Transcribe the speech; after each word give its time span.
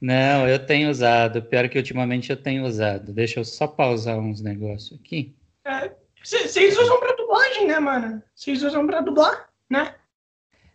Não, 0.00 0.48
eu 0.48 0.64
tenho 0.64 0.88
usado. 0.88 1.42
Pior 1.42 1.68
que 1.68 1.76
ultimamente 1.76 2.30
eu 2.30 2.36
tenho 2.36 2.64
usado. 2.64 3.12
Deixa 3.12 3.38
eu 3.38 3.44
só 3.44 3.66
pausar 3.66 4.18
uns 4.18 4.40
negócios 4.40 4.98
aqui. 4.98 5.36
Vocês 6.22 6.56
é, 6.56 6.80
usam 6.80 6.98
para 6.98 7.16
dublagem, 7.16 7.66
né, 7.66 7.78
mano? 7.78 8.22
Vocês 8.34 8.62
usam 8.62 8.86
para 8.86 9.00
dublar, 9.00 9.50
né? 9.68 9.94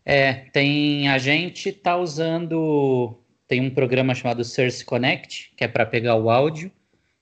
É, 0.05 0.33
tem 0.51 1.09
a 1.09 1.17
gente 1.17 1.71
tá 1.71 1.97
usando 1.97 3.19
tem 3.47 3.62
um 3.62 3.73
programa 3.73 4.13
chamado 4.13 4.43
Source 4.43 4.85
Connect, 4.85 5.53
que 5.55 5.63
é 5.63 5.67
para 5.67 5.85
pegar 5.85 6.15
o 6.15 6.29
áudio 6.29 6.71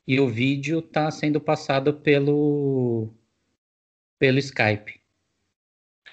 e 0.05 0.19
o 0.19 0.27
vídeo 0.27 0.79
está 0.79 1.09
sendo 1.09 1.39
passado 1.39 1.93
pelo 1.93 3.13
pelo 4.19 4.39
Skype. 4.39 5.02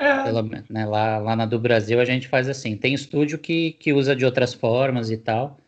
É. 0.01 0.23
Pelo, 0.25 0.43
né, 0.71 0.87
lá, 0.87 1.19
lá 1.19 1.37
na 1.37 1.45
do 1.45 1.59
Brasil 1.59 2.01
a 2.01 2.07
gente 2.07 2.27
faz 2.27 2.49
assim. 2.49 2.75
Tem 2.75 2.95
estúdio 2.95 3.39
que, 3.39 3.73
que 3.73 3.93
usa 3.93 4.17
de 4.17 4.25
outras 4.25 4.55
formas 4.55 5.11
e 5.11 5.19
tal, 5.19 5.59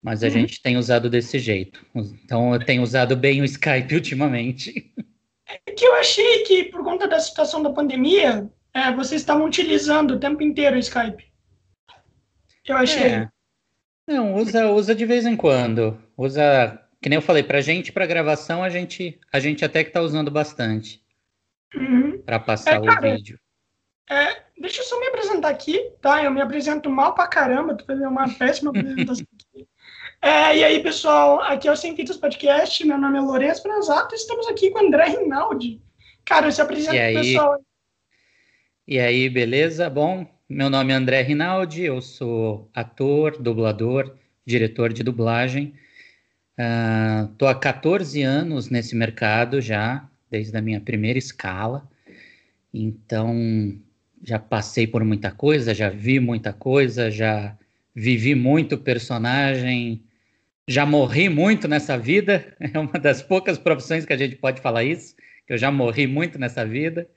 mas 0.00 0.22
a 0.22 0.26
uhum. 0.26 0.32
gente 0.32 0.62
tem 0.62 0.76
usado 0.76 1.10
desse 1.10 1.40
jeito. 1.40 1.84
Então 1.92 2.54
eu 2.54 2.64
tenho 2.64 2.84
usado 2.84 3.16
bem 3.16 3.40
o 3.40 3.44
Skype 3.44 3.92
ultimamente. 3.96 4.94
É 5.66 5.72
que 5.72 5.84
eu 5.84 5.92
achei 5.96 6.44
que 6.44 6.64
por 6.66 6.84
conta 6.84 7.08
da 7.08 7.18
situação 7.18 7.64
da 7.64 7.70
pandemia, 7.70 8.48
é, 8.72 8.92
vocês 8.92 9.20
estavam 9.20 9.44
utilizando 9.44 10.12
o 10.12 10.20
tempo 10.20 10.40
inteiro 10.40 10.76
o 10.76 10.78
Skype. 10.78 11.24
Eu 12.64 12.76
achei. 12.76 13.02
É. 13.02 13.28
Não, 14.06 14.34
usa, 14.36 14.70
usa 14.70 14.94
de 14.94 15.04
vez 15.04 15.26
em 15.26 15.36
quando. 15.36 15.98
Usa, 16.16 16.80
que 17.02 17.08
nem 17.08 17.16
eu 17.16 17.22
falei, 17.22 17.42
pra 17.42 17.60
gente, 17.60 17.90
pra 17.90 18.06
gravação, 18.06 18.62
a 18.62 18.70
gente, 18.70 19.18
a 19.32 19.40
gente 19.40 19.64
até 19.64 19.82
que 19.82 19.90
tá 19.90 20.00
usando 20.00 20.30
bastante. 20.30 21.02
Uhum. 21.74 22.22
Pra 22.22 22.38
passar 22.38 22.76
é, 22.76 22.78
o 22.78 22.84
cara, 22.84 23.16
vídeo. 23.16 23.38
É, 24.10 24.42
deixa 24.58 24.82
eu 24.82 24.84
só 24.84 25.00
me 25.00 25.06
apresentar 25.06 25.48
aqui, 25.48 25.90
tá? 26.00 26.22
Eu 26.22 26.30
me 26.30 26.40
apresento 26.40 26.90
mal 26.90 27.14
pra 27.14 27.26
caramba, 27.26 27.74
tô 27.74 27.84
fazendo 27.84 28.08
uma 28.08 28.28
péssima 28.34 28.70
apresentação 28.70 29.26
aqui. 29.34 29.66
É, 30.20 30.56
e 30.56 30.64
aí, 30.64 30.82
pessoal, 30.82 31.40
aqui 31.42 31.68
é 31.68 31.72
o 31.72 31.76
Sem 31.76 31.94
Fitas 31.94 32.16
Podcast, 32.16 32.84
meu 32.86 32.96
nome 32.96 33.18
é 33.18 33.20
Lourenço 33.20 33.62
Franzato 33.62 34.14
e 34.14 34.16
estamos 34.16 34.46
aqui 34.48 34.70
com 34.70 34.78
o 34.78 34.86
André 34.86 35.08
Rinaldi. 35.08 35.82
Cara, 36.24 36.50
se 36.50 36.62
apresenta 36.62 36.96
pro 36.96 37.22
pessoal. 37.22 37.64
E 38.86 38.98
aí, 38.98 39.28
beleza? 39.28 39.88
Bom, 39.88 40.26
meu 40.48 40.68
nome 40.70 40.92
é 40.92 40.96
André 40.96 41.22
Rinaldi, 41.22 41.84
eu 41.84 42.00
sou 42.00 42.70
ator, 42.74 43.36
dublador, 43.38 44.14
diretor 44.46 44.92
de 44.92 45.02
dublagem. 45.02 45.74
Estou 47.30 47.48
uh, 47.48 47.50
há 47.50 47.54
14 47.54 48.22
anos 48.22 48.70
nesse 48.70 48.94
mercado 48.94 49.60
já, 49.60 50.08
desde 50.30 50.56
a 50.56 50.62
minha 50.62 50.80
primeira 50.80 51.18
escala. 51.18 51.88
Então, 52.72 53.78
já 54.24 54.38
passei 54.38 54.86
por 54.86 55.04
muita 55.04 55.30
coisa, 55.30 55.74
já 55.74 55.90
vi 55.90 56.18
muita 56.18 56.52
coisa, 56.52 57.10
já 57.10 57.56
vivi 57.94 58.34
muito 58.34 58.78
personagem, 58.78 60.02
já 60.66 60.86
morri 60.86 61.28
muito 61.28 61.68
nessa 61.68 61.98
vida. 61.98 62.56
É 62.72 62.78
uma 62.78 62.98
das 62.98 63.22
poucas 63.22 63.58
profissões 63.58 64.04
que 64.04 64.12
a 64.12 64.16
gente 64.16 64.36
pode 64.36 64.60
falar 64.60 64.82
isso, 64.84 65.14
que 65.46 65.52
eu 65.52 65.58
já 65.58 65.70
morri 65.70 66.06
muito 66.06 66.38
nessa 66.38 66.64
vida. 66.64 67.08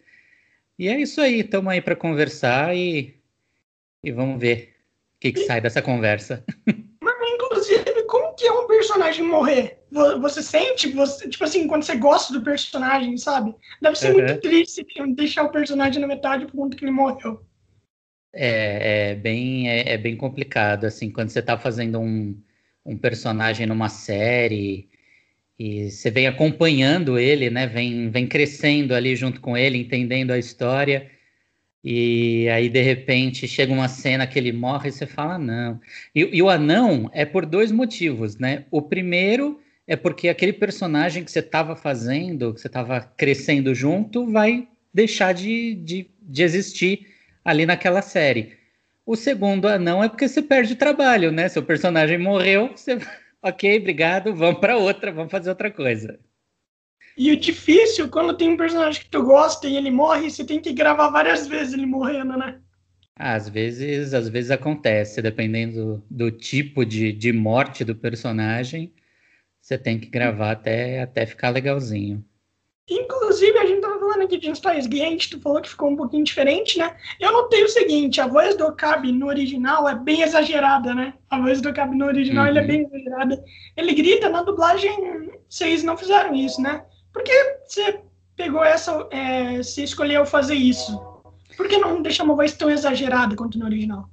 E 0.77 0.89
é 0.89 0.99
isso 0.99 1.21
aí, 1.21 1.39
estamos 1.39 1.71
aí 1.71 1.81
para 1.81 1.95
conversar 1.95 2.75
e 2.75 3.17
e 4.03 4.11
vamos 4.11 4.39
ver 4.39 4.75
o 5.15 5.19
que, 5.19 5.31
que 5.31 5.45
sai 5.45 5.59
dessa 5.59 5.81
conversa. 5.81 6.43
Mas, 7.01 7.31
inclusive, 7.33 8.03
como 8.03 8.35
que 8.35 8.45
é 8.45 8.51
um 8.51 8.67
personagem 8.67 9.25
morrer? 9.25 9.76
Você 9.91 10.43
sente, 10.43 10.89
você, 10.89 11.29
tipo 11.29 11.43
assim, 11.43 11.67
quando 11.67 11.83
você 11.83 11.95
gosta 11.95 12.33
do 12.33 12.41
personagem, 12.41 13.17
sabe? 13.17 13.55
Deve 13.81 13.97
ser 13.97 14.13
uhum. 14.13 14.23
muito 14.23 14.41
triste 14.41 14.85
deixar 15.15 15.43
o 15.43 15.51
personagem 15.51 16.01
na 16.01 16.07
metade 16.07 16.45
por 16.45 16.53
conta 16.53 16.75
que 16.75 16.83
ele 16.83 16.91
morreu. 16.91 17.41
É, 18.33 19.11
é 19.11 19.15
bem, 19.15 19.69
é, 19.69 19.93
é, 19.93 19.97
bem 19.97 20.15
complicado, 20.17 20.85
assim, 20.85 21.09
quando 21.09 21.29
você 21.29 21.39
está 21.39 21.57
fazendo 21.57 21.99
um, 21.99 22.37
um 22.85 22.97
personagem 22.97 23.65
numa 23.65 23.89
série 23.89 24.89
e 25.57 25.89
você 25.89 26.11
vem 26.11 26.27
acompanhando 26.27 27.17
ele, 27.17 27.49
né? 27.49 27.65
Vem, 27.65 28.09
vem 28.11 28.27
crescendo 28.27 28.93
ali 28.93 29.15
junto 29.15 29.41
com 29.41 29.57
ele, 29.57 29.77
entendendo 29.77 30.31
a 30.31 30.37
história. 30.37 31.09
E 31.83 32.47
aí, 32.49 32.69
de 32.69 32.81
repente, 32.81 33.47
chega 33.47 33.73
uma 33.73 33.87
cena 33.87 34.27
que 34.27 34.37
ele 34.37 34.51
morre 34.51 34.89
e 34.89 34.91
você 34.91 35.07
fala, 35.07 35.39
não. 35.39 35.79
E, 36.13 36.37
e, 36.37 36.41
o 36.41 36.49
anão 36.49 37.09
é 37.13 37.25
por 37.25 37.45
dois 37.45 37.71
motivos, 37.71 38.37
né? 38.37 38.65
O 38.69 38.81
primeiro 38.81 39.59
é 39.87 39.95
porque 39.95 40.27
aquele 40.27 40.51
personagem 40.51 41.23
que 41.23 41.31
você 41.31 41.39
estava 41.39 41.75
fazendo, 41.75 42.53
que 42.53 42.59
você 42.59 42.67
estava 42.67 42.99
crescendo 42.99 43.73
junto, 43.73 44.29
vai 44.29 44.67
deixar 44.93 45.33
de, 45.33 45.75
de, 45.75 46.11
de 46.21 46.43
existir 46.43 47.07
ali 47.43 47.65
naquela 47.65 48.01
série. 48.01 48.57
O 49.05 49.15
segundo 49.15 49.67
anão 49.67 50.03
é 50.03 50.09
porque 50.09 50.27
você 50.27 50.41
perde 50.41 50.73
o 50.73 50.77
trabalho, 50.77 51.31
né? 51.31 51.47
Seu 51.47 51.63
personagem 51.63 52.17
morreu, 52.17 52.71
você. 52.75 52.97
Ok, 53.39 53.77
obrigado, 53.77 54.35
vamos 54.35 54.59
para 54.59 54.77
outra, 54.77 55.11
vamos 55.11 55.31
fazer 55.31 55.49
outra 55.49 55.69
coisa. 55.69 56.19
E 57.15 57.31
o 57.31 57.39
difícil, 57.39 58.09
quando 58.09 58.35
tem 58.35 58.49
um 58.49 58.57
personagem 58.57 59.03
que 59.03 59.09
tu 59.09 59.23
gosta 59.23 59.67
e 59.67 59.77
ele 59.77 59.91
morre, 59.91 60.29
você 60.29 60.43
tem 60.43 60.59
que 60.59 60.73
gravar 60.73 61.09
várias 61.09 61.47
vezes 61.47 61.73
ele 61.73 61.85
morrendo, 61.85 62.35
né? 62.35 62.59
Às 63.15 63.47
vezes, 63.47 64.13
às 64.13 64.27
vezes 64.27 64.49
acontece, 64.49 65.21
dependendo 65.21 66.03
do, 66.09 66.29
do 66.29 66.31
tipo 66.31 66.83
de, 66.83 67.13
de 67.13 67.31
morte 67.31 67.85
do 67.85 67.95
personagem, 67.95 68.91
você 69.67 69.77
tem 69.77 69.99
que 69.99 70.07
gravar 70.07 70.51
até, 70.51 71.01
até 71.01 71.25
ficar 71.25 71.49
legalzinho. 71.49 72.23
Inclusive, 72.89 73.57
a 73.57 73.65
gente 73.65 73.81
tava 73.81 73.99
falando 73.99 74.21
aqui 74.21 74.37
de 74.37 74.49
Stars 74.51 74.87
Gate, 74.87 75.29
tu 75.29 75.41
falou 75.41 75.61
que 75.61 75.67
ficou 75.67 75.89
um 75.89 75.95
pouquinho 75.97 76.23
diferente, 76.23 76.77
né? 76.79 76.95
Eu 77.19 77.33
notei 77.33 77.65
o 77.65 77.67
seguinte, 77.67 78.21
a 78.21 78.27
voz 78.27 78.55
do 78.55 78.65
Okabe 78.65 79.11
no 79.11 79.27
original 79.27 79.89
é 79.89 79.93
bem 79.93 80.21
exagerada, 80.21 80.95
né? 80.95 81.13
A 81.29 81.41
voz 81.41 81.59
do 81.59 81.67
Okabe 81.67 81.97
no 81.97 82.05
original 82.05 82.49
uhum. 82.49 82.57
é 82.57 82.65
bem 82.65 82.85
exagerada. 82.85 83.43
Ele 83.75 83.93
grita, 83.93 84.29
na 84.29 84.41
dublagem, 84.41 84.89
vocês 85.49 85.83
não 85.83 85.97
fizeram 85.97 86.33
isso, 86.33 86.61
né? 86.61 86.85
Por 87.11 87.21
que 87.23 87.33
você 87.65 87.99
pegou 88.37 88.63
essa, 88.63 89.05
é, 89.11 89.57
você 89.57 89.83
escolheu 89.83 90.25
fazer 90.25 90.55
isso? 90.55 90.97
Por 91.57 91.67
que 91.67 91.77
não 91.77 92.01
deixar 92.01 92.23
uma 92.23 92.37
voz 92.37 92.53
tão 92.53 92.69
exagerada 92.69 93.35
quanto 93.35 93.59
no 93.59 93.65
original? 93.65 94.09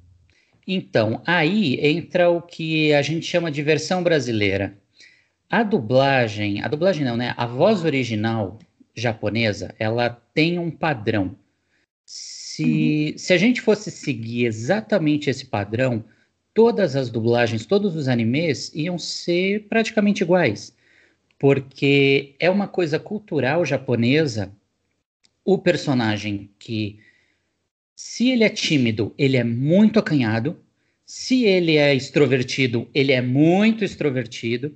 Então, 0.67 1.23
aí 1.25 1.79
entra 1.81 2.29
o 2.29 2.43
que 2.43 2.93
a 2.93 3.03
gente 3.03 3.25
chama 3.25 3.53
de 3.53 3.63
versão 3.63 4.03
brasileira. 4.03 4.83
A 5.51 5.63
dublagem, 5.63 6.63
a 6.63 6.69
dublagem 6.69 7.05
não, 7.05 7.17
né? 7.17 7.35
A 7.37 7.47
voz 7.47 7.85
original 7.85 8.59
japonesa, 8.95 9.75
ela 9.79 10.11
tem 10.11 10.59
um 10.59 10.71
padrão. 10.71 11.37
Se, 12.05 13.11
uhum. 13.13 13.19
se 13.19 13.33
a 13.33 13.37
gente 13.39 13.61
fosse 13.61 13.91
seguir 13.91 14.47
exatamente 14.47 15.31
esse 15.31 15.47
padrão, 15.47 16.05
todas 16.53 16.97
as 16.97 17.11
dublagens, 17.11 17.67
todos 17.67 17.97
os 17.97 18.09
animes 18.09 18.73
iam 18.75 18.99
ser 18.99 19.67
praticamente 19.69 20.23
iguais 20.23 20.75
porque 21.45 22.35
é 22.39 22.49
uma 22.49 22.67
coisa 22.67 22.99
cultural 22.99 23.67
japonesa 23.67 24.51
o 25.45 25.59
personagem 25.59 26.51
que, 26.59 26.99
se 27.95 28.31
ele 28.31 28.45
é 28.45 28.49
tímido, 28.49 29.15
ele 29.19 29.37
é 29.37 29.45
muito 29.45 29.99
acanhado, 29.99 30.59
se 31.05 31.45
ele 31.45 31.77
é 31.77 31.95
extrovertido, 31.95 32.89
ele 32.95 33.13
é 33.13 33.21
muito 33.21 33.85
extrovertido. 33.85 34.75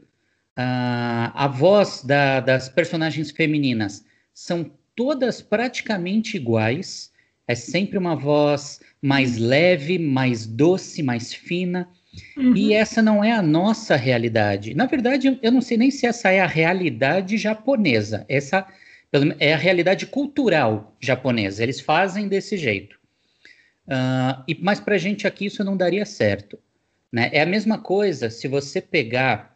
Uh, 0.58 1.30
a 1.34 1.46
voz 1.46 2.02
da, 2.02 2.40
das 2.40 2.68
personagens 2.68 3.30
femininas 3.30 4.04
são 4.34 4.68
todas 4.96 5.40
praticamente 5.40 6.36
iguais, 6.36 7.12
é 7.46 7.54
sempre 7.54 7.96
uma 7.96 8.16
voz 8.16 8.80
mais 9.00 9.38
leve, 9.38 10.00
mais 10.00 10.46
doce, 10.46 11.00
mais 11.00 11.32
fina. 11.32 11.88
Uhum. 12.36 12.56
E 12.56 12.74
essa 12.74 13.00
não 13.00 13.22
é 13.22 13.30
a 13.30 13.40
nossa 13.40 13.94
realidade. 13.94 14.74
Na 14.74 14.86
verdade, 14.86 15.38
eu 15.40 15.52
não 15.52 15.60
sei 15.60 15.76
nem 15.76 15.92
se 15.92 16.06
essa 16.06 16.30
é 16.30 16.40
a 16.40 16.46
realidade 16.46 17.36
japonesa. 17.36 18.26
Essa 18.28 18.66
é 19.38 19.54
a 19.54 19.56
realidade 19.56 20.06
cultural 20.06 20.96
japonesa. 20.98 21.62
Eles 21.62 21.80
fazem 21.80 22.26
desse 22.26 22.56
jeito. 22.56 22.98
Uh, 23.86 24.42
e, 24.48 24.58
mas 24.60 24.80
para 24.80 24.96
a 24.96 24.98
gente 24.98 25.24
aqui 25.24 25.46
isso 25.46 25.62
não 25.62 25.76
daria 25.76 26.04
certo. 26.04 26.58
Né? 27.12 27.30
É 27.32 27.42
a 27.42 27.46
mesma 27.46 27.78
coisa 27.78 28.28
se 28.28 28.48
você 28.48 28.80
pegar 28.80 29.47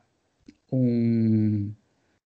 um, 0.72 1.72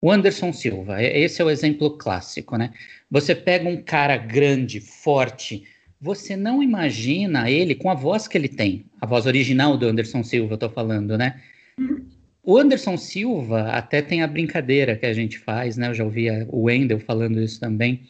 o 0.00 0.10
Anderson 0.10 0.52
Silva. 0.52 1.02
Esse 1.02 1.40
é 1.40 1.44
o 1.44 1.50
exemplo 1.50 1.96
clássico. 1.96 2.56
Né? 2.56 2.72
Você 3.10 3.34
pega 3.34 3.68
um 3.68 3.82
cara 3.82 4.16
grande, 4.16 4.80
forte, 4.80 5.64
você 6.00 6.36
não 6.36 6.62
imagina 6.62 7.50
ele 7.50 7.74
com 7.74 7.90
a 7.90 7.94
voz 7.94 8.28
que 8.28 8.36
ele 8.36 8.48
tem, 8.48 8.84
a 9.00 9.06
voz 9.06 9.26
original 9.26 9.76
do 9.76 9.86
Anderson 9.86 10.22
Silva, 10.22 10.54
eu 10.54 10.58
tô 10.58 10.68
falando, 10.68 11.16
né? 11.16 11.40
O 12.42 12.58
Anderson 12.58 12.96
Silva 12.96 13.70
até 13.70 14.02
tem 14.02 14.22
a 14.22 14.26
brincadeira 14.26 14.94
que 14.94 15.06
a 15.06 15.12
gente 15.12 15.38
faz, 15.38 15.76
né? 15.76 15.88
Eu 15.88 15.94
já 15.94 16.04
ouvi 16.04 16.28
o 16.48 16.64
Wendel 16.64 17.00
falando 17.00 17.40
isso 17.40 17.58
também. 17.58 18.02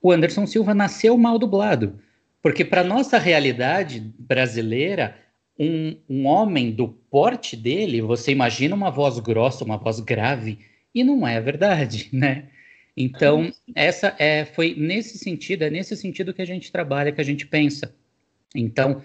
O 0.00 0.10
Anderson 0.12 0.46
Silva 0.46 0.72
nasceu 0.72 1.18
mal 1.18 1.38
dublado, 1.38 1.98
porque 2.40 2.64
para 2.64 2.82
nossa 2.82 3.18
realidade 3.18 4.00
brasileira, 4.18 5.14
um, 5.60 5.94
um 6.08 6.26
homem 6.26 6.72
do 6.72 6.88
porte 6.88 7.54
dele, 7.54 8.00
você 8.00 8.32
imagina 8.32 8.74
uma 8.74 8.90
voz 8.90 9.18
grossa, 9.18 9.62
uma 9.62 9.76
voz 9.76 10.00
grave, 10.00 10.58
e 10.94 11.04
não 11.04 11.28
é 11.28 11.38
verdade, 11.38 12.08
né? 12.16 12.48
Então, 12.96 13.52
essa 13.76 14.16
é, 14.18 14.46
foi 14.46 14.74
nesse 14.74 15.18
sentido, 15.18 15.62
é 15.62 15.70
nesse 15.70 15.94
sentido 15.98 16.32
que 16.32 16.40
a 16.40 16.46
gente 16.46 16.72
trabalha, 16.72 17.12
que 17.12 17.20
a 17.20 17.24
gente 17.24 17.46
pensa. 17.46 17.94
Então, 18.54 19.02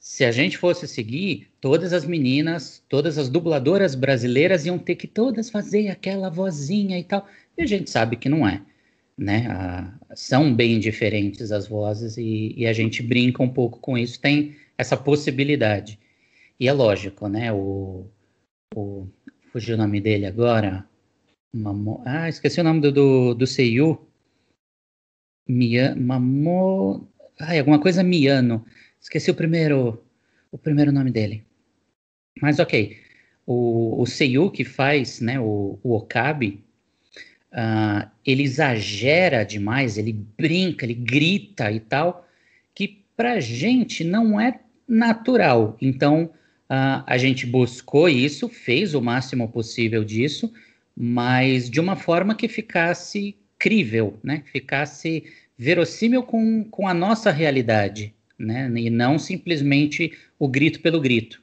se 0.00 0.24
a 0.24 0.32
gente 0.32 0.58
fosse 0.58 0.88
seguir, 0.88 1.48
todas 1.60 1.92
as 1.92 2.04
meninas, 2.04 2.82
todas 2.88 3.16
as 3.16 3.28
dubladoras 3.28 3.94
brasileiras 3.94 4.66
iam 4.66 4.78
ter 4.78 4.96
que 4.96 5.06
todas 5.06 5.48
fazer 5.48 5.88
aquela 5.88 6.28
vozinha 6.28 6.98
e 6.98 7.04
tal. 7.04 7.26
E 7.56 7.62
a 7.62 7.66
gente 7.66 7.88
sabe 7.88 8.16
que 8.16 8.28
não 8.28 8.46
é. 8.46 8.60
Né? 9.16 9.46
Ah, 9.48 9.94
são 10.16 10.52
bem 10.52 10.80
diferentes 10.80 11.52
as 11.52 11.68
vozes 11.68 12.16
e, 12.16 12.52
e, 12.56 12.66
a 12.66 12.72
gente 12.72 13.00
brinca 13.00 13.44
um 13.44 13.48
pouco 13.48 13.78
com 13.78 13.96
isso, 13.96 14.20
tem 14.20 14.56
essa 14.76 14.96
possibilidade. 14.96 15.98
E 16.58 16.68
é 16.68 16.72
lógico, 16.72 17.28
né? 17.28 17.52
O, 17.52 18.06
o 18.74 19.08
fugiu 19.52 19.74
o 19.74 19.78
nome 19.78 20.00
dele 20.00 20.26
agora. 20.26 20.86
Mamo, 21.52 22.02
ah, 22.04 22.28
esqueci 22.28 22.60
o 22.60 22.64
nome 22.64 22.80
do, 22.80 22.92
do, 22.92 23.34
do 23.34 23.46
Seiyu. 23.46 24.06
Mia, 25.48 25.94
Mamo, 25.94 27.08
ai, 27.38 27.58
alguma 27.58 27.80
coisa 27.80 28.02
Miano. 28.02 28.64
Esqueci 29.00 29.30
o 29.30 29.34
primeiro, 29.34 30.02
o 30.50 30.58
primeiro 30.58 30.90
nome 30.90 31.10
dele. 31.10 31.44
Mas 32.40 32.58
ok, 32.58 32.96
o, 33.46 34.00
o 34.00 34.06
Seiyu 34.06 34.50
que 34.50 34.64
faz, 34.64 35.20
né, 35.20 35.38
o, 35.38 35.78
o 35.82 35.94
Okabe, 35.94 36.64
uh, 37.52 38.10
ele 38.24 38.42
exagera 38.42 39.44
demais, 39.44 39.96
ele 39.98 40.12
brinca, 40.12 40.84
ele 40.84 40.94
grita 40.94 41.70
e 41.70 41.78
tal, 41.78 42.23
que 43.14 43.16
pra 43.16 43.40
gente 43.40 44.04
não 44.04 44.40
é 44.40 44.60
natural. 44.86 45.76
Então, 45.80 46.24
uh, 46.70 47.02
a 47.06 47.16
gente 47.16 47.46
buscou 47.46 48.08
isso, 48.08 48.48
fez 48.48 48.94
o 48.94 49.00
máximo 49.00 49.48
possível 49.48 50.04
disso, 50.04 50.52
mas 50.96 51.70
de 51.70 51.80
uma 51.80 51.96
forma 51.96 52.34
que 52.34 52.48
ficasse 52.48 53.36
crível, 53.58 54.18
né? 54.22 54.42
Ficasse 54.46 55.24
verossímil 55.56 56.22
com, 56.22 56.64
com 56.64 56.86
a 56.86 56.94
nossa 56.94 57.30
realidade, 57.30 58.14
né? 58.38 58.70
E 58.76 58.90
não 58.90 59.18
simplesmente 59.18 60.12
o 60.38 60.48
grito 60.48 60.80
pelo 60.80 61.00
grito, 61.00 61.42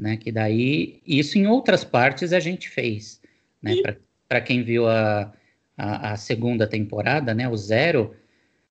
né? 0.00 0.16
Que 0.16 0.32
daí 0.32 1.00
isso 1.06 1.38
em 1.38 1.46
outras 1.46 1.84
partes 1.84 2.32
a 2.32 2.40
gente 2.40 2.68
fez, 2.68 3.20
né? 3.62 3.74
Para 4.28 4.40
quem 4.40 4.62
viu 4.62 4.86
a, 4.88 5.32
a, 5.76 6.12
a, 6.12 6.16
segunda 6.16 6.66
temporada, 6.66 7.32
né? 7.34 7.48
O 7.48 7.56
zero, 7.56 8.14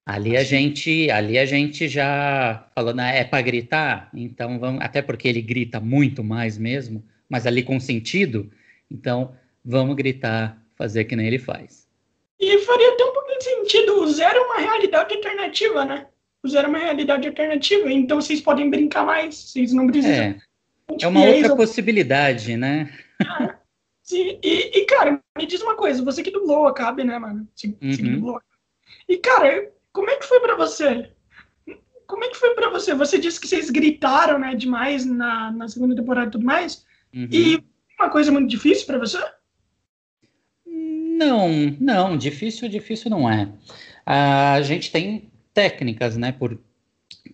ali 0.07 0.37
a 0.37 0.43
gente 0.43 1.11
ali 1.11 1.37
a 1.37 1.45
gente 1.45 1.89
já 1.89 2.65
falou, 2.73 2.93
né? 2.93 3.19
É 3.19 3.25
para 3.25 3.41
gritar, 3.41 4.09
então 4.13 4.57
vamos, 4.57 4.81
até 4.81 5.01
porque 5.01 5.27
ele 5.27 5.41
grita 5.41 5.81
muito 5.81 6.23
mais 6.23 6.57
mesmo, 6.57 7.03
mas 7.27 7.45
ali 7.45 7.61
com 7.61 7.77
sentido, 7.77 8.49
então 8.89 9.35
vamos 9.65 9.97
gritar, 9.97 10.63
fazer 10.77 11.03
que 11.03 11.15
nem 11.15 11.27
ele 11.27 11.37
faz. 11.37 11.85
E 12.39 12.57
faria 12.59 12.93
até 12.93 13.03
um 13.03 13.13
pouquinho 13.13 13.37
de 13.37 13.43
sentido. 13.43 14.01
O 14.01 14.07
zero 14.07 14.37
é 14.37 14.41
uma 14.41 14.59
realidade 14.59 15.13
alternativa, 15.13 15.83
né? 15.83 16.07
O 16.41 16.47
zero 16.47 16.67
é 16.67 16.69
uma 16.69 16.79
realidade 16.79 17.27
alternativa, 17.27 17.91
então 17.91 18.21
vocês 18.21 18.39
podem 18.39 18.69
brincar 18.69 19.05
mais, 19.05 19.35
vocês 19.35 19.73
não 19.73 19.87
precisam. 19.87 20.23
É, 20.23 20.39
é 21.01 21.07
uma 21.07 21.25
outra 21.25 21.53
possibilidade, 21.53 22.55
né? 22.55 22.93
Ah, 23.25 23.55
sim, 24.01 24.39
e, 24.41 24.79
e, 24.79 24.85
cara, 24.85 25.19
me 25.37 25.45
diz 25.45 25.61
uma 25.61 25.75
coisa, 25.75 26.01
você 26.01 26.23
que 26.23 26.31
dublou 26.31 26.65
a 26.65 26.73
Cabe, 26.73 27.03
né, 27.03 27.19
mano? 27.19 27.45
Você, 27.53 27.67
uhum. 27.67 27.75
você 27.81 28.01
dublou. 28.01 28.41
E, 29.09 29.17
cara, 29.17 29.69
como 29.97 30.11
é 30.11 30.15
que 30.17 30.27
foi 30.27 30.39
para 30.39 30.55
você? 30.55 31.09
Como 32.05 32.23
é 32.23 32.29
que 32.29 32.37
foi 32.37 32.53
para 32.53 32.69
você? 32.69 32.93
Você 32.93 33.17
disse 33.17 33.41
que 33.41 33.47
vocês 33.47 33.71
gritaram, 33.71 34.37
né, 34.37 34.53
demais 34.53 35.03
na, 35.03 35.51
na 35.51 35.67
segunda 35.67 35.95
temporada 35.95 36.27
e 36.27 36.31
tudo 36.33 36.45
mais. 36.45 36.85
Uhum. 37.11 37.27
E 37.31 37.63
uma 37.99 38.07
coisa 38.11 38.31
muito 38.31 38.47
difícil 38.47 38.85
para 38.85 38.99
você? 38.99 39.17
Não, 40.67 41.49
não, 41.79 42.15
difícil, 42.15 42.69
difícil 42.69 43.09
não 43.09 43.27
é. 43.27 43.51
A 44.05 44.61
gente 44.61 44.91
tem 44.91 45.31
técnicas, 45.51 46.15
né? 46.15 46.31
Por, 46.31 46.59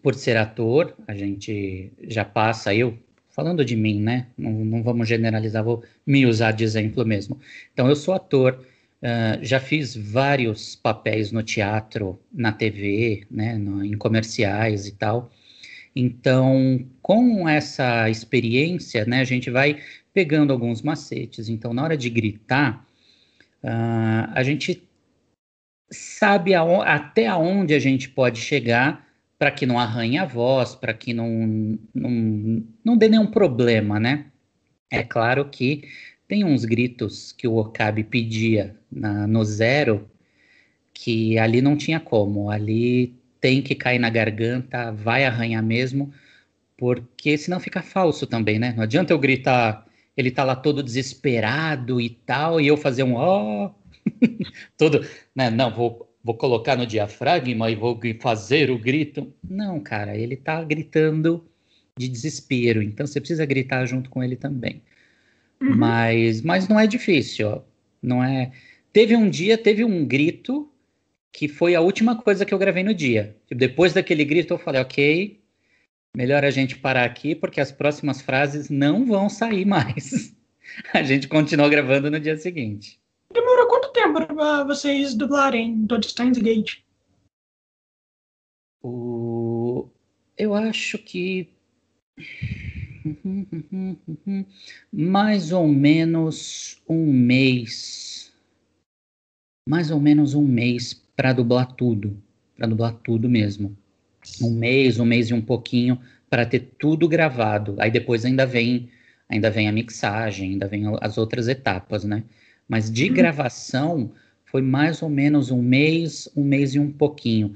por 0.01 0.16
ser 0.16 0.38
ator, 0.38 0.95
a 1.06 1.13
gente 1.13 1.92
já 2.04 2.24
passa, 2.24 2.74
eu, 2.74 2.98
falando 3.30 3.66
de 3.66 3.75
mim, 3.75 4.00
né? 4.00 4.27
Não, 4.38 4.51
não 4.51 4.81
vamos 4.81 5.09
generalizar, 5.09 5.66
vou 5.66 5.83
me 6.07 6.25
usar 6.25 6.54
de 6.54 6.63
exemplo 6.63 7.06
mesmo. 7.06 7.38
Então, 7.74 7.89
eu 7.89 7.95
sou 7.98 8.13
ator, 8.13 8.66
uh, 9.03 9.44
já 9.44 9.59
fiz 9.59 9.95
vários 9.95 10.75
papéis 10.75 11.31
no 11.31 11.44
teatro, 11.44 12.19
na 12.31 12.51
TV, 12.51 13.27
né? 13.29 13.57
No, 13.57 13.83
em 13.83 13.97
comerciais 13.97 14.88
e 14.88 14.94
tal. 14.94 15.31
Então, 15.95 16.83
com 17.01 17.47
essa 17.47 18.09
experiência, 18.09 19.05
né, 19.05 19.19
a 19.19 19.23
gente 19.23 19.51
vai 19.51 19.79
pegando 20.11 20.51
alguns 20.51 20.81
macetes. 20.81 21.50
Então, 21.50 21.71
na 21.71 21.83
hora 21.83 21.95
de 21.95 22.09
gritar, 22.09 22.83
Uh, 23.63 24.27
a 24.33 24.44
gente 24.44 24.83
sabe 25.89 26.53
até 26.53 27.27
aonde 27.27 27.73
a 27.73 27.79
gente 27.79 28.09
pode 28.09 28.41
chegar 28.41 29.07
para 29.39 29.51
que 29.51 29.65
não 29.65 29.79
arranhe 29.79 30.17
a 30.17 30.25
voz, 30.25 30.75
para 30.75 30.94
que 30.94 31.13
não, 31.13 31.79
não, 31.94 32.63
não 32.83 32.97
dê 32.97 33.07
nenhum 33.07 33.27
problema, 33.27 33.99
né? 33.99 34.25
É 34.91 35.01
claro 35.01 35.49
que 35.49 35.83
tem 36.27 36.43
uns 36.43 36.65
gritos 36.65 37.31
que 37.31 37.47
o 37.47 37.57
Okabe 37.57 38.03
pedia 38.03 38.75
na, 38.91 39.27
no 39.27 39.43
zero 39.43 40.09
que 40.93 41.37
ali 41.37 41.61
não 41.61 41.75
tinha 41.75 41.99
como, 41.99 42.49
ali 42.49 43.15
tem 43.41 43.61
que 43.61 43.75
cair 43.75 43.99
na 43.99 44.09
garganta, 44.09 44.91
vai 44.91 45.25
arranhar 45.25 45.63
mesmo, 45.63 46.13
porque 46.77 47.37
senão 47.37 47.59
fica 47.59 47.81
falso 47.81 48.25
também, 48.27 48.59
né? 48.59 48.73
Não 48.75 48.83
adianta 48.83 49.11
eu 49.11 49.19
gritar 49.19 49.85
ele 50.15 50.31
tá 50.31 50.43
lá 50.43 50.55
todo 50.55 50.83
desesperado 50.83 51.99
e 51.99 52.09
tal, 52.09 52.61
e 52.61 52.67
eu 52.67 52.77
fazer 52.77 53.03
um 53.03 53.15
ó, 53.15 53.67
oh! 53.67 53.71
todo, 54.77 55.05
né? 55.35 55.49
Não, 55.49 55.71
vou, 55.71 56.09
vou 56.23 56.35
colocar 56.35 56.75
no 56.75 56.85
diafragma 56.85 57.71
e 57.71 57.75
vou 57.75 57.99
fazer 58.19 58.69
o 58.69 58.77
grito. 58.77 59.33
Não, 59.43 59.79
cara, 59.79 60.15
ele 60.15 60.35
tá 60.35 60.63
gritando 60.63 61.45
de 61.97 62.07
desespero, 62.07 62.81
então 62.81 63.05
você 63.05 63.19
precisa 63.19 63.45
gritar 63.45 63.85
junto 63.85 64.09
com 64.09 64.23
ele 64.23 64.35
também. 64.35 64.81
Uhum. 65.63 65.77
Mas, 65.77 66.42
mas 66.42 66.68
não 66.68 66.77
é 66.77 66.86
difícil, 66.86 67.48
ó. 67.48 67.62
não 68.01 68.21
é. 68.21 68.51
Teve 68.92 69.15
um 69.15 69.30
dia, 69.30 69.57
teve 69.57 69.86
um 69.86 70.06
grito 70.06 70.69
que 71.31 71.48
foi 71.48 71.74
a 71.74 71.81
última 71.81 72.21
coisa 72.21 72.45
que 72.45 72.54
eu 72.54 72.60
gravei 72.60 72.83
no 72.83 72.94
dia. 72.94 73.36
Depois 73.50 73.94
daquele 73.94 74.25
grito 74.25 74.54
eu 74.54 74.57
falei, 74.57 74.81
ok, 74.81 75.42
melhor 76.15 76.44
a 76.44 76.51
gente 76.51 76.77
parar 76.77 77.06
aqui, 77.06 77.33
porque 77.33 77.62
as 77.62 77.71
próximas 77.71 78.21
frases 78.21 78.69
não 78.69 79.06
vão 79.06 79.30
sair 79.30 79.65
mais. 79.65 80.36
a 80.94 81.01
gente 81.01 81.30
continua 81.30 81.69
gravando 81.69 82.12
no 82.12 82.19
dia 82.19 82.38
seguinte. 82.38 83.00
Demorou 83.33 83.68
quanto 83.68 83.94
tempo 83.94 84.27
para 84.27 84.63
vocês 84.66 85.16
dublarem 85.16 85.88
Todd 85.88 86.06
Steins 86.07 86.38
Gate? 86.38 86.83
O... 88.83 89.88
Eu 90.38 90.54
acho 90.54 90.98
que. 90.98 91.50
Mais 94.92 95.51
ou 95.51 95.68
menos 95.68 96.81
um 96.87 97.11
mês. 97.11 98.31
Mais 99.68 99.92
ou 99.92 99.99
menos 99.99 100.33
um 100.33 100.45
mês 100.45 100.94
para 101.16 101.33
dublar 101.33 101.73
tudo. 101.73 102.18
Para 102.56 102.68
dublar 102.68 102.94
tudo 102.94 103.30
mesmo 103.30 103.75
um 104.42 104.51
mês, 104.51 104.99
um 104.99 105.06
mês 105.06 105.30
e 105.30 105.33
um 105.33 105.42
pouquinho 105.42 105.99
para 106.30 106.45
ter 106.45 106.71
tudo 106.80 107.07
gravado. 107.07 107.75
Aí 107.80 107.92
depois 107.92 108.25
ainda 108.25 108.45
vem, 108.45 108.89
ainda 109.30 109.49
vem 109.49 109.68
a 109.68 109.71
mixagem, 109.71 110.51
ainda 110.51 110.68
vem 110.68 110.83
as 111.01 111.18
outras 111.18 111.47
etapas, 111.47 112.04
né? 112.04 112.23
Mas 112.68 112.92
de 112.92 113.07
uhum. 113.09 113.13
gravação 113.13 114.11
foi 114.45 114.61
mais 114.61 115.01
ou 115.01 115.09
menos 115.09 115.51
um 115.51 115.61
mês, 115.61 116.30
um 116.35 116.44
mês 116.44 116.75
e 116.75 116.80
um 116.80 116.92
pouquinho, 116.92 117.56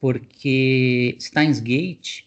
porque 0.00 1.16
Steins 1.20 1.60
Gate, 1.60 2.24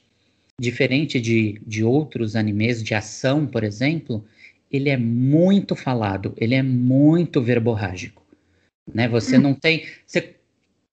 diferente 0.59 1.19
de, 1.19 1.61
de 1.65 1.83
outros 1.83 2.35
animes 2.35 2.83
de 2.83 2.93
ação, 2.93 3.45
por 3.45 3.63
exemplo, 3.63 4.23
ele 4.71 4.89
é 4.89 4.97
muito 4.97 5.75
falado, 5.75 6.33
ele 6.37 6.55
é 6.55 6.63
muito 6.63 7.41
verborrágico, 7.41 8.23
né? 8.93 9.07
Você 9.09 9.35
uhum. 9.35 9.41
não 9.41 9.53
tem, 9.53 9.85
você 10.05 10.35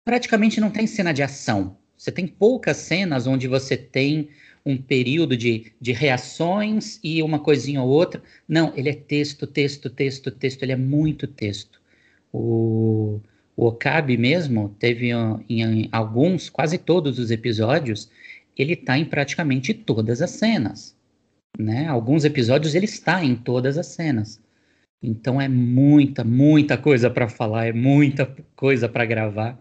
praticamente 0.04 0.60
não 0.60 0.70
tem 0.70 0.86
cena 0.86 1.12
de 1.12 1.22
ação, 1.22 1.76
você 1.96 2.10
tem 2.10 2.26
poucas 2.26 2.76
cenas 2.78 3.26
onde 3.26 3.46
você 3.46 3.76
tem 3.76 4.28
um 4.64 4.76
período 4.76 5.36
de, 5.36 5.72
de 5.80 5.92
reações 5.92 7.00
e 7.02 7.22
uma 7.22 7.38
coisinha 7.38 7.82
ou 7.82 7.88
outra. 7.88 8.22
Não, 8.46 8.72
ele 8.76 8.90
é 8.90 8.94
texto, 8.94 9.46
texto, 9.46 9.88
texto, 9.88 10.30
texto, 10.30 10.62
ele 10.62 10.72
é 10.72 10.76
muito 10.76 11.26
texto. 11.26 11.80
O, 12.32 13.20
o 13.56 13.66
Okabe 13.66 14.16
mesmo 14.16 14.74
teve 14.78 15.10
em, 15.10 15.44
em 15.48 15.88
alguns, 15.90 16.50
quase 16.50 16.76
todos 16.76 17.18
os 17.18 17.30
episódios, 17.30 18.10
ele 18.58 18.74
está 18.74 18.98
em 18.98 19.04
praticamente 19.04 19.72
todas 19.72 20.20
as 20.20 20.30
cenas. 20.30 20.96
Né? 21.58 21.86
Alguns 21.88 22.24
episódios 22.24 22.74
ele 22.74 22.84
está 22.84 23.24
em 23.24 23.34
todas 23.34 23.78
as 23.78 23.86
cenas. 23.86 24.40
Então 25.02 25.40
é 25.40 25.48
muita, 25.48 26.24
muita 26.24 26.76
coisa 26.76 27.08
para 27.08 27.28
falar, 27.28 27.66
é 27.66 27.72
muita 27.72 28.34
coisa 28.56 28.88
para 28.88 29.04
gravar. 29.04 29.58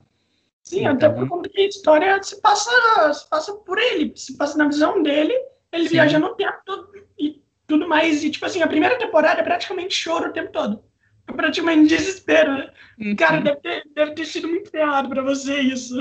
Sim, 0.64 0.80
então... 0.80 0.92
até 0.94 1.10
por 1.10 1.28
conta 1.30 1.50
que 1.50 1.62
a 1.62 1.68
história 1.68 2.22
se 2.22 2.42
passa, 2.42 3.14
se 3.14 3.30
passa 3.30 3.54
por 3.54 3.78
ele, 3.78 4.12
se 4.16 4.36
passa 4.36 4.58
na 4.58 4.68
visão 4.68 5.02
dele, 5.02 5.34
ele 5.72 5.84
Sim. 5.84 5.90
viaja 5.92 6.20
no 6.20 6.36
tempo 6.36 6.54
e 7.18 7.42
tudo 7.66 7.88
mais. 7.88 8.24
E, 8.24 8.30
tipo 8.30 8.46
assim, 8.46 8.62
a 8.62 8.68
primeira 8.68 8.98
temporada 8.98 9.40
é 9.40 9.44
praticamente 9.44 9.94
choro 9.94 10.30
o 10.30 10.34
tempo 10.34 10.52
todo. 10.52 10.84
É 11.28 11.32
praticamente 11.32 11.88
desespero. 11.88 12.54
Né? 12.54 12.72
Uhum. 13.00 13.16
Cara, 13.16 13.42
deve 13.42 13.58
ter, 13.58 13.84
deve 13.94 14.12
ter 14.14 14.26
sido 14.26 14.48
muito 14.48 14.70
ferrado 14.70 15.08
pra 15.10 15.22
você 15.22 15.60
isso. 15.60 15.96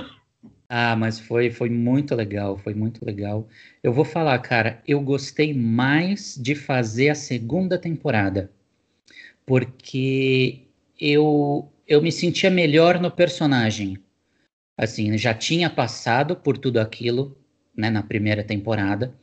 Ah, 0.69 0.97
mas 0.97 1.21
foi, 1.21 1.51
foi 1.51 1.71
muito 1.71 2.15
legal, 2.15 2.59
foi 2.59 2.75
muito 2.75 3.05
legal. 3.05 3.49
Eu 3.83 3.93
vou 3.93 4.05
falar, 4.05 4.39
cara, 4.41 4.83
eu 4.87 5.01
gostei 5.01 5.55
mais 5.55 6.37
de 6.37 6.55
fazer 6.55 7.11
a 7.11 7.15
segunda 7.15 7.79
temporada, 7.79 8.51
porque 9.45 10.63
eu, 11.01 11.71
eu 11.87 12.03
me 12.03 12.11
sentia 12.11 12.51
melhor 12.51 13.01
no 13.01 13.11
personagem. 13.11 13.99
Assim, 14.77 15.17
já 15.17 15.33
tinha 15.33 15.71
passado 15.71 16.37
por 16.37 16.59
tudo 16.59 16.79
aquilo, 16.79 17.37
né, 17.75 17.89
na 17.89 18.03
primeira 18.03 18.43
temporada. 18.43 19.15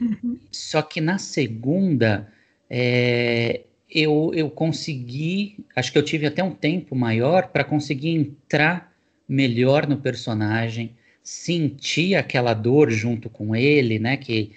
Uhum. 0.00 0.38
Só 0.52 0.82
que 0.82 1.00
na 1.00 1.18
segunda, 1.18 2.30
é, 2.68 3.62
eu, 3.90 4.32
eu 4.34 4.50
consegui, 4.50 5.64
acho 5.74 5.90
que 5.90 5.98
eu 5.98 6.04
tive 6.04 6.26
até 6.26 6.44
um 6.44 6.54
tempo 6.54 6.94
maior 6.94 7.48
para 7.48 7.64
conseguir 7.64 8.10
entrar 8.10 8.93
melhor 9.28 9.86
no 9.86 9.96
personagem, 9.96 10.94
sentir 11.22 12.14
aquela 12.14 12.52
dor 12.52 12.90
junto 12.90 13.30
com 13.30 13.56
ele, 13.56 13.98
né? 13.98 14.16
Que 14.16 14.52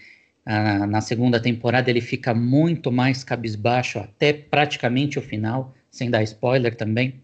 ah, 0.46 0.86
na 0.86 1.02
segunda 1.02 1.42
temporada 1.42 1.90
ele 1.90 2.02
fica 2.02 2.34
muito 2.34 2.92
mais 2.92 3.24
cabisbaixo 3.24 4.00
até 4.00 4.34
praticamente 4.34 5.18
o 5.18 5.22
final, 5.22 5.74
sem 5.90 6.10
dar 6.10 6.24
spoiler 6.24 6.76
também. 6.76 7.16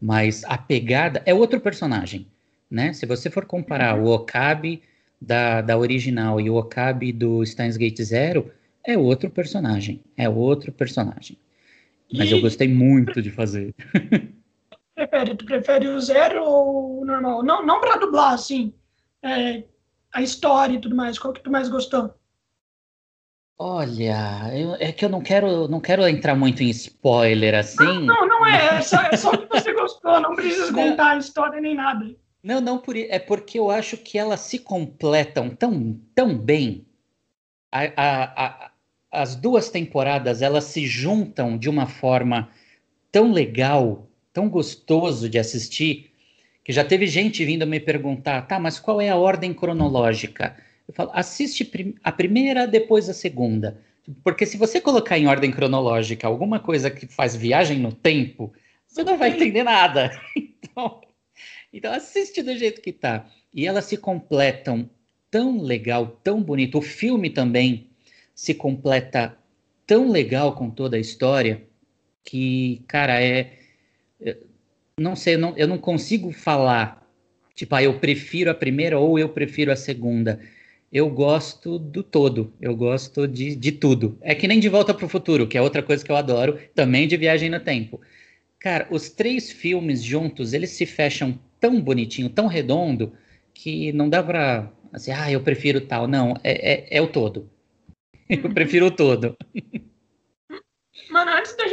Mas 0.00 0.42
a 0.44 0.58
pegada 0.58 1.22
é 1.24 1.32
outro 1.32 1.60
personagem, 1.60 2.26
né? 2.70 2.92
Se 2.92 3.06
você 3.06 3.30
for 3.30 3.44
comparar 3.44 3.98
o 3.98 4.06
Okabe 4.06 4.82
da, 5.20 5.60
da 5.60 5.78
original 5.78 6.40
e 6.40 6.50
o 6.50 6.56
Okabe 6.56 7.12
do 7.12 7.44
Steins 7.46 7.76
Gate 7.76 8.02
Zero, 8.02 8.50
é 8.84 8.98
outro 8.98 9.30
personagem, 9.30 10.00
é 10.16 10.28
outro 10.28 10.72
personagem. 10.72 11.38
Mas 12.12 12.30
e... 12.30 12.32
eu 12.32 12.40
gostei 12.40 12.68
muito 12.68 13.22
de 13.22 13.30
fazer. 13.30 13.74
prefere? 14.94 15.36
Tu 15.36 15.44
prefere 15.44 15.88
o 15.88 16.00
zero 16.00 16.44
ou 16.44 17.00
o 17.00 17.04
normal? 17.04 17.42
Não, 17.42 17.64
não 17.64 17.80
para 17.80 17.96
dublar, 17.96 18.34
assim, 18.34 18.72
é, 19.22 19.64
a 20.12 20.22
história 20.22 20.74
e 20.74 20.80
tudo 20.80 20.96
mais. 20.96 21.18
Qual 21.18 21.32
que 21.32 21.42
tu 21.42 21.50
mais 21.50 21.68
gostou? 21.68 22.14
Olha, 23.58 24.50
eu, 24.54 24.74
é 24.74 24.90
que 24.90 25.04
eu 25.04 25.08
não 25.08 25.20
quero, 25.20 25.68
não 25.68 25.80
quero 25.80 26.06
entrar 26.08 26.34
muito 26.34 26.62
em 26.62 26.70
spoiler 26.70 27.54
assim. 27.54 27.84
Não, 27.84 28.06
não, 28.06 28.28
não 28.28 28.46
é. 28.46 28.78
É 28.78 28.82
só, 28.82 29.00
é 29.02 29.16
só 29.16 29.30
o 29.30 29.38
que 29.38 29.48
você 29.48 29.72
gostou. 29.72 30.20
Não 30.20 30.34
precisa 30.34 30.72
contar 30.72 31.12
a 31.12 31.18
história 31.18 31.60
nem 31.60 31.74
nada. 31.74 32.14
Não, 32.42 32.60
não 32.60 32.78
por 32.78 32.96
é 32.96 33.18
porque 33.20 33.58
eu 33.58 33.70
acho 33.70 33.96
que 33.96 34.18
elas 34.18 34.40
se 34.40 34.58
completam 34.58 35.50
tão, 35.50 35.96
tão 36.12 36.36
bem. 36.36 36.84
A, 37.70 37.82
a, 37.96 38.46
a, 38.46 38.70
as 39.12 39.36
duas 39.36 39.68
temporadas 39.68 40.42
elas 40.42 40.64
se 40.64 40.84
juntam 40.86 41.56
de 41.56 41.68
uma 41.68 41.86
forma 41.86 42.48
tão 43.12 43.30
legal 43.30 44.08
tão 44.32 44.48
gostoso 44.48 45.28
de 45.28 45.38
assistir 45.38 46.10
que 46.64 46.72
já 46.72 46.84
teve 46.84 47.06
gente 47.06 47.44
vindo 47.44 47.66
me 47.66 47.80
perguntar, 47.80 48.42
tá, 48.42 48.58
mas 48.58 48.78
qual 48.78 49.00
é 49.00 49.08
a 49.08 49.16
ordem 49.16 49.52
cronológica? 49.52 50.56
Eu 50.86 50.94
falo, 50.94 51.10
assiste 51.12 51.70
a 52.02 52.12
primeira, 52.12 52.66
depois 52.66 53.08
a 53.08 53.14
segunda. 53.14 53.80
Porque 54.22 54.46
se 54.46 54.56
você 54.56 54.80
colocar 54.80 55.18
em 55.18 55.26
ordem 55.26 55.50
cronológica 55.50 56.26
alguma 56.26 56.58
coisa 56.58 56.90
que 56.90 57.06
faz 57.06 57.36
viagem 57.36 57.78
no 57.78 57.92
tempo, 57.92 58.52
você 58.86 59.02
não 59.02 59.16
vai 59.16 59.30
entender 59.30 59.62
nada. 59.62 60.10
Então, 60.74 61.02
então 61.70 61.92
assiste 61.92 62.42
do 62.42 62.56
jeito 62.56 62.80
que 62.80 62.92
tá. 62.92 63.28
E 63.52 63.66
elas 63.66 63.84
se 63.84 63.98
completam 63.98 64.88
tão 65.30 65.60
legal, 65.60 66.18
tão 66.24 66.42
bonito. 66.42 66.78
O 66.78 66.82
filme 66.82 67.28
também 67.28 67.88
se 68.34 68.54
completa 68.54 69.36
tão 69.86 70.10
legal 70.10 70.54
com 70.54 70.70
toda 70.70 70.96
a 70.96 71.00
história 71.00 71.62
que, 72.24 72.82
cara, 72.88 73.22
é 73.22 73.58
não 74.98 75.16
sei, 75.16 75.34
eu 75.34 75.38
não, 75.38 75.56
eu 75.56 75.66
não 75.68 75.78
consigo 75.78 76.30
falar, 76.32 77.06
tipo, 77.54 77.74
ah, 77.74 77.82
eu 77.82 77.98
prefiro 77.98 78.50
a 78.50 78.54
primeira 78.54 78.98
ou 78.98 79.18
eu 79.18 79.28
prefiro 79.28 79.72
a 79.72 79.76
segunda. 79.76 80.40
Eu 80.92 81.08
gosto 81.08 81.78
do 81.78 82.02
todo, 82.02 82.52
eu 82.60 82.76
gosto 82.76 83.26
de, 83.26 83.56
de 83.56 83.72
tudo. 83.72 84.18
É 84.20 84.34
que 84.34 84.46
nem 84.46 84.60
De 84.60 84.68
Volta 84.68 84.92
para 84.92 85.06
o 85.06 85.08
Futuro, 85.08 85.46
que 85.46 85.56
é 85.56 85.62
outra 85.62 85.82
coisa 85.82 86.04
que 86.04 86.12
eu 86.12 86.16
adoro, 86.16 86.58
também 86.74 87.08
de 87.08 87.16
Viagem 87.16 87.48
no 87.48 87.60
Tempo. 87.60 88.00
Cara, 88.58 88.86
os 88.90 89.08
três 89.08 89.50
filmes 89.50 90.02
juntos, 90.02 90.52
eles 90.52 90.70
se 90.70 90.84
fecham 90.84 91.38
tão 91.58 91.80
bonitinho, 91.80 92.28
tão 92.28 92.46
redondo, 92.46 93.12
que 93.54 93.92
não 93.92 94.08
dá 94.08 94.22
pra, 94.22 94.70
assim, 94.92 95.10
ah, 95.12 95.30
eu 95.30 95.40
prefiro 95.40 95.80
tal. 95.80 96.06
Não, 96.06 96.34
é, 96.44 96.72
é, 96.72 96.98
é 96.98 97.00
o 97.00 97.08
todo. 97.08 97.50
Eu 98.28 98.52
prefiro 98.54 98.86
o 98.86 98.90
todo. 98.90 99.36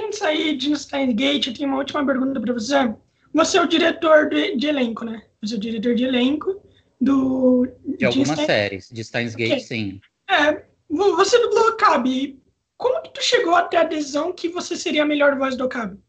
Gente 0.09 0.17
sair 0.17 0.57
de 0.57 0.75
Steins 0.75 1.13
Gate, 1.13 1.47
eu 1.47 1.53
tenho 1.53 1.69
uma 1.69 1.77
última 1.77 2.03
pergunta 2.03 2.41
para 2.41 2.53
você. 2.53 2.95
Você 3.31 3.59
é 3.59 3.61
o 3.61 3.67
diretor 3.67 4.27
de, 4.27 4.57
de, 4.57 4.65
elenco, 4.65 5.05
né? 5.05 5.21
Você 5.39 5.53
é 5.53 5.57
o 5.57 5.59
diretor 5.59 5.93
de 5.93 6.03
elenco 6.03 6.59
do. 6.99 7.67
De, 7.85 7.97
de 7.97 8.05
algumas 8.05 8.29
Stein... 8.29 8.45
séries, 8.47 8.89
de 8.91 9.03
Steins 9.03 9.35
Gate, 9.35 9.51
okay. 9.51 9.59
sim. 9.59 10.01
É, 10.27 10.65
você 10.89 11.39
dublou 11.39 11.73
Cabe. 11.73 12.41
Como 12.75 13.03
que 13.03 13.13
tu 13.13 13.21
chegou 13.21 13.53
até 13.53 13.77
a 13.77 13.81
adesão 13.81 14.33
que 14.33 14.49
você 14.49 14.75
seria 14.75 15.03
a 15.03 15.05
melhor 15.05 15.37
voz 15.37 15.55
do 15.55 15.69
Cabe? 15.69 15.99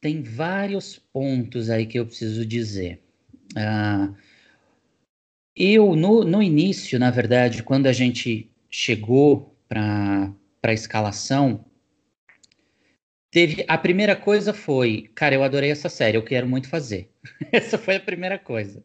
Tem 0.00 0.20
vários 0.20 0.98
pontos 0.98 1.70
aí 1.70 1.86
que 1.86 1.98
eu 1.98 2.06
preciso 2.06 2.44
dizer. 2.44 3.00
Uh, 3.52 4.16
eu, 5.54 5.94
no, 5.94 6.24
no 6.24 6.42
início, 6.42 6.98
na 6.98 7.10
verdade, 7.10 7.62
quando 7.62 7.86
a 7.86 7.92
gente 7.92 8.50
chegou 8.68 9.56
para 9.68 10.32
a 10.64 10.72
escalação, 10.72 11.64
Teve, 13.32 13.64
a 13.66 13.78
primeira 13.78 14.14
coisa 14.14 14.52
foi, 14.52 15.08
cara, 15.14 15.34
eu 15.34 15.42
adorei 15.42 15.70
essa 15.70 15.88
série, 15.88 16.18
eu 16.18 16.22
quero 16.22 16.46
muito 16.46 16.68
fazer. 16.68 17.08
essa 17.50 17.78
foi 17.78 17.96
a 17.96 18.00
primeira 18.00 18.38
coisa. 18.38 18.84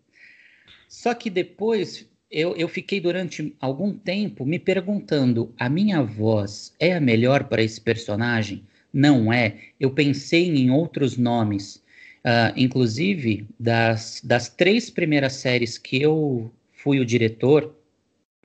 Só 0.88 1.14
que 1.14 1.30
depois 1.30 2.10
eu, 2.32 2.56
eu 2.56 2.70
fiquei 2.70 3.02
durante 3.02 3.54
algum 3.60 3.94
tempo 3.94 4.46
me 4.46 4.58
perguntando: 4.58 5.54
a 5.60 5.68
minha 5.68 6.02
voz 6.02 6.74
é 6.80 6.96
a 6.96 7.02
melhor 7.02 7.44
para 7.44 7.62
esse 7.62 7.82
personagem? 7.82 8.64
Não 8.94 9.34
é. 9.34 9.58
Eu 9.78 9.92
pensei 9.92 10.48
em 10.48 10.72
outros 10.72 11.18
nomes. 11.18 11.86
Uh, 12.24 12.52
inclusive, 12.56 13.46
das, 13.60 14.22
das 14.24 14.48
três 14.48 14.90
primeiras 14.90 15.34
séries 15.34 15.78
que 15.78 16.02
eu 16.02 16.50
fui 16.72 17.02
o 17.02 17.06
diretor, 17.06 17.76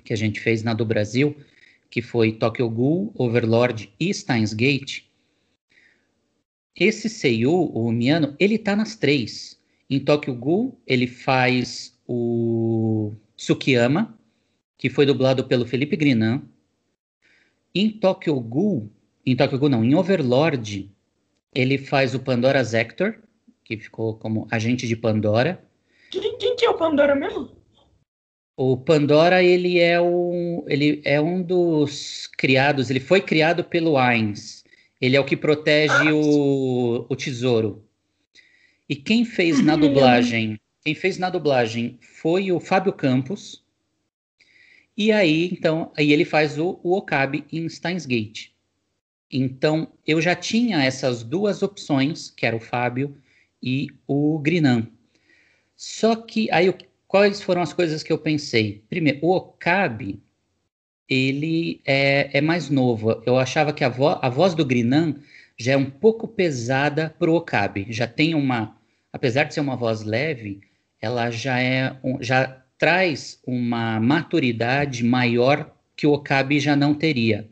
que 0.05 0.13
a 0.13 0.17
gente 0.17 0.41
fez 0.41 0.65
na 0.65 0.75
do 0.75 0.85
Brasil, 0.85 1.37
que 1.89 2.03
foi 2.03 2.33
Tokyo 2.33 2.69
Ghoul, 2.69 3.13
Overlord 3.15 3.93
e 4.01 4.13
Steins 4.13 4.53
Gate, 4.53 5.03
esse 6.77 7.09
Seiyu, 7.09 7.53
o 7.53 7.93
Miano, 7.93 8.35
ele 8.39 8.59
tá 8.59 8.75
nas 8.75 8.97
três. 8.97 9.61
Em 9.89 10.01
Tokyo 10.01 10.35
Ghoul, 10.35 10.81
ele 10.87 11.07
faz 11.07 11.99
o 12.07 13.13
Tsukiyama, 13.37 14.19
que 14.79 14.89
foi 14.89 15.05
dublado 15.05 15.45
pelo 15.45 15.67
Felipe 15.67 15.97
Grinan. 15.97 16.43
Em 17.75 17.91
Tokyo 17.91 18.39
Ghoul, 18.41 18.91
em 19.25 19.37
Tokyo 19.37 19.59
Ghoul 19.59 19.71
não, 19.71 19.85
em 19.85 19.95
Overlord, 19.95 20.91
ele 21.55 21.79
faz 21.79 22.15
o 22.15 22.21
Pandora 22.21 22.65
Zector, 22.65 23.17
que 23.65 23.77
ficou 23.77 24.15
como 24.17 24.49
agente 24.51 24.89
de 24.89 24.97
Pandora. 24.97 25.63
Quem, 26.11 26.39
quem 26.39 26.57
que 26.57 26.65
é 26.65 26.71
o 26.71 26.77
Pandora 26.77 27.15
mesmo? 27.15 27.51
O 28.57 28.77
Pandora, 28.77 29.43
ele 29.43 29.79
é 29.79 30.01
um, 30.01 30.65
ele 30.69 31.01
é 31.05 31.21
um 31.21 31.43
dos 31.43 32.27
criados, 32.27 32.91
ele 32.91 33.01
foi 33.01 33.21
criado 33.21 33.65
pelo 33.65 33.97
Ainz, 33.97 34.62
ele 35.03 35.17
é 35.17 35.21
o 35.21 35.25
que 35.25 35.37
protege 35.37 36.13
o, 36.13 37.05
o 37.09 37.17
tesouro. 37.17 37.85
E 38.89 38.95
quem 38.95 39.25
fez 39.25 39.61
na 39.61 39.75
dublagem, 39.75 40.61
quem 40.85 40.95
fez 40.95 41.19
na 41.19 41.29
dublagem 41.29 41.99
foi 42.01 42.53
o 42.53 42.61
Fábio 42.61 42.93
Campos. 42.93 43.65
E 44.97 45.11
aí, 45.11 45.51
então, 45.51 45.91
aí 45.97 46.13
ele 46.13 46.25
faz 46.25 46.57
o, 46.57 46.79
o 46.85 46.97
Okabe 46.97 47.45
em 47.51 47.69
Steins 47.69 48.07
Gate. 48.07 48.51
Então, 49.29 49.93
eu 50.07 50.21
já 50.21 50.37
tinha 50.37 50.85
essas 50.85 51.25
duas 51.25 51.65
opções, 51.65 52.31
que 52.31 52.47
era 52.47 52.55
o 52.55 52.61
Fábio 52.61 53.17
e 53.61 53.89
o 54.07 54.39
Grinan. 54.39 54.87
Só 55.75 56.15
que 56.15 56.49
aí, 56.53 56.73
quais 57.09 57.43
foram 57.43 57.63
as 57.63 57.73
coisas 57.73 58.05
que 58.05 58.13
eu 58.13 58.19
pensei? 58.19 58.85
Primeiro, 58.89 59.19
o 59.23 59.35
Okabe, 59.35 60.23
ele 61.13 61.81
é, 61.85 62.31
é 62.33 62.41
mais 62.41 62.71
novo. 62.71 63.23
Eu 63.27 63.39
achava 63.39 63.73
que 63.73 63.85
a, 63.85 63.89
vo 63.89 64.09
a 64.09 64.29
voz 64.29 64.55
do 64.55 64.65
Grinan 64.65 65.17
já 65.59 65.73
é 65.73 65.77
um 65.77 65.91
pouco 65.91 66.27
pesada 66.27 67.15
para 67.19 67.31
o 67.31 67.35
Okabe. 67.35 67.87
Já 67.91 68.07
tem 68.07 68.35
uma, 68.35 68.77
apesar 69.13 69.45
de 69.45 69.55
ser 69.55 69.61
uma 69.61 69.77
voz 69.77 70.03
leve, 70.03 70.61
ela 71.01 71.31
já 71.31 71.61
é 71.61 71.97
um, 72.03 72.23
já 72.23 72.63
traz 72.79 73.41
uma 73.47 74.01
maturidade 74.01 75.05
maior 75.05 75.73
que 75.97 76.07
o 76.07 76.13
Okabe 76.13 76.59
já 76.59 76.75
não 76.75 76.95
teria. 76.95 77.49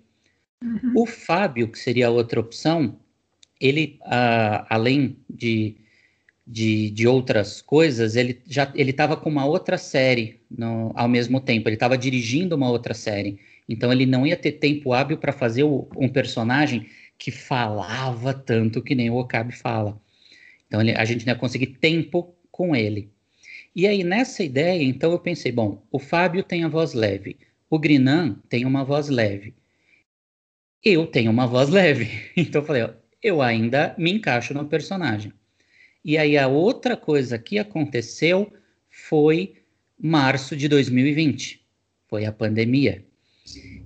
Uhum. 0.62 0.92
O 0.96 1.06
Fábio, 1.06 1.68
que 1.68 1.78
seria 1.78 2.08
a 2.08 2.10
outra 2.10 2.40
opção, 2.40 2.96
ele, 3.60 3.98
uh, 4.02 4.64
além 4.68 5.18
de, 5.28 5.76
de, 6.46 6.90
de, 6.90 7.06
outras 7.06 7.60
coisas, 7.60 8.16
ele 8.16 8.40
já 8.46 8.72
ele 8.74 8.90
estava 8.90 9.16
com 9.16 9.28
uma 9.28 9.44
outra 9.44 9.76
série 9.76 10.40
no, 10.50 10.92
ao 10.94 11.08
mesmo 11.08 11.40
tempo. 11.40 11.68
Ele 11.68 11.76
estava 11.76 11.96
dirigindo 11.96 12.56
uma 12.56 12.70
outra 12.70 12.94
série. 12.94 13.38
Então 13.70 13.92
ele 13.92 14.04
não 14.04 14.26
ia 14.26 14.36
ter 14.36 14.52
tempo 14.52 14.92
hábil 14.92 15.16
para 15.16 15.32
fazer 15.32 15.62
o, 15.62 15.88
um 15.96 16.08
personagem 16.08 16.88
que 17.16 17.30
falava 17.30 18.34
tanto 18.34 18.82
que 18.82 18.96
nem 18.96 19.10
o 19.10 19.16
Okabe 19.16 19.52
fala. 19.52 20.00
Então 20.66 20.80
ele, 20.80 20.90
a 20.92 21.04
gente 21.04 21.24
não 21.24 21.32
ia 21.32 21.38
conseguir 21.38 21.68
tempo 21.78 22.34
com 22.50 22.74
ele. 22.74 23.12
E 23.74 23.86
aí, 23.86 24.02
nessa 24.02 24.42
ideia, 24.42 24.82
então 24.82 25.12
eu 25.12 25.20
pensei, 25.20 25.52
bom, 25.52 25.86
o 25.92 26.00
Fábio 26.00 26.42
tem 26.42 26.64
a 26.64 26.68
voz 26.68 26.92
leve, 26.92 27.38
o 27.70 27.78
Grinan 27.78 28.34
tem 28.48 28.64
uma 28.64 28.84
voz 28.84 29.08
leve. 29.08 29.54
Eu 30.82 31.06
tenho 31.06 31.30
uma 31.30 31.46
voz 31.46 31.68
leve. 31.68 32.08
Então 32.36 32.62
eu 32.62 32.66
falei, 32.66 32.82
ó, 32.82 32.90
eu 33.22 33.40
ainda 33.40 33.94
me 33.96 34.10
encaixo 34.10 34.52
no 34.52 34.66
personagem. 34.66 35.32
E 36.04 36.18
aí 36.18 36.36
a 36.36 36.48
outra 36.48 36.96
coisa 36.96 37.38
que 37.38 37.58
aconteceu 37.58 38.52
foi 38.88 39.54
março 39.96 40.56
de 40.56 40.66
2020. 40.66 41.64
Foi 42.08 42.24
a 42.24 42.32
pandemia. 42.32 43.04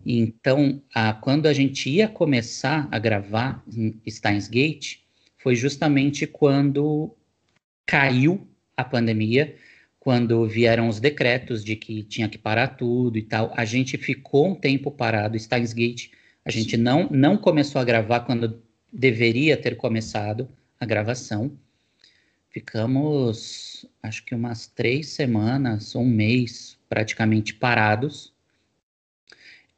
Então, 0.04 0.82
a, 0.94 1.12
quando 1.12 1.46
a 1.46 1.52
gente 1.52 1.88
ia 1.88 2.08
começar 2.08 2.88
a 2.90 2.98
gravar 2.98 3.62
em 3.72 4.00
Steins 4.08 4.48
Gate, 4.48 4.98
foi 5.38 5.54
justamente 5.54 6.26
quando 6.26 7.14
caiu 7.86 8.46
a 8.76 8.84
pandemia, 8.84 9.56
quando 9.98 10.46
vieram 10.46 10.88
os 10.88 11.00
decretos 11.00 11.64
de 11.64 11.76
que 11.76 12.02
tinha 12.02 12.28
que 12.28 12.36
parar 12.36 12.68
tudo 12.68 13.16
e 13.16 13.22
tal. 13.22 13.52
A 13.56 13.64
gente 13.64 13.96
ficou 13.96 14.48
um 14.48 14.54
tempo 14.54 14.90
parado, 14.90 15.38
Steins 15.38 15.72
Gate. 15.72 16.10
A 16.44 16.50
gente 16.50 16.76
não, 16.76 17.08
não 17.10 17.38
começou 17.38 17.80
a 17.80 17.84
gravar 17.84 18.20
quando 18.20 18.62
deveria 18.92 19.56
ter 19.56 19.76
começado 19.76 20.48
a 20.78 20.84
gravação. 20.84 21.56
Ficamos, 22.50 23.86
acho 24.02 24.24
que 24.24 24.34
umas 24.34 24.66
três 24.66 25.08
semanas, 25.08 25.96
um 25.96 26.04
mês 26.04 26.78
praticamente 26.88 27.54
parados. 27.54 28.33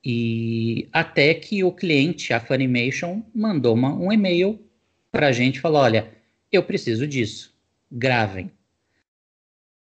E 0.08 0.88
até 0.92 1.34
que 1.34 1.64
o 1.64 1.72
cliente, 1.72 2.32
a 2.32 2.38
Funimation, 2.38 3.24
mandou 3.34 3.74
uma, 3.74 3.92
um 3.92 4.12
e-mail 4.12 4.56
para 5.10 5.26
a 5.26 5.32
gente 5.32 5.58
falou: 5.58 5.80
olha, 5.80 6.08
eu 6.52 6.62
preciso 6.62 7.08
disso, 7.08 7.52
gravem. 7.90 8.48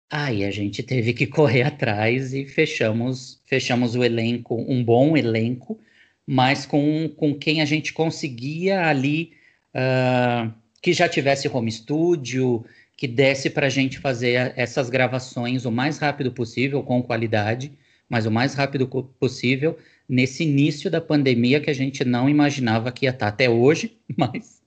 Aí 0.09 0.45
a 0.45 0.50
gente 0.52 0.81
teve 0.81 1.12
que 1.12 1.26
correr 1.26 1.62
atrás 1.62 2.33
e 2.33 2.47
fechamos, 2.47 3.41
fechamos 3.47 3.97
o 3.97 4.05
elenco, 4.05 4.55
um 4.69 4.85
bom 4.85 5.17
elenco, 5.17 5.81
mas 6.25 6.64
com, 6.64 7.09
com 7.17 7.35
quem 7.35 7.61
a 7.61 7.64
gente 7.64 7.93
conseguia 7.93 8.87
ali 8.87 9.33
uh, 9.75 10.52
que 10.81 10.93
já 10.93 11.09
tivesse 11.09 11.49
home 11.49 11.73
studio, 11.73 12.64
que 12.97 13.09
desse 13.09 13.50
para 13.50 13.67
a 13.67 13.71
gente 13.71 13.99
fazer 13.99 14.52
essas 14.55 14.88
gravações 14.88 15.64
o 15.64 15.73
mais 15.73 15.99
rápido 15.99 16.31
possível, 16.31 16.81
com 16.85 17.02
qualidade, 17.02 17.73
mas 18.09 18.25
o 18.25 18.31
mais 18.31 18.55
rápido 18.55 18.87
possível, 19.19 19.76
nesse 20.12 20.42
início 20.42 20.90
da 20.90 21.00
pandemia 21.00 21.59
que 21.59 21.71
a 21.71 21.75
gente 21.75 22.04
não 22.04 22.28
imaginava 22.28 22.92
que 22.92 23.07
ia 23.07 23.11
estar 23.11 23.28
até 23.28 23.49
hoje, 23.49 23.97
mas 24.14 24.62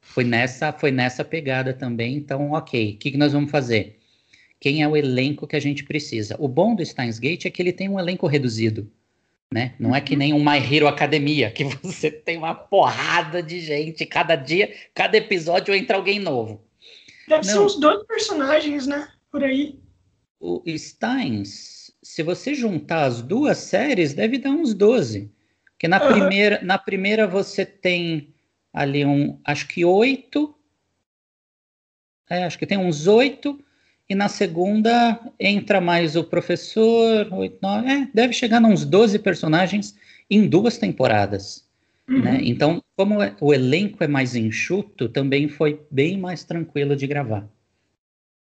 foi 0.00 0.24
nessa, 0.24 0.72
foi 0.72 0.90
nessa 0.90 1.24
pegada 1.24 1.72
também. 1.72 2.16
Então, 2.16 2.50
ok, 2.50 2.94
o 2.94 2.98
que, 2.98 3.12
que 3.12 3.16
nós 3.16 3.32
vamos 3.32 3.48
fazer? 3.48 3.96
Quem 4.58 4.82
é 4.82 4.88
o 4.88 4.96
elenco 4.96 5.46
que 5.46 5.54
a 5.54 5.60
gente 5.60 5.84
precisa? 5.84 6.34
O 6.40 6.48
bom 6.48 6.74
do 6.74 6.84
Steins 6.84 7.20
Gate 7.20 7.46
é 7.46 7.50
que 7.50 7.62
ele 7.62 7.72
tem 7.72 7.88
um 7.88 8.00
elenco 8.00 8.26
reduzido. 8.26 8.90
Né? 9.54 9.76
Não 9.78 9.94
é 9.94 10.00
que 10.00 10.16
nem 10.16 10.32
um 10.32 10.44
My 10.44 10.58
Hero 10.58 10.88
Academia, 10.88 11.48
que 11.52 11.62
você 11.64 12.10
tem 12.10 12.36
uma 12.36 12.52
porrada 12.52 13.40
de 13.40 13.60
gente, 13.60 14.04
cada 14.04 14.34
dia, 14.34 14.74
cada 14.92 15.16
episódio 15.16 15.72
entra 15.72 15.96
alguém 15.96 16.18
novo. 16.18 16.60
Deve 17.28 17.46
Não. 17.46 17.52
ser 17.52 17.60
uns 17.60 17.78
dois 17.78 18.04
personagens, 18.04 18.88
né? 18.88 19.08
Por 19.30 19.44
aí. 19.44 19.78
O 20.40 20.60
Steins, 20.76 21.77
se 22.02 22.22
você 22.22 22.54
juntar 22.54 23.04
as 23.04 23.22
duas 23.22 23.58
séries, 23.58 24.14
deve 24.14 24.38
dar 24.38 24.50
uns 24.50 24.74
12. 24.74 25.30
Porque 25.72 25.88
na, 25.88 26.02
uhum. 26.02 26.12
primeira, 26.12 26.60
na 26.62 26.78
primeira 26.78 27.26
você 27.26 27.64
tem 27.64 28.34
ali 28.72 29.04
um, 29.04 29.38
acho 29.44 29.66
que 29.68 29.84
oito, 29.84 30.54
é, 32.28 32.44
acho 32.44 32.58
que 32.58 32.66
tem 32.66 32.78
uns 32.78 33.06
oito, 33.06 33.62
e 34.08 34.14
na 34.14 34.28
segunda 34.28 35.20
entra 35.38 35.80
mais 35.80 36.16
o 36.16 36.24
professor, 36.24 37.32
oito, 37.32 37.58
nove, 37.62 37.88
é, 37.88 38.08
deve 38.12 38.32
chegar 38.32 38.62
a 38.62 38.66
uns 38.66 38.84
12 38.84 39.18
personagens 39.18 39.96
em 40.30 40.48
duas 40.48 40.78
temporadas. 40.78 41.68
Uhum. 42.08 42.22
Né? 42.22 42.40
Então, 42.42 42.82
como 42.96 43.18
o 43.40 43.52
elenco 43.52 44.02
é 44.02 44.08
mais 44.08 44.34
enxuto, 44.34 45.08
também 45.08 45.48
foi 45.48 45.80
bem 45.90 46.18
mais 46.18 46.42
tranquilo 46.42 46.96
de 46.96 47.06
gravar. 47.06 47.48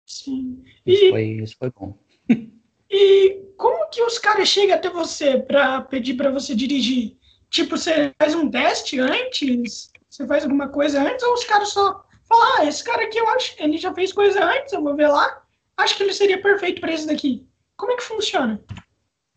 Sim. 0.05 0.62
Isso, 0.85 1.05
e, 1.05 1.11
foi, 1.11 1.24
isso 1.42 1.57
foi 1.57 1.70
bom. 1.70 1.96
E 2.92 3.40
como 3.57 3.88
que 3.88 4.02
os 4.02 4.18
caras 4.18 4.48
chegam 4.48 4.76
até 4.76 4.90
você 4.90 5.38
para 5.38 5.81
pedir 5.81 6.14
para 6.14 6.31
você 6.31 6.55
dirigir? 6.55 7.16
Tipo, 7.48 7.78
você 7.78 8.12
faz 8.18 8.35
um 8.35 8.50
teste 8.50 9.00
antes? 9.00 9.90
Você 10.11 10.26
faz 10.26 10.44
alguma 10.44 10.68
coisa 10.68 11.02
antes 11.02 11.24
ou 11.24 11.33
os 11.33 11.44
caras 11.44 11.70
só 11.70 12.05
falam, 12.28 12.59
ah, 12.59 12.64
esse 12.66 12.85
cara 12.85 13.05
aqui 13.05 13.18
eu 13.18 13.28
acho, 13.31 13.55
ele 13.59 13.78
já 13.78 13.94
fez 13.94 14.12
coisa 14.12 14.44
antes, 14.44 14.72
eu 14.72 14.83
vou 14.83 14.94
ver 14.94 15.09
lá, 15.09 15.42
acho 15.76 15.96
que 15.96 16.02
ele 16.02 16.12
seria 16.12 16.40
perfeito 16.40 16.81
para 16.81 16.92
esse 16.92 17.07
daqui. 17.07 17.46
Como 17.76 17.92
é 17.92 17.96
que 17.96 18.02
funciona? 18.02 18.62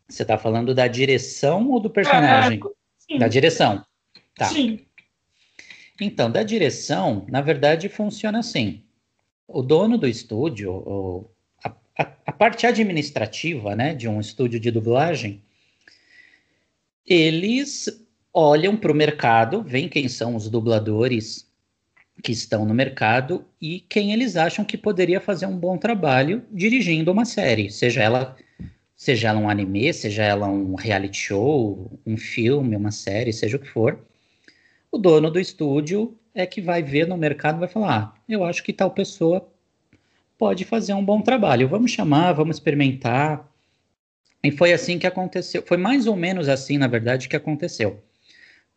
Você 0.08 0.22
está 0.22 0.38
falando 0.38 0.74
da 0.74 0.88
direção 0.88 1.70
ou 1.72 1.80
do 1.80 1.89
personagem? 1.89 2.60
É, 3.10 3.18
da 3.18 3.28
direção. 3.28 3.84
Tá. 4.36 4.46
Sim. 4.46 4.86
Então, 6.00 6.30
da 6.30 6.44
direção, 6.44 7.26
na 7.30 7.41
verdade, 7.41 7.88
funciona 7.88 8.39
assim. 8.39 8.84
O 9.48 9.62
dono 9.62 9.98
do 9.98 10.08
estúdio, 10.08 10.84
a, 10.88 11.35
a, 11.98 12.12
a 12.26 12.32
parte 12.32 12.68
administrativa 12.68 13.76
né, 13.76 13.94
de 13.94 14.08
um 14.08 14.20
estúdio 14.20 14.60
de 14.60 14.72
dublagem, 14.72 15.42
eles 17.06 17.90
olham 18.34 18.76
para 18.76 18.92
o 18.92 18.96
mercado, 18.96 19.64
veem 19.64 19.88
quem 19.88 20.08
são 20.10 20.36
os 20.36 20.50
dubladores 20.50 21.50
que 22.22 22.32
estão 22.32 22.66
no 22.66 22.74
mercado 22.74 23.46
e 23.62 23.80
quem 23.80 24.12
eles 24.12 24.36
acham 24.36 24.66
que 24.66 24.78
poderia 24.78 25.22
fazer 25.22 25.46
um 25.46 25.58
bom 25.58 25.78
trabalho 25.78 26.44
dirigindo 26.52 27.12
uma 27.12 27.26
série, 27.26 27.70
seja 27.70 28.02
ela 28.02 28.36
seja 28.96 29.28
ela 29.30 29.40
um 29.40 29.50
anime, 29.50 29.94
seja 29.94 30.24
ela 30.24 30.48
um 30.48 30.76
reality 30.76 31.18
show, 31.18 32.00
um 32.06 32.18
filme, 32.18 32.76
uma 32.76 32.92
série, 32.92 33.34
seja 33.34 33.58
o 33.58 33.60
que 33.60 33.68
for. 33.68 34.00
O 34.90 34.98
dono 34.98 35.30
do 35.30 35.40
estúdio 35.40 36.18
é 36.34 36.46
que 36.46 36.62
vai 36.62 36.82
ver 36.82 37.06
no 37.06 37.18
mercado 37.18 37.58
e 37.58 37.60
vai 37.60 37.68
falar: 37.68 37.98
ah, 37.98 38.22
eu 38.28 38.44
acho 38.44 38.64
que 38.64 38.72
tal 38.72 38.92
pessoa 38.92 39.46
pode 40.38 40.65
fazer 40.65 40.93
um 40.93 41.04
bom 41.04 41.21
trabalho. 41.21 41.67
Vamos 41.67 41.91
chamar, 41.91 42.34
vamos 42.34 42.58
experimentar. 42.58 43.50
E 44.43 44.52
foi 44.52 44.74
assim 44.74 45.00
que 45.00 45.08
aconteceu. 45.08 45.63
Foi 45.65 45.78
mais 45.78 46.08
ou 46.08 46.15
menos 46.15 46.48
assim, 46.50 46.78
na 46.78 46.88
verdade, 46.88 47.28
que 47.28 47.36
aconteceu 47.36 48.04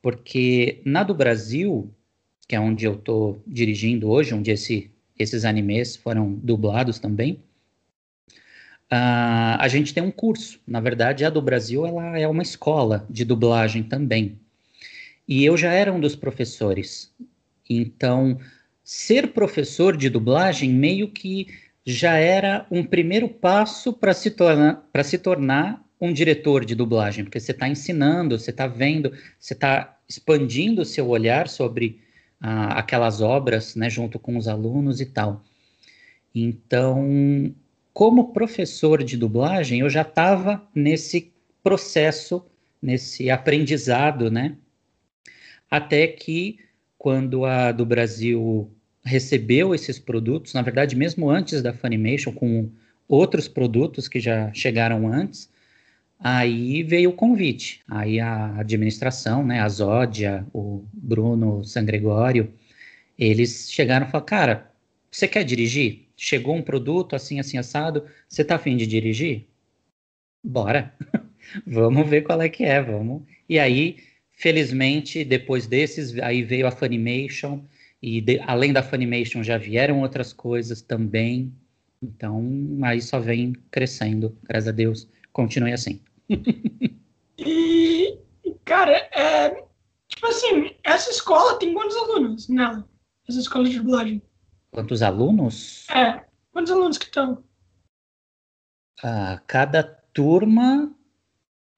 porque 0.03 0.81
na 0.85 1.03
do 1.03 1.15
Brasil, 1.15 1.93
que 2.47 2.55
é 2.57 2.61
onde 2.61 2.85
eu 2.85 2.95
estou 2.95 3.43
dirigindo 3.47 4.09
hoje, 4.09 4.35
onde 4.35 4.51
esse, 4.51 4.91
esses 5.19 5.45
animes 5.45 5.97
foram 5.97 6.33
dublados 6.35 6.99
também, 6.99 7.43
uh, 8.91 9.59
a 9.59 9.69
gente 9.69 9.93
tem 9.93 10.03
um 10.03 10.11
curso. 10.11 10.61
Na 10.67 10.81
verdade, 10.81 11.25
a 11.25 11.31
do 11.31 11.43
Brasil 11.43 11.87
ela 11.87 12.19
é 12.19 12.27
uma 12.27 12.43
escola 12.43 13.07
de 13.11 13.25
dublagem 13.25 13.83
também. 13.83 14.39
E 15.27 15.45
eu 15.45 15.57
já 15.57 15.73
era 15.73 15.93
um 15.93 16.01
dos 16.01 16.17
professores. 16.17 17.13
Então, 17.69 18.39
ser 18.91 19.35
professor 19.35 19.95
de 19.95 20.09
dublagem 20.09 20.71
meio 20.71 21.09
que 21.09 21.47
já 21.85 22.15
era 22.15 22.67
um 22.71 22.83
primeiro 22.83 23.29
passo 23.29 23.93
para 23.93 24.15
se, 24.15 24.31
tornar, 24.31 24.89
se 25.05 25.19
tornar 25.19 25.85
um 26.01 26.11
diretor 26.11 26.65
de 26.65 26.75
dublagem, 26.75 27.23
porque 27.23 27.39
você 27.39 27.53
está 27.53 27.69
ensinando, 27.69 28.39
você 28.39 28.51
está 28.51 28.67
vendo, 28.67 29.13
você 29.39 29.53
está 29.53 29.95
expandindo 30.09 30.81
o 30.81 30.87
seu 30.87 31.07
olhar 31.07 31.49
sobre 31.49 32.01
ah, 32.41 32.79
aquelas 32.79 33.21
obras, 33.21 33.75
né, 33.75 33.91
junto 33.91 34.19
com 34.19 34.39
os 34.39 34.49
alunos 34.49 35.03
e 35.03 35.07
tal. 35.07 35.45
Então, 36.35 37.55
como 37.93 38.33
professor 38.33 39.05
de 39.05 39.19
dublagem, 39.19 39.81
eu 39.81 39.91
já 39.91 40.01
estava 40.01 40.67
nesse 40.75 41.31
processo, 41.63 42.43
nesse 42.81 43.29
aprendizado, 43.29 44.31
né? 44.31 44.57
Até 45.71 46.07
que, 46.07 46.59
quando 46.97 47.45
a 47.45 47.71
do 47.71 47.85
Brasil 47.85 48.73
recebeu 49.05 49.75
esses 49.75 49.99
produtos, 49.99 50.55
na 50.55 50.63
verdade, 50.63 50.97
mesmo 50.97 51.31
antes 51.31 51.63
da 51.63 51.73
Funimation, 51.73 52.33
com 52.33 52.71
outros 53.09 53.49
produtos 53.49 54.09
que 54.09 54.21
já 54.21 54.53
chegaram 54.53 55.11
antes, 55.13 55.51
Aí 56.19 56.83
veio 56.83 57.11
o 57.11 57.13
convite. 57.13 57.81
Aí 57.89 58.19
a 58.19 58.59
administração, 58.59 59.47
né, 59.47 59.61
a 59.61 59.69
Zódia, 59.69 60.47
o 60.53 60.85
Bruno 60.93 61.65
San 61.65 61.85
Gregório, 61.85 62.53
eles 63.19 63.71
chegaram 63.71 64.07
e 64.07 64.11
falaram: 64.11 64.27
Cara, 64.27 64.73
você 65.11 65.29
quer 65.29 65.45
dirigir? 65.45 66.09
Chegou 66.17 66.57
um 66.57 66.63
produto 66.63 67.15
assim, 67.15 67.39
assim, 67.39 67.59
assado, 67.59 68.05
você 68.29 68.45
tá 68.45 68.57
afim 68.57 68.77
de 68.77 68.87
dirigir? 68.87 69.47
Bora, 70.43 70.93
vamos 71.67 72.09
ver 72.09 72.23
qual 72.23 72.41
é 72.43 72.49
que 72.49 72.65
é, 72.65 72.83
vamos. 72.83 73.23
E 73.49 73.59
aí, 73.59 73.99
felizmente, 74.33 75.25
depois 75.25 75.67
desses, 75.67 76.19
aí 76.19 76.43
veio 76.43 76.67
a 76.67 76.71
Funimation, 76.73 77.63
e 78.03 78.21
de, 78.21 78.41
além 78.41 78.73
da 78.73 78.83
Funimation 78.83 79.43
já 79.43 79.59
vieram 79.59 80.01
outras 80.03 80.33
coisas 80.33 80.81
também. 80.83 81.53
Então, 82.03 82.43
aí 82.83 83.01
só 83.01 83.19
vem 83.19 83.53
crescendo, 83.71 84.37
graças 84.45 84.69
a 84.69 84.73
Deus. 84.73 85.09
Continue 85.33 85.73
assim 85.73 86.01
e, 87.39 88.19
cara, 88.65 88.93
é, 89.13 89.65
tipo 90.09 90.27
assim, 90.27 90.75
essa 90.83 91.11
escola 91.11 91.59
tem 91.59 91.73
quantos 91.73 91.97
alunos 91.97 92.49
nela? 92.49 92.89
Essa 93.29 93.41
escola 93.41 93.69
de 93.69 93.79
dublagem? 93.79 94.23
Quantos 94.71 95.03
alunos? 95.03 95.87
É, 95.91 96.25
quantos 96.53 96.73
alunos 96.73 96.99
que 96.99 97.07
estão? 97.07 97.43
Ah, 99.03 99.41
cada 99.47 99.83
turma, 99.83 100.93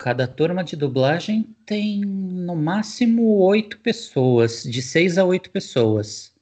cada 0.01 0.27
turma 0.27 0.65
de 0.65 0.75
dublagem 0.77 1.55
tem 1.67 2.01
no 2.01 2.57
máximo 2.57 3.37
oito 3.43 3.79
pessoas, 3.81 4.63
de 4.63 4.81
seis 4.81 5.19
a 5.19 5.27
oito 5.27 5.51
pessoas. 5.51 6.35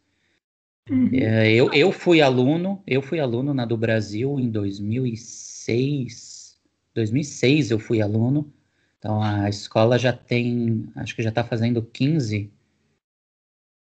Uhum. 0.88 1.10
É, 1.12 1.52
eu, 1.52 1.72
eu 1.74 1.90
fui 1.90 2.22
aluno, 2.22 2.80
eu 2.86 3.02
fui 3.02 3.18
aluno 3.18 3.52
na 3.52 3.66
do 3.66 3.76
Brasil 3.76 4.38
em 4.38 4.48
2006. 4.48 6.56
2006 6.94 7.72
eu 7.72 7.80
fui 7.80 8.00
aluno. 8.00 8.54
Então 8.96 9.20
a 9.20 9.48
escola 9.48 9.98
já 9.98 10.12
tem, 10.12 10.88
acho 10.94 11.16
que 11.16 11.22
já 11.22 11.30
está 11.30 11.42
fazendo 11.42 11.82
15, 11.82 12.52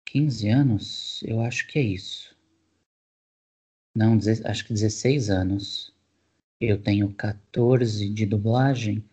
15 0.08 0.50
anos, 0.50 1.24
eu 1.24 1.40
acho 1.40 1.68
que 1.68 1.78
é 1.78 1.84
isso. 1.84 2.36
Não, 3.96 4.18
acho 4.46 4.66
que 4.66 4.74
16 4.74 5.30
anos. 5.30 5.94
Eu 6.60 6.82
tenho 6.82 7.14
14 7.14 8.10
de 8.10 8.26
dublagem. 8.26 9.04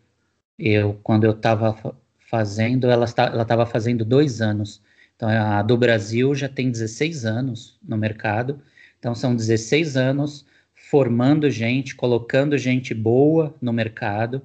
Eu, 0.58 0.94
quando 1.02 1.24
eu 1.24 1.32
estava 1.32 1.96
fazendo, 2.18 2.90
ela 2.90 3.04
estava 3.04 3.66
fazendo 3.66 4.04
dois 4.04 4.40
anos. 4.40 4.82
Então, 5.16 5.28
a 5.28 5.62
do 5.62 5.76
Brasil 5.76 6.34
já 6.34 6.48
tem 6.48 6.70
16 6.70 7.24
anos 7.24 7.78
no 7.82 7.96
mercado. 7.96 8.60
Então, 8.98 9.14
são 9.14 9.34
16 9.34 9.96
anos 9.96 10.46
formando 10.74 11.50
gente, 11.50 11.94
colocando 11.94 12.56
gente 12.56 12.94
boa 12.94 13.54
no 13.60 13.72
mercado. 13.72 14.42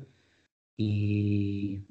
E 0.77 1.81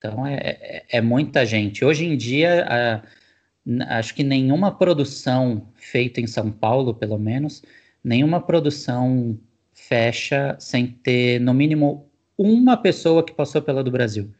então 0.00 0.26
é, 0.26 0.36
é, 0.36 0.86
é 0.88 1.00
muita 1.00 1.44
gente. 1.44 1.84
Hoje 1.84 2.06
em 2.06 2.16
dia, 2.16 2.66
a, 2.68 3.98
acho 3.98 4.14
que 4.14 4.24
nenhuma 4.24 4.72
produção 4.76 5.68
feita 5.74 6.20
em 6.20 6.26
São 6.26 6.50
Paulo, 6.50 6.94
pelo 6.94 7.18
menos, 7.18 7.62
nenhuma 8.02 8.40
produção 8.40 9.38
fecha 9.74 10.56
sem 10.58 10.86
ter, 10.86 11.40
no 11.40 11.52
mínimo, 11.52 12.09
uma 12.42 12.74
pessoa 12.74 13.22
que 13.22 13.34
passou 13.34 13.60
pela 13.60 13.84
do 13.84 13.90
Brasil. 13.90 14.30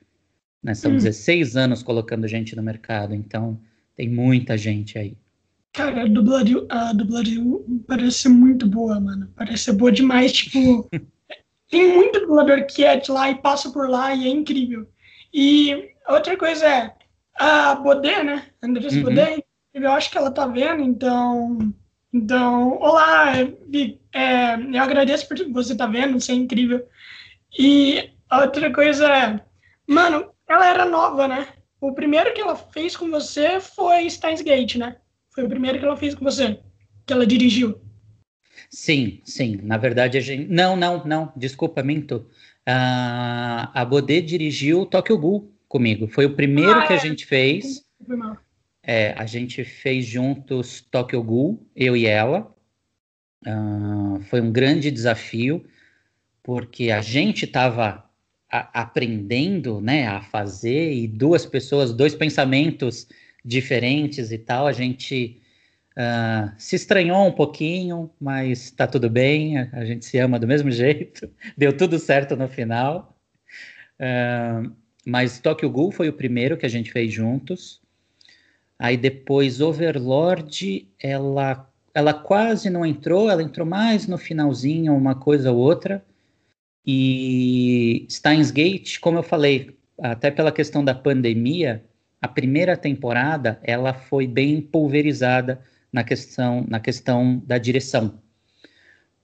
Né? 0.62 0.74
São 0.74 0.92
hum. 0.92 0.96
16 0.96 1.54
anos 1.54 1.82
colocando 1.82 2.26
gente 2.26 2.56
no 2.56 2.62
mercado, 2.62 3.14
então 3.14 3.60
tem 3.94 4.08
muita 4.08 4.56
gente 4.56 4.98
aí. 4.98 5.14
Cara, 5.72 6.02
a 6.02 6.06
dublagem, 6.06 6.66
a 6.70 6.92
dublagem 6.94 7.82
parece 7.86 8.28
muito 8.28 8.66
boa, 8.66 8.98
mano. 8.98 9.30
Parece 9.36 9.70
boa 9.72 9.92
demais. 9.92 10.32
Tipo, 10.32 10.88
tem 11.70 11.94
muito 11.94 12.20
dublador 12.20 12.66
que 12.66 12.84
é 12.84 12.96
de 12.96 13.10
lá 13.10 13.30
e 13.30 13.36
passa 13.36 13.70
por 13.70 13.88
lá 13.88 14.14
e 14.14 14.26
é 14.26 14.30
incrível. 14.30 14.88
E 15.32 15.90
outra 16.08 16.36
coisa 16.36 16.66
é, 16.66 16.94
a 17.36 17.74
Bodé, 17.74 18.24
né? 18.24 18.46
Andressa 18.62 18.96
uhum. 18.96 19.02
Bodé, 19.04 19.44
eu 19.74 19.92
acho 19.92 20.10
que 20.10 20.18
ela 20.18 20.30
tá 20.30 20.46
vendo, 20.46 20.82
então. 20.82 21.72
Então, 22.12 22.78
olá. 22.80 23.34
É, 24.12 24.54
eu 24.56 24.82
agradeço 24.82 25.28
por 25.28 25.36
você 25.52 25.72
estar 25.72 25.86
tá 25.86 25.92
vendo, 25.92 26.16
isso 26.16 26.32
é 26.32 26.34
incrível. 26.34 26.84
E 27.58 28.10
outra 28.30 28.72
coisa 28.72 29.08
é, 29.08 29.40
mano, 29.86 30.30
ela 30.48 30.68
era 30.68 30.84
nova, 30.84 31.26
né? 31.26 31.48
O 31.80 31.92
primeiro 31.92 32.32
que 32.34 32.40
ela 32.40 32.56
fez 32.56 32.96
com 32.96 33.10
você 33.10 33.60
foi 33.60 34.08
Steins 34.08 34.42
Gate, 34.42 34.76
né? 34.76 34.96
Foi 35.30 35.44
o 35.44 35.48
primeiro 35.48 35.78
que 35.78 35.84
ela 35.84 35.96
fez 35.96 36.14
com 36.14 36.24
você, 36.24 36.60
que 37.06 37.12
ela 37.12 37.26
dirigiu. 37.26 37.80
Sim, 38.68 39.20
sim. 39.24 39.58
Na 39.62 39.76
verdade, 39.76 40.18
a 40.18 40.20
gente. 40.20 40.48
Não, 40.48 40.76
não, 40.76 41.04
não. 41.04 41.32
Desculpa, 41.36 41.82
minto. 41.82 42.26
Uh, 42.68 43.66
a 43.74 43.84
Bodê 43.84 44.20
dirigiu 44.20 44.86
Tokyo 44.86 45.18
Ghoul 45.18 45.52
comigo. 45.66 46.06
Foi 46.06 46.26
o 46.26 46.36
primeiro 46.36 46.78
ah, 46.78 46.86
que 46.86 46.92
a 46.92 46.96
é. 46.96 47.00
gente 47.00 47.26
fez. 47.26 47.84
Foi 48.06 48.16
mal. 48.16 48.36
É, 48.82 49.12
a 49.16 49.26
gente 49.26 49.64
fez 49.64 50.06
juntos 50.06 50.80
Tokyo 50.90 51.22
Ghoul, 51.22 51.66
eu 51.74 51.96
e 51.96 52.06
ela. 52.06 52.54
Uh, 53.46 54.20
foi 54.24 54.40
um 54.40 54.52
grande 54.52 54.90
desafio, 54.90 55.64
porque 56.50 56.90
a 56.90 57.00
gente 57.00 57.44
estava 57.44 58.10
aprendendo 58.50 59.80
né, 59.80 60.08
a 60.08 60.20
fazer 60.20 60.92
e 60.92 61.06
duas 61.06 61.46
pessoas, 61.46 61.92
dois 61.92 62.12
pensamentos 62.12 63.06
diferentes 63.44 64.32
e 64.32 64.38
tal, 64.38 64.66
a 64.66 64.72
gente 64.72 65.40
uh, 65.96 66.50
se 66.58 66.74
estranhou 66.74 67.24
um 67.24 67.30
pouquinho, 67.30 68.10
mas 68.20 68.64
está 68.64 68.84
tudo 68.84 69.08
bem, 69.08 69.58
a, 69.58 69.68
a, 69.74 69.84
gente 69.84 70.04
se 70.04 70.18
ama 70.18 70.40
do 70.40 70.46
mesmo 70.48 70.72
jeito, 70.72 71.30
deu 71.56 71.72
tudo 71.76 72.00
certo 72.00 72.34
no 72.34 72.48
final. 72.48 73.16
Uh, 74.00 74.74
mas 75.06 75.38
Tokyo 75.38 75.70
Ghoul 75.70 75.92
foi 75.92 76.08
o 76.08 76.14
primeiro 76.14 76.56
que 76.56 76.66
a 76.66 76.68
gente 76.68 76.90
fez 76.90 77.12
juntos. 77.12 77.80
Aí 78.76 78.96
depois 78.96 79.60
Overlord, 79.60 80.88
ela 80.98 81.64
ela 81.94 82.12
quase 82.12 82.70
não 82.70 82.84
entrou, 82.84 83.30
ela 83.30 83.42
entrou 83.42 83.66
mais 83.66 84.08
no 84.08 84.18
finalzinho, 84.18 84.96
uma 84.96 85.14
coisa 85.14 85.52
ou 85.52 85.58
outra. 85.58 86.04
E 86.86 88.06
Steins 88.10 88.50
Gate, 88.50 88.98
como 89.00 89.18
eu 89.18 89.22
falei, 89.22 89.76
até 89.98 90.30
pela 90.30 90.50
questão 90.50 90.84
da 90.84 90.94
pandemia, 90.94 91.84
a 92.20 92.28
primeira 92.28 92.76
temporada 92.76 93.60
ela 93.62 93.92
foi 93.92 94.26
bem 94.26 94.60
pulverizada 94.60 95.62
na 95.92 96.04
questão, 96.04 96.64
na 96.68 96.80
questão 96.80 97.42
da 97.46 97.58
direção. 97.58 98.20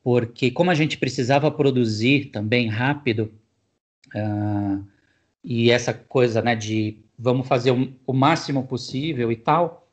Porque 0.03 0.51
como 0.51 0.71
a 0.71 0.75
gente 0.75 0.99
precisava 0.99 1.51
produzir 1.51 2.27
também 2.27 2.69
rápido, 2.69 3.33
uh, 4.15 4.87
e 5.43 5.71
essa 5.71 5.93
coisa 5.93 6.43
né, 6.43 6.55
de 6.55 6.99
vamos 7.19 7.47
fazer 7.47 7.71
o, 7.71 7.93
o 8.07 8.13
máximo 8.13 8.67
possível 8.67 9.33
e 9.33 9.37
tal, 9.37 9.89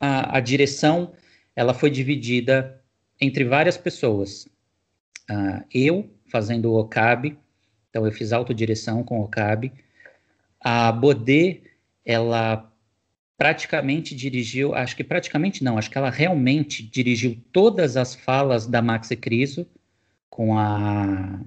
a, 0.00 0.36
a, 0.36 0.40
direção 0.40 1.12
ela 1.54 1.72
foi 1.72 1.90
dividida 1.90 2.82
entre 3.20 3.44
várias 3.44 3.76
pessoas. 3.76 4.46
Uh, 5.30 5.64
eu 5.72 6.10
fazendo 6.36 6.70
o 6.70 6.78
Okabe, 6.78 7.38
então 7.88 8.04
eu 8.04 8.12
fiz 8.12 8.30
autodireção 8.30 9.02
com 9.02 9.20
o 9.20 9.24
Okabe. 9.24 9.72
A 10.60 10.92
Bodê, 10.92 11.62
ela 12.04 12.70
praticamente 13.38 14.14
dirigiu, 14.14 14.74
acho 14.74 14.94
que 14.94 15.02
praticamente 15.02 15.64
não, 15.64 15.78
acho 15.78 15.90
que 15.90 15.96
ela 15.96 16.10
realmente 16.10 16.82
dirigiu 16.82 17.38
todas 17.50 17.96
as 17.96 18.14
falas 18.14 18.66
da 18.66 18.82
Maxi 18.82 19.16
Criso 19.16 19.66
com 20.28 20.58
a 20.58 21.40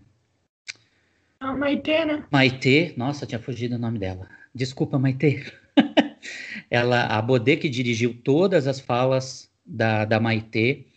a 1.40 1.54
Maitê, 1.54 2.04
né? 2.04 2.26
Maitê, 2.32 2.94
nossa, 2.98 3.28
tinha 3.28 3.40
fugido 3.40 3.76
o 3.76 3.80
nome 3.80 4.00
dela. 4.00 4.28
Desculpa, 4.54 4.98
Maitê. 4.98 5.46
ela, 6.70 7.06
a 7.06 7.22
Bodê 7.22 7.56
que 7.56 7.70
dirigiu 7.70 8.20
todas 8.24 8.68
as 8.68 8.80
falas 8.80 9.50
da, 9.64 10.04
da 10.04 10.20
Maitê. 10.20 10.88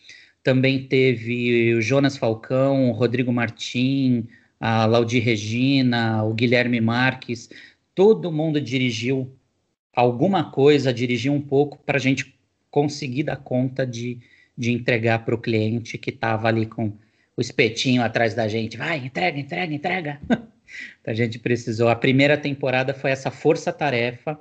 Também 0.42 0.86
teve 0.86 1.74
o 1.74 1.80
Jonas 1.80 2.16
Falcão, 2.16 2.90
o 2.90 2.92
Rodrigo 2.92 3.32
Martim, 3.32 4.26
a 4.58 4.86
Laudi 4.86 5.18
Regina, 5.18 6.22
o 6.24 6.34
Guilherme 6.34 6.80
Marques. 6.80 7.48
Todo 7.94 8.32
mundo 8.32 8.60
dirigiu 8.60 9.36
alguma 9.92 10.50
coisa, 10.50 10.92
dirigir 10.92 11.30
um 11.30 11.40
pouco 11.40 11.78
para 11.84 11.96
a 11.96 12.00
gente 12.00 12.34
conseguir 12.70 13.24
dar 13.24 13.36
conta 13.36 13.86
de, 13.86 14.18
de 14.56 14.72
entregar 14.72 15.24
para 15.24 15.34
o 15.34 15.40
cliente 15.40 15.98
que 15.98 16.10
estava 16.10 16.48
ali 16.48 16.66
com 16.66 16.92
o 17.36 17.40
espetinho 17.40 18.02
atrás 18.02 18.34
da 18.34 18.48
gente. 18.48 18.76
Vai, 18.76 18.98
entrega, 18.98 19.38
entrega, 19.38 19.74
entrega. 19.74 20.20
a 21.06 21.12
gente 21.12 21.38
precisou. 21.38 21.88
A 21.88 21.96
primeira 21.96 22.36
temporada 22.36 22.94
foi 22.94 23.10
essa 23.10 23.30
força-tarefa 23.30 24.40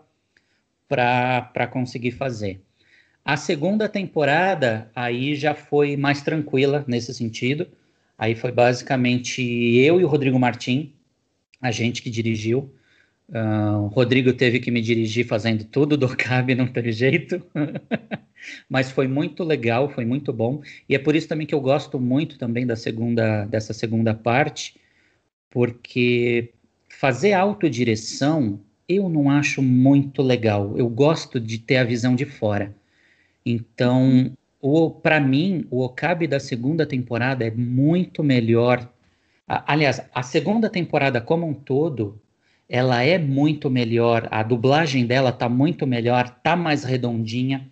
para 0.88 1.68
conseguir 1.68 2.12
fazer. 2.12 2.62
A 3.24 3.38
segunda 3.38 3.88
temporada 3.88 4.90
aí 4.96 5.36
já 5.36 5.54
foi 5.54 5.96
mais 5.96 6.22
tranquila 6.22 6.84
nesse 6.88 7.14
sentido. 7.14 7.68
Aí 8.18 8.36
foi 8.36 8.52
basicamente 8.52 9.42
eu 9.42 10.00
e 10.00 10.04
o 10.04 10.08
Rodrigo 10.08 10.40
Martim, 10.40 10.94
a 11.62 11.72
gente 11.72 12.02
que 12.02 12.10
dirigiu. 12.10 12.74
Uh, 13.30 13.84
o 13.84 13.88
Rodrigo 13.88 14.34
teve 14.34 14.60
que 14.60 14.70
me 14.70 14.82
dirigir 14.82 15.26
fazendo 15.26 15.64
tudo 15.64 15.96
do 15.98 16.16
CAB, 16.16 16.56
não 16.56 16.68
teve 16.68 16.92
jeito. 16.92 17.42
Mas 18.68 18.92
foi 18.92 19.08
muito 19.08 19.44
legal, 19.44 19.90
foi 19.90 20.06
muito 20.06 20.34
bom. 20.34 20.62
E 20.90 20.96
é 20.96 21.00
por 21.00 21.16
isso 21.16 21.28
também 21.28 21.48
que 21.48 21.56
eu 21.56 21.62
gosto 21.62 22.00
muito 22.00 22.38
também 22.38 22.66
da 22.66 22.76
segunda, 22.76 23.46
dessa 23.46 23.74
segunda 23.74 24.14
parte, 24.14 24.76
porque 25.50 26.54
fazer 26.90 27.34
autodireção 27.34 28.60
eu 28.88 29.08
não 29.08 29.30
acho 29.30 29.62
muito 29.62 30.22
legal. 30.22 30.78
Eu 30.78 30.90
gosto 30.90 31.40
de 31.40 31.58
ter 31.58 31.78
a 31.78 31.84
visão 31.84 32.16
de 32.16 32.26
fora. 32.26 32.76
Então, 33.46 34.36
para 35.02 35.20
mim, 35.20 35.66
o 35.70 35.84
Okabe 35.84 36.28
da 36.28 36.40
segunda 36.40 36.86
temporada 36.86 37.46
é 37.46 37.52
muito 37.52 38.24
melhor. 38.24 38.88
Aliás, 39.48 40.02
a 40.14 40.24
segunda 40.24 40.70
temporada 40.70 41.20
como 41.20 41.48
um 41.48 41.54
todo 41.54 42.22
ela 42.70 43.04
é 43.04 43.18
muito 43.18 43.70
melhor, 43.70 44.30
a 44.32 44.42
dublagem 44.42 45.06
dela 45.06 45.34
tá 45.34 45.50
muito 45.50 45.86
melhor, 45.86 46.30
tá 46.30 46.56
mais 46.56 46.86
redondinha, 46.86 47.70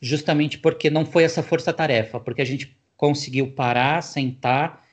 justamente 0.00 0.56
porque 0.56 0.88
não 0.88 1.04
foi 1.04 1.24
essa 1.24 1.42
força-tarefa, 1.42 2.20
porque 2.20 2.42
a 2.42 2.44
gente 2.44 2.76
conseguiu 2.96 3.50
parar, 3.50 4.00
sentar 4.02 4.86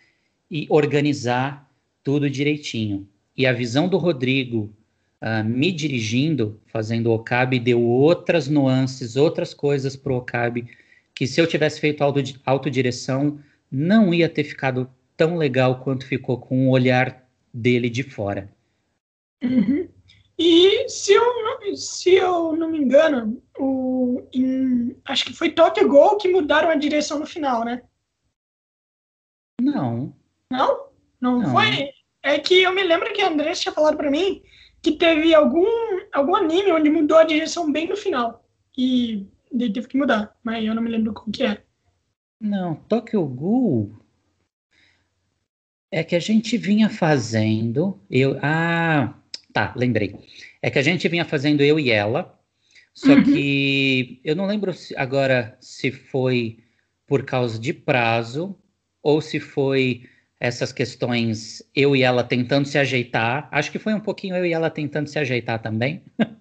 e 0.49 0.65
organizar 0.71 1.69
tudo 2.03 2.27
direitinho. 2.27 3.07
E 3.37 3.45
a 3.45 3.53
visão 3.53 3.87
do 3.87 3.97
Rodrigo 3.97 4.73
uh, 5.23 5.43
me 5.43 5.71
dirigindo, 5.71 6.59
fazendo 6.67 7.09
o 7.09 7.13
Okabe, 7.13 7.59
deu 7.59 7.81
outras 7.81 8.49
nuances, 8.49 9.15
outras 9.15 9.53
coisas 9.53 9.95
para 9.95 10.11
o 10.11 10.17
Okabe, 10.17 10.67
que 11.15 11.25
se 11.25 11.39
eu 11.39 11.47
tivesse 11.47 11.79
feito 11.79 12.03
auto, 12.03 12.19
autodireção, 12.45 13.39
não 13.71 14.13
ia 14.13 14.27
ter 14.27 14.43
ficado 14.43 14.89
tão 15.15 15.37
legal 15.37 15.79
quanto 15.79 16.05
ficou 16.05 16.37
com 16.37 16.67
o 16.67 16.71
olhar 16.71 17.27
dele 17.53 17.89
de 17.89 18.03
fora. 18.03 18.51
Uhum. 19.41 19.87
E 20.37 20.89
se 20.89 21.13
eu, 21.13 21.23
não, 21.43 21.75
se 21.75 22.15
eu 22.15 22.55
não 22.55 22.69
me 22.69 22.79
engano, 22.79 23.41
o, 23.57 24.27
em, 24.33 24.95
acho 25.05 25.25
que 25.25 25.33
foi 25.33 25.51
Tokyo 25.51 25.87
Gol 25.87 26.17
que 26.17 26.27
mudaram 26.27 26.69
a 26.69 26.75
direção 26.75 27.19
no 27.19 27.25
final, 27.25 27.63
né? 27.63 27.81
Não. 29.61 30.13
Não? 30.51 30.87
Não, 31.21 31.39
não. 31.39 31.51
foi? 31.51 31.89
É 32.23 32.39
que 32.39 32.63
eu 32.63 32.73
me 32.73 32.83
lembro 32.83 33.13
que 33.13 33.21
a 33.21 33.29
Andressa 33.29 33.61
tinha 33.61 33.73
falado 33.73 33.95
para 33.95 34.09
mim 34.09 34.41
que 34.83 34.91
teve 34.91 35.33
algum, 35.33 35.65
algum 36.11 36.35
anime 36.35 36.73
onde 36.73 36.89
mudou 36.89 37.17
a 37.17 37.23
direção 37.23 37.71
bem 37.71 37.87
no 37.87 37.95
final. 37.95 38.45
E 38.77 39.25
ele 39.49 39.71
teve 39.71 39.87
que 39.87 39.97
mudar, 39.97 40.37
mas 40.43 40.63
eu 40.65 40.75
não 40.75 40.83
me 40.83 40.89
lembro 40.89 41.13
como 41.13 41.31
que 41.31 41.43
é. 41.43 41.63
Não, 42.39 42.75
Tokyo 42.75 43.25
Ghoul 43.25 43.95
é 45.89 46.03
que 46.03 46.15
a 46.15 46.19
gente 46.19 46.57
vinha 46.57 46.89
fazendo. 46.89 47.97
Eu, 48.11 48.37
ah, 48.41 49.13
tá, 49.53 49.73
lembrei. 49.77 50.19
É 50.61 50.69
que 50.69 50.79
a 50.79 50.83
gente 50.83 51.07
vinha 51.07 51.23
fazendo 51.23 51.61
eu 51.61 51.79
e 51.79 51.89
ela. 51.89 52.37
Só 52.93 53.13
uhum. 53.13 53.23
que 53.23 54.19
eu 54.23 54.35
não 54.35 54.45
lembro 54.45 54.73
se, 54.73 54.95
agora 54.97 55.57
se 55.61 55.91
foi 55.91 56.59
por 57.07 57.23
causa 57.23 57.57
de 57.57 57.73
prazo 57.73 58.57
ou 59.01 59.21
se 59.21 59.39
foi 59.39 60.09
essas 60.43 60.71
questões 60.73 61.63
eu 61.73 61.95
e 61.95 62.03
ela 62.03 62.21
tentando 62.21 62.67
se 62.67 62.77
ajeitar. 62.77 63.47
Acho 63.49 63.71
que 63.71 63.79
foi 63.79 63.93
um 63.93 63.99
pouquinho 64.01 64.35
eu 64.35 64.45
e 64.45 64.51
ela 64.51 64.69
tentando 64.69 65.07
se 65.07 65.17
ajeitar 65.17 65.61
também. 65.61 66.03
uh, 66.19 66.35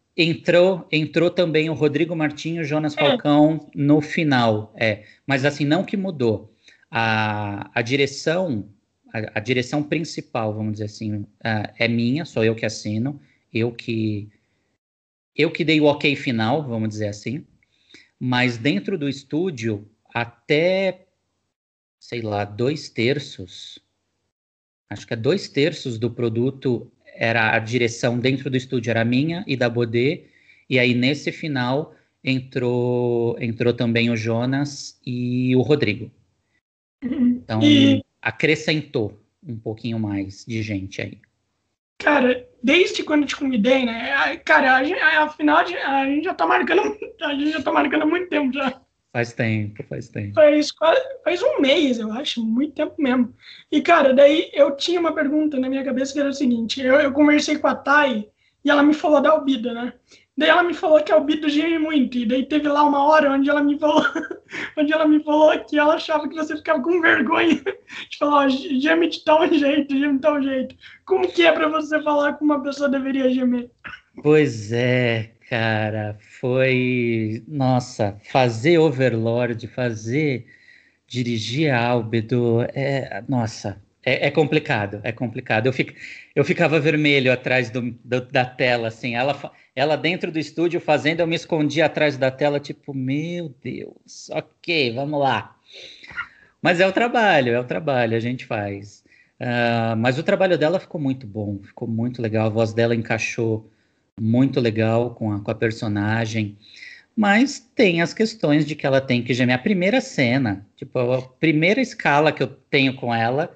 entrou, 0.16 0.88
entrou 0.90 1.28
também 1.28 1.68
o 1.68 1.74
Rodrigo 1.74 2.16
Martinho, 2.16 2.64
Jonas 2.64 2.96
é. 2.96 2.96
Falcão 2.96 3.70
no 3.74 4.00
final. 4.00 4.72
É, 4.74 5.02
mas 5.26 5.44
assim 5.44 5.66
não 5.66 5.84
que 5.84 5.98
mudou 5.98 6.50
a, 6.90 7.70
a 7.74 7.82
direção, 7.82 8.66
a, 9.12 9.38
a, 9.38 9.40
direção 9.40 9.82
principal, 9.82 10.54
vamos 10.54 10.72
dizer 10.72 10.86
assim, 10.86 11.16
uh, 11.16 11.26
é 11.78 11.86
minha, 11.86 12.24
sou 12.24 12.42
eu 12.42 12.54
que 12.54 12.64
assino, 12.64 13.20
eu 13.52 13.70
que 13.70 14.30
eu 15.36 15.50
que 15.50 15.62
dei 15.62 15.78
o 15.78 15.84
ok 15.84 16.16
final, 16.16 16.66
vamos 16.66 16.88
dizer 16.88 17.08
assim. 17.08 17.44
Mas 18.18 18.56
dentro 18.56 18.96
do 18.96 19.06
estúdio, 19.06 19.86
até 20.14 21.05
sei 22.06 22.22
lá, 22.22 22.44
dois 22.44 22.88
terços, 22.88 23.80
acho 24.88 25.04
que 25.04 25.12
é 25.12 25.16
dois 25.16 25.48
terços 25.48 25.98
do 25.98 26.08
produto 26.08 26.88
era 27.04 27.52
a 27.52 27.58
direção 27.58 28.16
dentro 28.20 28.48
do 28.48 28.56
estúdio 28.56 28.92
era 28.92 29.04
minha 29.04 29.42
e 29.44 29.56
da 29.56 29.68
Bodê, 29.68 30.26
e 30.70 30.78
aí 30.78 30.94
nesse 30.94 31.32
final 31.32 31.96
entrou 32.22 33.36
entrou 33.40 33.72
também 33.72 34.08
o 34.08 34.16
Jonas 34.16 35.00
e 35.04 35.56
o 35.56 35.62
Rodrigo. 35.62 36.08
Então, 37.02 37.60
acrescentou 38.22 39.20
um 39.44 39.56
pouquinho 39.56 39.98
mais 39.98 40.44
de 40.46 40.62
gente 40.62 41.02
aí. 41.02 41.18
Cara, 41.98 42.48
desde 42.62 43.02
quando 43.02 43.22
eu 43.22 43.26
te 43.26 43.34
convidei, 43.34 43.84
né? 43.84 44.36
Cara, 44.44 44.76
a, 44.76 45.24
afinal, 45.24 45.58
a 45.58 46.06
gente 46.06 46.22
já 46.22 46.34
tá 46.34 46.46
marcando, 46.46 46.82
a 47.20 47.34
gente 47.34 47.50
já 47.50 47.62
tá 47.62 47.72
marcando 47.72 48.02
há 48.02 48.06
muito 48.06 48.28
tempo 48.28 48.52
já. 48.52 48.80
Faz 49.16 49.32
tempo, 49.32 49.82
faz 49.88 50.10
tempo. 50.10 50.34
Faz, 50.34 50.70
faz 51.24 51.42
um 51.42 51.58
mês, 51.58 51.98
eu 51.98 52.12
acho, 52.12 52.44
muito 52.44 52.74
tempo 52.74 52.96
mesmo. 52.98 53.32
E, 53.72 53.80
cara, 53.80 54.12
daí 54.12 54.50
eu 54.52 54.76
tinha 54.76 55.00
uma 55.00 55.14
pergunta 55.14 55.58
na 55.58 55.70
minha 55.70 55.82
cabeça 55.82 56.12
que 56.12 56.20
era 56.20 56.28
o 56.28 56.34
seguinte: 56.34 56.82
eu, 56.82 56.96
eu 56.96 57.10
conversei 57.12 57.56
com 57.56 57.66
a 57.66 57.74
Thay 57.74 58.28
e 58.62 58.70
ela 58.70 58.82
me 58.82 58.92
falou 58.92 59.22
da 59.22 59.30
Albida, 59.30 59.72
né? 59.72 59.94
Daí 60.36 60.50
ela 60.50 60.62
me 60.62 60.74
falou 60.74 61.02
que 61.02 61.10
a 61.10 61.14
Albida 61.14 61.48
geme 61.48 61.78
muito. 61.78 62.18
E 62.18 62.26
daí 62.26 62.44
teve 62.44 62.68
lá 62.68 62.84
uma 62.84 63.06
hora 63.06 63.32
onde 63.32 63.48
ela 63.48 63.62
me 63.62 63.78
falou, 63.78 64.04
onde 64.76 64.92
ela 64.92 65.08
me 65.08 65.24
falou 65.24 65.58
que 65.60 65.78
ela 65.78 65.94
achava 65.94 66.28
que 66.28 66.34
você 66.34 66.54
ficava 66.54 66.82
com 66.82 67.00
vergonha 67.00 67.54
de 68.10 68.18
falar, 68.18 68.50
geme 68.50 69.08
de 69.08 69.24
tal 69.24 69.48
jeito, 69.50 69.96
geme 69.96 70.16
de 70.16 70.20
tal 70.20 70.42
jeito. 70.42 70.76
Como 71.06 71.26
que 71.26 71.42
é 71.42 71.52
para 71.52 71.68
você 71.68 72.02
falar 72.02 72.34
que 72.34 72.44
uma 72.44 72.62
pessoa 72.62 72.86
deveria 72.86 73.32
gemer? 73.32 73.70
Pois 74.22 74.72
é, 74.72 75.35
cara, 75.48 76.16
foi. 76.20 77.42
Nossa, 77.48 78.18
fazer 78.24 78.78
Overlord, 78.78 79.66
fazer. 79.68 80.46
dirigir 81.08 81.72
Albedo, 81.72 82.62
é. 82.74 83.22
Nossa, 83.28 83.80
é, 84.04 84.28
é, 84.28 84.30
complicado, 84.30 85.00
é 85.02 85.12
complicado. 85.12 85.66
Eu, 85.66 85.72
fico, 85.72 85.92
eu 86.34 86.44
ficava 86.44 86.78
vermelho 86.80 87.32
atrás 87.32 87.70
do, 87.70 87.90
do, 88.04 88.20
da 88.20 88.44
tela, 88.44 88.88
assim. 88.88 89.16
Ela, 89.16 89.52
ela 89.74 89.96
dentro 89.96 90.30
do 90.30 90.38
estúdio 90.38 90.80
fazendo, 90.80 91.20
eu 91.20 91.26
me 91.26 91.36
escondia 91.36 91.86
atrás 91.86 92.16
da 92.16 92.30
tela, 92.30 92.60
tipo, 92.60 92.94
meu 92.94 93.54
Deus, 93.62 94.30
ok, 94.30 94.94
vamos 94.94 95.20
lá. 95.20 95.56
Mas 96.62 96.80
é 96.80 96.86
o 96.86 96.92
trabalho, 96.92 97.52
é 97.52 97.60
o 97.60 97.64
trabalho, 97.64 98.16
a 98.16 98.20
gente 98.20 98.44
faz. 98.46 99.04
Uh, 99.40 99.96
mas 99.98 100.18
o 100.18 100.22
trabalho 100.22 100.56
dela 100.56 100.80
ficou 100.80 101.00
muito 101.00 101.26
bom, 101.26 101.58
ficou 101.62 101.88
muito 101.88 102.22
legal. 102.22 102.46
A 102.46 102.50
voz 102.50 102.72
dela 102.72 102.94
encaixou 102.94 103.70
muito 104.20 104.60
legal 104.60 105.14
com 105.14 105.32
a, 105.32 105.40
com 105.40 105.50
a 105.50 105.54
personagem. 105.54 106.56
Mas 107.16 107.58
tem 107.58 108.02
as 108.02 108.12
questões 108.12 108.66
de 108.66 108.74
que 108.74 108.86
ela 108.86 109.00
tem 109.00 109.22
que 109.22 109.34
gemer. 109.34 109.54
A 109.54 109.58
primeira 109.58 110.00
cena, 110.00 110.66
tipo, 110.76 110.98
a 110.98 111.22
primeira 111.22 111.80
escala 111.80 112.32
que 112.32 112.42
eu 112.42 112.48
tenho 112.48 112.94
com 112.94 113.14
ela 113.14 113.54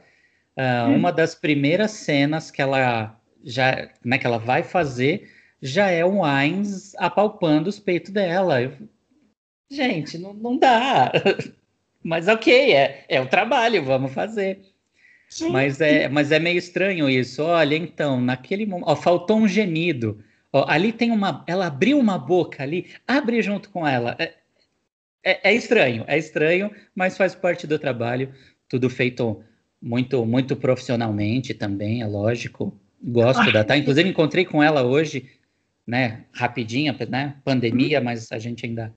Uh, 0.61 0.91
hum. 0.91 0.97
Uma 0.97 1.13
das 1.13 1.35
primeiras 1.35 1.93
cenas 1.93 2.51
que 2.51 2.61
ela 2.61 3.19
já, 3.43 3.89
né, 4.05 4.19
que 4.19 4.27
ela 4.27 4.39
vai 4.39 4.63
fazer 4.63 5.31
já 5.63 5.91
é 5.91 6.05
o 6.05 6.25
Ainz 6.25 6.95
apalpando 6.97 7.69
os 7.69 7.79
peitos 7.79 8.11
dela. 8.11 8.61
Eu, 8.61 8.73
gente, 9.71 10.19
não, 10.19 10.35
não 10.35 10.59
dá. 10.59 11.13
Mas 12.03 12.29
ok, 12.29 12.73
é, 12.75 13.05
é 13.09 13.21
o 13.21 13.27
trabalho, 13.27 13.85
vamos 13.85 14.13
fazer. 14.13 14.61
Sim. 15.29 15.51
Mas 15.51 15.81
é, 15.81 16.09
mas 16.09 16.33
é 16.33 16.41
meio 16.41 16.59
estranho 16.59 17.09
isso. 17.09 17.43
Olha, 17.43 17.77
então, 17.77 18.21
naquele 18.21 18.67
momento, 18.67 18.89
ó, 18.89 18.97
faltou 18.97 19.37
um 19.37 19.47
gemido. 19.47 20.19
Ó, 20.53 20.65
ali 20.69 20.93
tem 20.93 21.11
uma, 21.11 21.45
ela 21.47 21.67
abriu 21.67 21.99
uma 21.99 22.19
boca 22.19 22.63
ali, 22.63 22.91
abre 23.07 23.41
junto 23.43 23.71
com 23.71 23.87
ela. 23.87 24.17
É, 24.19 24.35
é, 25.23 25.51
é 25.51 25.55
estranho, 25.55 26.05
é 26.07 26.19
estranho, 26.19 26.71
mas 26.95 27.17
faz 27.17 27.35
parte 27.35 27.67
do 27.67 27.79
trabalho. 27.79 28.33
Tudo 28.69 28.91
feito 28.91 29.43
muito 29.81 30.25
muito 30.27 30.57
profissionalmente 30.57 31.55
também, 31.55 32.03
é 32.03 32.07
lógico. 32.07 32.79
Gosto 33.03 33.41
ah, 33.41 33.51
da 33.51 33.65
Tá. 33.65 33.77
Inclusive 33.77 34.09
encontrei 34.09 34.45
com 34.45 34.63
ela 34.63 34.83
hoje, 34.83 35.31
né, 35.87 36.25
rapidinha, 36.33 36.95
né, 37.09 37.37
pandemia, 37.45 37.99
uhum. 37.99 38.05
mas 38.05 38.31
a 38.31 38.39
gente 38.39 38.67
ainda 38.67 38.95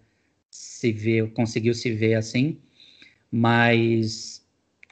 se 0.49 0.91
vê, 0.91 1.25
conseguiu 1.27 1.73
se 1.73 1.91
ver 1.91 2.15
assim. 2.15 2.59
Mas 3.31 4.45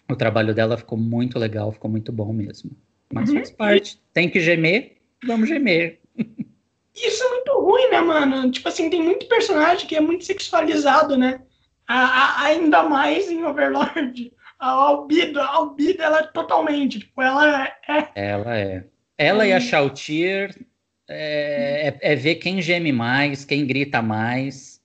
o 0.09 0.15
trabalho 0.15 0.53
dela 0.53 0.77
ficou 0.77 0.97
muito 0.97 1.37
legal, 1.37 1.71
ficou 1.71 1.89
muito 1.89 2.11
bom 2.11 2.31
mesmo. 2.31 2.71
Mas 3.13 3.29
uhum. 3.29 3.35
faz 3.35 3.51
parte. 3.51 3.99
Tem 4.13 4.29
que 4.29 4.39
gemer, 4.39 4.97
vamos 5.25 5.49
gemer. 5.49 6.00
Isso 7.01 7.23
é 7.23 7.29
muito 7.29 7.51
ruim, 7.59 7.89
né, 7.89 8.01
mano? 8.01 8.51
Tipo 8.51 8.69
assim, 8.69 8.89
tem 8.89 9.01
muito 9.01 9.27
personagem 9.27 9.87
que 9.87 9.95
é 9.95 10.01
muito 10.01 10.25
sexualizado, 10.25 11.17
né? 11.17 11.41
A, 11.87 11.97
a, 11.97 12.43
ainda 12.43 12.83
mais 12.83 13.29
em 13.29 13.43
Overlord 13.43 14.31
a 14.61 14.69
Albida, 14.69 15.41
a 15.41 15.55
Albida, 15.55 16.03
ela 16.03 16.19
é 16.19 16.27
totalmente, 16.27 16.99
tipo, 16.99 17.19
ela 17.19 17.65
é... 17.65 18.09
Ela 18.13 18.57
é. 18.57 18.85
Ela 19.17 19.45
é. 19.45 19.49
e 19.49 19.53
a 19.53 19.59
Shautier 19.59 20.55
é, 21.09 21.87
é, 21.87 22.13
é, 22.13 22.15
ver 22.15 22.35
quem 22.35 22.61
geme 22.61 22.91
mais, 22.91 23.43
quem 23.43 23.65
grita 23.65 24.03
mais. 24.03 24.79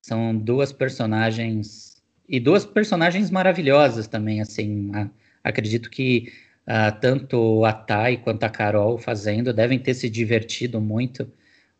São 0.00 0.34
duas 0.34 0.72
personagens 0.72 2.02
e 2.26 2.40
duas 2.40 2.64
personagens 2.64 3.30
maravilhosas 3.30 4.08
também, 4.08 4.40
assim. 4.40 4.90
A, 4.94 5.08
acredito 5.44 5.90
que 5.90 6.32
uh, 6.66 7.00
tanto 7.00 7.64
a 7.64 7.72
Thay 7.72 8.18
quanto 8.18 8.44
a 8.44 8.48
Carol 8.48 8.98
fazendo 8.98 9.52
devem 9.52 9.78
ter 9.78 9.94
se 9.94 10.08
divertido 10.08 10.80
muito. 10.80 11.30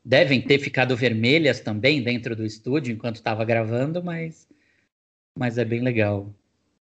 Devem 0.05 0.40
ter 0.40 0.59
ficado 0.59 0.97
vermelhas 0.97 1.61
também 1.61 2.03
dentro 2.03 2.35
do 2.35 2.45
estúdio 2.45 2.92
enquanto 2.92 3.16
estava 3.16 3.45
gravando, 3.45 4.03
mas, 4.03 4.49
mas 5.38 5.59
é 5.59 5.64
bem 5.64 5.81
legal. 5.81 6.33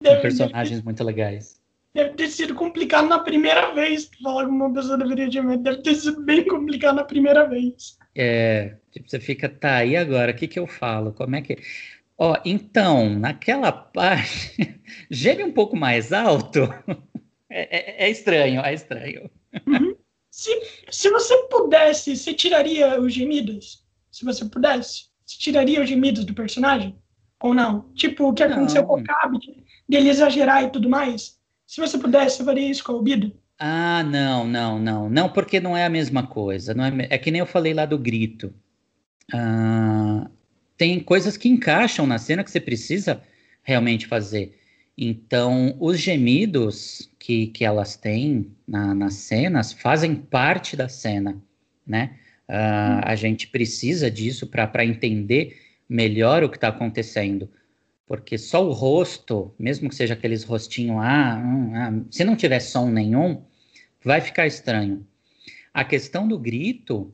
Deve, 0.00 0.22
personagens 0.22 0.78
deve, 0.78 0.84
muito 0.84 1.04
legais. 1.04 1.60
Deve 1.94 2.14
ter 2.14 2.28
sido 2.28 2.54
complicado 2.54 3.08
na 3.08 3.18
primeira 3.18 3.74
vez. 3.74 4.10
Falar 4.22 4.44
que 4.44 4.50
uma 4.50 4.72
pessoa 4.72 4.96
deveria 4.96 5.30
gemer. 5.30 5.58
Deve 5.58 5.82
ter 5.82 5.94
sido 5.96 6.22
bem 6.22 6.46
complicado 6.46 6.96
na 6.96 7.04
primeira 7.04 7.46
vez. 7.46 7.98
É, 8.14 8.76
tipo, 8.90 9.08
você 9.08 9.20
fica, 9.20 9.48
tá, 9.48 9.84
e 9.84 9.96
agora? 9.96 10.32
O 10.32 10.34
que, 10.34 10.48
que 10.48 10.58
eu 10.58 10.66
falo? 10.66 11.12
Como 11.12 11.36
é 11.36 11.42
que. 11.42 11.58
Ó, 12.16 12.36
então, 12.44 13.18
naquela 13.18 13.70
parte, 13.72 14.80
geme 15.10 15.44
um 15.44 15.52
pouco 15.52 15.76
mais 15.76 16.12
alto. 16.12 16.68
É, 17.50 18.04
é, 18.04 18.06
é 18.06 18.10
estranho, 18.10 18.60
é 18.60 18.72
estranho. 18.72 19.30
Uhum. 19.66 19.96
Se, 20.30 20.50
se 20.90 21.10
você 21.10 21.36
pudesse, 21.48 22.16
você 22.16 22.32
tiraria 22.32 23.00
os 23.00 23.12
gemidos? 23.12 23.84
Se 24.10 24.24
você 24.24 24.44
pudesse, 24.44 25.06
você 25.26 25.38
tiraria 25.38 25.82
os 25.82 25.88
gemidos 25.88 26.24
do 26.24 26.32
personagem? 26.32 26.96
Ou 27.42 27.52
não? 27.52 27.90
Tipo, 27.94 28.28
o 28.28 28.34
que 28.34 28.42
aconteceu 28.42 28.82
não. 28.82 28.88
com 28.88 29.00
o 29.00 29.04
Cabe, 29.04 29.38
dele 29.88 30.10
exagerar 30.10 30.62
e 30.62 30.70
tudo 30.70 30.88
mais? 30.88 31.38
Se 31.66 31.80
você 31.80 31.98
pudesse, 31.98 32.36
você 32.36 32.44
faria 32.44 32.70
isso 32.70 32.84
com 32.84 32.92
a 32.92 32.96
Obida? 32.96 33.32
Ah, 33.58 34.02
não, 34.04 34.46
não, 34.46 34.78
não. 34.78 35.10
Não, 35.10 35.28
porque 35.28 35.58
não 35.58 35.76
é 35.76 35.84
a 35.84 35.90
mesma 35.90 36.26
coisa. 36.26 36.74
Não 36.74 36.84
é, 36.84 37.08
é 37.10 37.18
que 37.18 37.30
nem 37.30 37.40
eu 37.40 37.46
falei 37.46 37.74
lá 37.74 37.84
do 37.84 37.98
grito. 37.98 38.54
Ah, 39.32 40.28
tem 40.76 41.00
coisas 41.00 41.36
que 41.36 41.48
encaixam 41.48 42.06
na 42.06 42.18
cena 42.18 42.44
que 42.44 42.50
você 42.50 42.60
precisa 42.60 43.22
realmente 43.62 44.06
fazer. 44.06 44.59
Então, 45.02 45.74
os 45.80 45.98
gemidos 45.98 47.10
que, 47.18 47.46
que 47.46 47.64
elas 47.64 47.96
têm 47.96 48.54
na, 48.68 48.94
nas 48.94 49.14
cenas 49.14 49.72
fazem 49.72 50.14
parte 50.14 50.76
da 50.76 50.90
cena, 50.90 51.42
né? 51.86 52.18
Uh, 52.46 53.00
a 53.04 53.16
gente 53.16 53.46
precisa 53.46 54.10
disso 54.10 54.46
para 54.46 54.84
entender 54.84 55.58
melhor 55.88 56.44
o 56.44 56.50
que 56.50 56.58
está 56.58 56.68
acontecendo. 56.68 57.48
Porque 58.06 58.36
só 58.36 58.62
o 58.62 58.72
rosto, 58.72 59.54
mesmo 59.58 59.88
que 59.88 59.94
seja 59.94 60.12
aqueles 60.12 60.44
rostinhos, 60.44 60.98
ah, 61.00 61.42
hum, 61.42 61.74
ah, 61.74 62.04
se 62.10 62.22
não 62.22 62.36
tiver 62.36 62.60
som 62.60 62.90
nenhum, 62.90 63.42
vai 64.04 64.20
ficar 64.20 64.46
estranho. 64.46 65.06
A 65.72 65.82
questão 65.82 66.28
do 66.28 66.38
grito, 66.38 67.10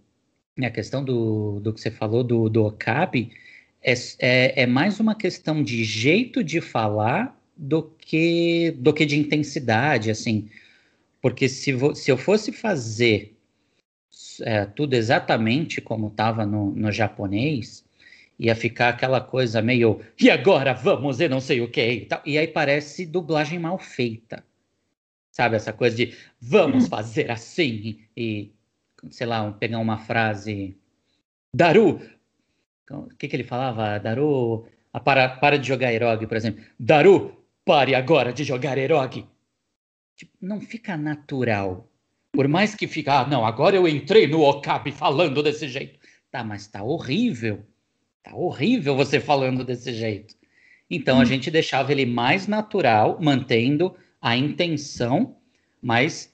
a 0.61 0.71
questão 0.71 1.05
do, 1.05 1.61
do 1.61 1.73
que 1.73 1.81
você 1.81 1.93
falou 1.93 2.25
do, 2.25 2.49
do 2.49 2.65
Okabe, 2.65 3.31
é, 3.81 3.95
é, 4.19 4.63
é 4.63 4.67
mais 4.67 4.99
uma 4.99 5.15
questão 5.15 5.63
de 5.63 5.85
jeito 5.85 6.43
de 6.43 6.61
falar 6.61 7.36
do 7.57 7.83
que, 7.83 8.73
do 8.79 8.93
que 8.93 9.07
de 9.07 9.19
intensidade, 9.19 10.11
assim. 10.11 10.49
Porque 11.21 11.49
se, 11.49 11.73
se 11.95 12.11
eu 12.11 12.17
fosse 12.17 12.53
fazer 12.53 13.37
é, 14.43 14.65
tudo 14.67 14.95
exatamente 14.95 15.81
como 15.81 16.09
estava 16.09 16.45
no, 16.45 16.71
no 16.73 16.93
japonês, 16.93 17.85
ia 18.39 18.55
ficar 18.55 18.91
aquela 18.91 19.21
coisa 19.21 19.63
meio 19.63 20.01
e 20.21 20.31
agora 20.31 20.73
vamos 20.75 21.21
e 21.21 21.29
não 21.29 21.41
sei 21.41 21.61
o 21.61 21.71
que 21.71 21.91
e 21.91 22.07
tal. 22.07 22.23
E 22.25 22.37
aí 22.39 22.47
parece 22.47 23.07
dublagem 23.07 23.59
mal 23.59 23.79
feita. 23.79 24.45
Sabe, 25.31 25.57
essa 25.57 25.73
coisa 25.73 25.97
de 25.97 26.15
vamos 26.41 26.85
uhum. 26.85 26.91
fazer 26.91 27.31
assim 27.31 28.01
e, 28.17 28.51
sei 29.11 29.27
lá, 29.27 29.51
pegar 29.53 29.79
uma 29.79 29.99
frase. 29.99 30.77
Daru! 31.53 32.01
O 32.91 33.09
que, 33.19 33.29
que 33.29 33.37
ele 33.37 33.45
falava? 33.45 33.99
Daru. 33.99 34.67
para, 35.05 35.29
para 35.29 35.59
de 35.59 35.69
jogar 35.69 35.93
Erog, 35.93 36.27
por 36.27 36.37
exemplo. 36.37 36.65
Daru, 36.79 37.37
pare 37.67 37.97
agora 37.97 38.33
de 38.33 38.45
jogar 38.45 38.79
Erog. 38.79 39.27
Tipo, 40.17 40.33
não 40.41 40.61
fica 40.61 40.97
natural. 40.97 41.91
Por 42.33 42.47
mais 42.47 42.75
que 42.75 42.87
fique, 42.87 43.11
ah, 43.11 43.27
não, 43.27 43.45
agora 43.45 43.77
eu 43.77 43.89
entrei 43.89 44.27
no 44.27 44.41
Okabe 44.43 44.93
falando 44.93 45.43
desse 45.43 45.69
jeito. 45.69 45.99
Tá, 46.31 46.45
mas 46.45 46.69
tá 46.69 46.83
horrível. 46.83 47.67
Tá 48.23 48.35
horrível 48.35 48.95
você 48.95 49.19
falando 49.19 49.65
desse 49.65 49.93
jeito. 49.93 50.35
Então 50.89 51.19
hum. 51.19 51.21
a 51.21 51.25
gente 51.25 51.51
deixava 51.51 51.91
ele 51.91 52.07
mais 52.07 52.47
natural, 52.47 53.19
mantendo 53.21 53.97
a 54.23 54.37
intenção, 54.37 55.37
mas 55.83 56.33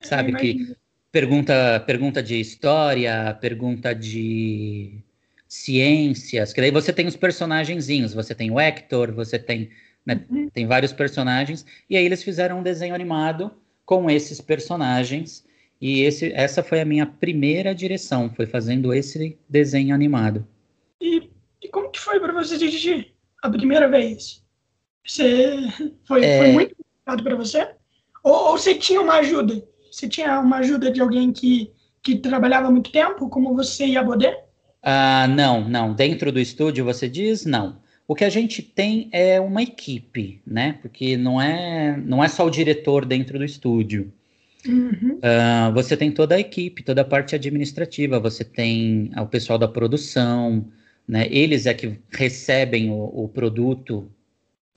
sabe? 0.02 0.36
Que 0.36 0.76
pergunta, 1.12 1.80
pergunta 1.86 2.22
de 2.22 2.40
história, 2.40 3.38
pergunta 3.40 3.94
de 3.94 5.00
ciências, 5.48 6.54
que 6.54 6.62
daí 6.62 6.72
você 6.72 6.94
tem 6.94 7.08
os 7.08 7.16
personagenzinhos, 7.16 8.14
você 8.14 8.36
tem 8.36 8.52
o 8.52 8.60
Hector, 8.60 9.12
você 9.12 9.40
tem, 9.40 9.70
né, 10.06 10.24
uhum. 10.30 10.50
tem 10.50 10.68
vários 10.68 10.94
personagens, 10.94 11.66
e 11.90 11.98
aí 11.98 12.06
eles 12.06 12.24
fizeram 12.24 12.60
um 12.60 12.64
desenho 12.64 12.94
animado 12.94 13.52
com 13.86 14.10
esses 14.10 14.40
personagens. 14.40 15.44
E 15.82 16.02
esse, 16.02 16.32
essa 16.34 16.62
foi 16.62 16.82
a 16.82 16.86
minha 16.86 17.06
primeira 17.06 17.74
direção, 17.74 18.30
foi 18.30 18.46
fazendo 18.46 18.94
esse 18.94 19.38
desenho 19.48 19.96
animado. 19.96 20.46
E, 21.02 21.30
e 21.64 21.68
como 21.70 21.90
que 21.90 22.00
foi 22.00 22.20
para 22.20 22.34
você 22.34 22.58
dirigir 22.58 23.14
a 23.42 23.50
primeira 23.50 23.88
vez? 23.88 24.44
Você 25.04 25.56
foi, 26.04 26.24
é... 26.24 26.38
foi 26.38 26.52
muito 26.52 26.76
complicado 26.76 27.24
para 27.24 27.36
você? 27.36 27.72
Ou, 28.24 28.34
ou, 28.34 28.58
você 28.58 28.76
tinha 28.76 29.02
uma 29.02 29.16
ajuda? 29.16 29.64
Você 29.92 30.08
tinha 30.08 30.40
uma 30.40 30.58
ajuda 30.58 30.92
de 30.92 31.02
alguém 31.02 31.32
que, 31.32 31.72
que 32.02 32.18
trabalhava 32.18 32.72
muito 32.72 32.92
tempo, 32.92 33.30
como 33.30 33.56
você 33.56 33.86
e 33.86 33.98
a 33.98 34.04
Bodê? 34.04 34.36
Ah, 34.82 35.28
não, 35.28 35.68
não. 35.68 35.94
Dentro 35.94 36.32
do 36.32 36.40
estúdio 36.40 36.86
você 36.86 37.10
diz 37.10 37.46
não. 37.46 37.80
O 38.08 38.16
que 38.16 38.24
a 38.24 38.30
gente 38.30 38.64
tem 38.64 39.08
é 39.12 39.40
uma 39.40 39.62
equipe, 39.62 40.42
né? 40.46 40.80
Porque 40.82 41.16
não 41.16 41.40
é, 41.40 41.96
não 41.98 42.24
é 42.24 42.28
só 42.28 42.46
o 42.46 42.50
diretor 42.50 43.06
dentro 43.06 43.38
do 43.38 43.46
estúdio. 43.46 44.12
Uhum. 44.66 45.20
Uh, 45.20 45.74
você 45.74 45.96
tem 45.96 46.12
toda 46.12 46.36
a 46.36 46.40
equipe, 46.40 46.84
toda 46.84 47.02
a 47.02 47.06
parte 47.06 47.36
administrativa, 47.36 48.20
você 48.20 48.44
tem 48.44 49.12
o 49.16 49.26
pessoal 49.28 49.60
da 49.60 49.68
produção, 49.68 50.66
né? 51.08 51.28
Eles 51.30 51.66
é 51.66 51.74
que 51.74 52.00
recebem 52.12 52.90
o, 52.90 53.04
o 53.24 53.30
produto, 53.30 54.12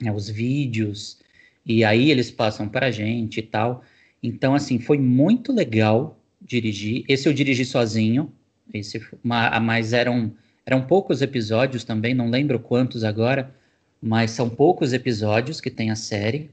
né? 0.01 0.13
os 0.13 0.29
vídeos, 0.29 1.19
e 1.65 1.85
aí 1.85 2.11
eles 2.11 2.31
passam 2.31 2.69
para 2.69 2.87
a 2.87 2.91
gente 2.91 3.39
e 3.39 3.43
tal. 3.43 3.83
Então, 4.23 4.55
assim, 4.55 4.79
foi 4.79 4.99
muito 4.99 5.53
legal 5.53 6.19
dirigir. 6.41 7.05
Esse 7.09 7.29
eu 7.29 7.33
dirigi 7.33 7.65
sozinho, 7.65 8.33
esse, 8.73 9.01
mas 9.23 9.93
eram 9.93 10.33
eram 10.65 10.83
poucos 10.83 11.23
episódios 11.23 11.85
também, 11.85 12.15
não 12.15 12.31
lembro 12.31 12.59
quantos 12.59 13.03
agora, 13.03 13.53
mas 14.01 14.31
são 14.31 14.49
poucos 14.49 14.93
episódios 14.93 15.61
que 15.61 15.71
tem 15.71 15.91
a 15.91 15.97
série. 15.97 16.51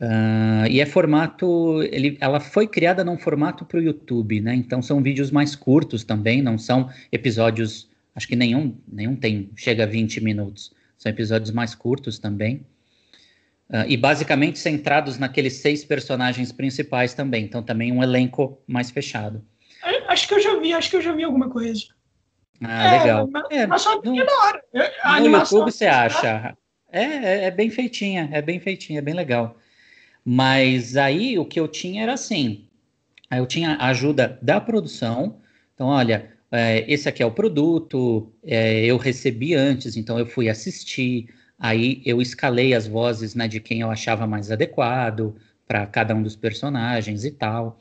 Uh, 0.00 0.66
e 0.68 0.80
é 0.80 0.86
formato. 0.86 1.82
Ele, 1.82 2.16
ela 2.20 2.40
foi 2.40 2.66
criada 2.66 3.04
num 3.04 3.18
formato 3.18 3.64
para 3.64 3.78
o 3.78 3.82
YouTube, 3.82 4.40
né? 4.40 4.54
Então 4.54 4.80
são 4.80 5.02
vídeos 5.02 5.30
mais 5.30 5.54
curtos 5.54 6.04
também, 6.04 6.42
não 6.42 6.56
são 6.58 6.90
episódios. 7.12 7.88
Acho 8.14 8.26
que 8.26 8.36
nenhum, 8.36 8.74
nenhum 8.90 9.14
tem, 9.14 9.50
chega 9.56 9.84
a 9.84 9.86
20 9.86 10.22
minutos. 10.22 10.72
São 10.98 11.10
episódios 11.10 11.50
mais 11.50 11.74
curtos 11.74 12.18
também. 12.18 12.64
Uh, 13.70 13.86
e 13.86 13.96
basicamente 13.96 14.58
centrados 14.58 15.16
naqueles 15.16 15.54
seis 15.54 15.84
personagens 15.84 16.50
principais 16.50 17.14
também. 17.14 17.44
Então 17.44 17.62
também 17.62 17.92
um 17.92 18.02
elenco 18.02 18.60
mais 18.66 18.90
fechado. 18.90 19.44
Acho 20.08 20.26
que 20.26 20.34
eu 20.34 20.40
já 20.40 20.58
vi, 20.58 20.72
acho 20.72 20.90
que 20.90 20.96
eu 20.96 21.02
já 21.02 21.12
vi 21.12 21.22
alguma 21.22 21.48
coisa. 21.48 21.84
Ah, 22.62 22.94
é, 22.94 22.98
legal. 22.98 23.28
Mas, 23.30 23.44
é, 23.50 23.66
mas 23.66 23.82
só 23.82 24.02
no, 24.02 24.16
da 24.16 24.32
hora. 24.44 24.64
A 25.02 25.20
no 25.20 25.26
YouTube 25.26 25.70
você 25.70 25.86
acha. 25.86 26.56
É, 26.92 27.04
é, 27.04 27.44
é, 27.44 27.50
bem 27.50 27.70
feitinha, 27.70 28.28
é 28.32 28.42
bem 28.42 28.58
feitinha, 28.58 28.98
é 28.98 29.02
bem 29.02 29.14
legal. 29.14 29.56
Mas 30.24 30.96
aí 30.96 31.38
o 31.38 31.44
que 31.44 31.58
eu 31.58 31.68
tinha 31.68 32.02
era 32.02 32.14
assim: 32.14 32.68
eu 33.30 33.46
tinha 33.46 33.74
a 33.76 33.88
ajuda 33.88 34.38
da 34.42 34.60
produção. 34.60 35.40
Então, 35.74 35.86
olha, 35.86 36.30
é, 36.52 36.84
esse 36.92 37.08
aqui 37.08 37.22
é 37.22 37.26
o 37.26 37.30
produto, 37.30 38.30
é, 38.44 38.84
eu 38.84 38.98
recebi 38.98 39.54
antes, 39.54 39.96
então 39.96 40.18
eu 40.18 40.26
fui 40.26 40.48
assistir. 40.48 41.28
Aí 41.60 42.02
eu 42.04 42.20
escalei 42.20 42.74
as 42.74 42.88
vozes 42.88 43.34
né, 43.34 43.46
de 43.46 43.60
quem 43.60 43.82
eu 43.82 43.90
achava 43.90 44.26
mais 44.26 44.50
adequado 44.50 45.36
para 45.68 45.86
cada 45.86 46.14
um 46.14 46.22
dos 46.22 46.34
personagens 46.34 47.24
e 47.24 47.30
tal. 47.30 47.78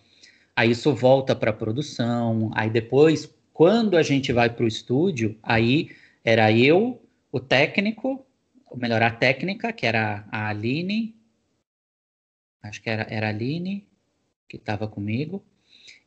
Aí 0.55 0.71
isso 0.71 0.93
volta 0.93 1.35
para 1.35 1.51
a 1.51 1.53
produção. 1.53 2.51
Aí 2.53 2.69
depois 2.69 3.33
quando 3.59 3.97
a 3.97 4.01
gente 4.01 4.31
vai 4.31 4.49
para 4.49 4.63
o 4.63 4.67
estúdio, 4.69 5.37
aí 5.43 5.89
era 6.23 6.49
eu, 6.49 7.05
o 7.29 7.41
técnico, 7.41 8.25
ou 8.65 8.77
melhor, 8.77 9.01
a 9.01 9.11
técnica, 9.11 9.73
que 9.73 9.85
era 9.85 10.25
a 10.31 10.47
Aline, 10.47 11.13
acho 12.63 12.81
que 12.81 12.89
era, 12.89 13.05
era 13.09 13.27
a 13.27 13.31
Aline, 13.31 13.85
que 14.47 14.55
estava 14.55 14.87
comigo, 14.87 15.43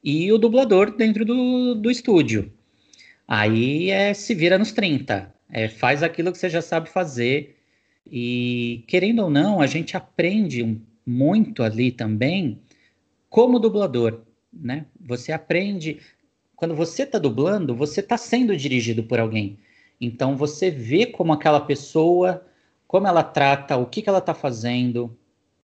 e 0.02 0.32
o 0.32 0.38
dublador 0.38 0.96
dentro 0.96 1.26
do, 1.26 1.74
do 1.74 1.90
estúdio. 1.90 2.50
Aí 3.28 3.90
é 3.90 4.14
se 4.14 4.34
vira 4.34 4.58
nos 4.58 4.72
30, 4.72 5.34
é, 5.50 5.68
faz 5.68 6.02
aquilo 6.02 6.32
que 6.32 6.38
você 6.38 6.48
já 6.48 6.62
sabe 6.62 6.88
fazer, 6.88 7.61
e 8.10 8.84
querendo 8.86 9.20
ou 9.20 9.30
não, 9.30 9.60
a 9.60 9.66
gente 9.66 9.96
aprende 9.96 10.80
muito 11.06 11.62
ali 11.62 11.90
também 11.90 12.60
como 13.28 13.58
dublador, 13.58 14.22
né? 14.52 14.86
Você 15.00 15.32
aprende 15.32 16.00
quando 16.54 16.74
você 16.76 17.02
está 17.02 17.18
dublando, 17.18 17.74
você 17.74 18.00
está 18.00 18.16
sendo 18.16 18.56
dirigido 18.56 19.02
por 19.02 19.18
alguém. 19.18 19.58
Então 20.00 20.36
você 20.36 20.70
vê 20.70 21.06
como 21.06 21.32
aquela 21.32 21.60
pessoa, 21.60 22.46
como 22.86 23.06
ela 23.06 23.22
trata, 23.22 23.76
o 23.76 23.86
que, 23.86 24.02
que 24.02 24.08
ela 24.08 24.18
está 24.18 24.34
fazendo, 24.34 25.16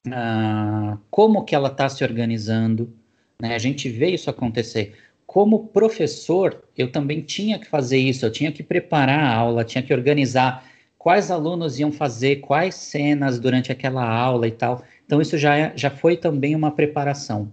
uh, 0.07 0.99
como 1.11 1.45
que 1.45 1.55
ela 1.55 1.68
está 1.68 1.89
se 1.89 2.05
organizando. 2.05 2.93
Né? 3.41 3.55
A 3.55 3.59
gente 3.59 3.89
vê 3.89 4.11
isso 4.11 4.28
acontecer. 4.28 4.95
Como 5.26 5.68
professor, 5.68 6.62
eu 6.76 6.93
também 6.93 7.22
tinha 7.22 7.59
que 7.59 7.66
fazer 7.66 7.99
isso, 7.99 8.26
eu 8.26 8.30
tinha 8.30 8.53
que 8.53 8.62
preparar 8.62 9.20
a 9.20 9.35
aula, 9.35 9.64
tinha 9.64 9.82
que 9.82 9.93
organizar 9.93 10.64
quais 11.05 11.31
alunos 11.31 11.79
iam 11.79 11.93
fazer 11.93 12.37
quais 12.37 12.77
cenas 12.77 13.39
durante 13.39 13.71
aquela 13.71 14.03
aula 14.03 14.49
e 14.49 14.51
tal. 14.51 14.83
Então, 15.05 15.21
isso 15.21 15.37
já, 15.37 15.55
é, 15.55 15.71
já 15.77 15.91
foi 15.91 16.17
também 16.17 16.57
uma 16.57 16.71
preparação. 16.71 17.53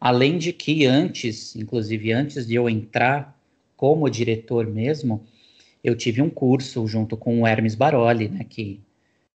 Além 0.00 0.38
de 0.38 0.50
que 0.50 0.86
antes, 0.86 1.54
inclusive 1.54 2.10
antes 2.10 2.46
de 2.46 2.54
eu 2.54 2.70
entrar 2.70 3.38
como 3.76 4.08
diretor 4.08 4.66
mesmo, 4.66 5.22
eu 5.84 5.94
tive 5.94 6.22
um 6.22 6.30
curso 6.30 6.86
junto 6.86 7.18
com 7.18 7.42
o 7.42 7.46
Hermes 7.46 7.74
Baroli, 7.74 8.30
né, 8.30 8.46
que 8.48 8.80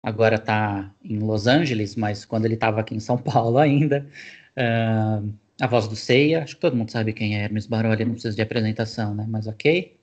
agora 0.02 0.36
está 0.36 0.90
em 1.04 1.20
Los 1.20 1.46
Angeles, 1.46 1.98
mas 1.98 2.24
quando 2.24 2.46
ele 2.46 2.54
estava 2.54 2.80
aqui 2.80 2.96
em 2.96 3.02
São 3.02 3.18
Paulo 3.22 3.58
ainda, 3.58 4.08
uh, 4.56 5.30
a 5.60 5.68
voz 5.68 5.86
do 5.86 5.98
Ceia, 5.98 6.44
acho 6.44 6.56
que 6.56 6.62
todo 6.62 6.78
mundo 6.78 6.92
sabe 6.92 7.12
quem 7.12 7.36
é 7.36 7.44
Hermes 7.44 7.68
Baroli, 7.68 8.06
não 8.06 8.14
precisa 8.14 8.38
de 8.38 8.42
apresentação, 8.42 9.14
né, 9.14 9.26
mas 9.28 9.48
ok. 9.48 9.98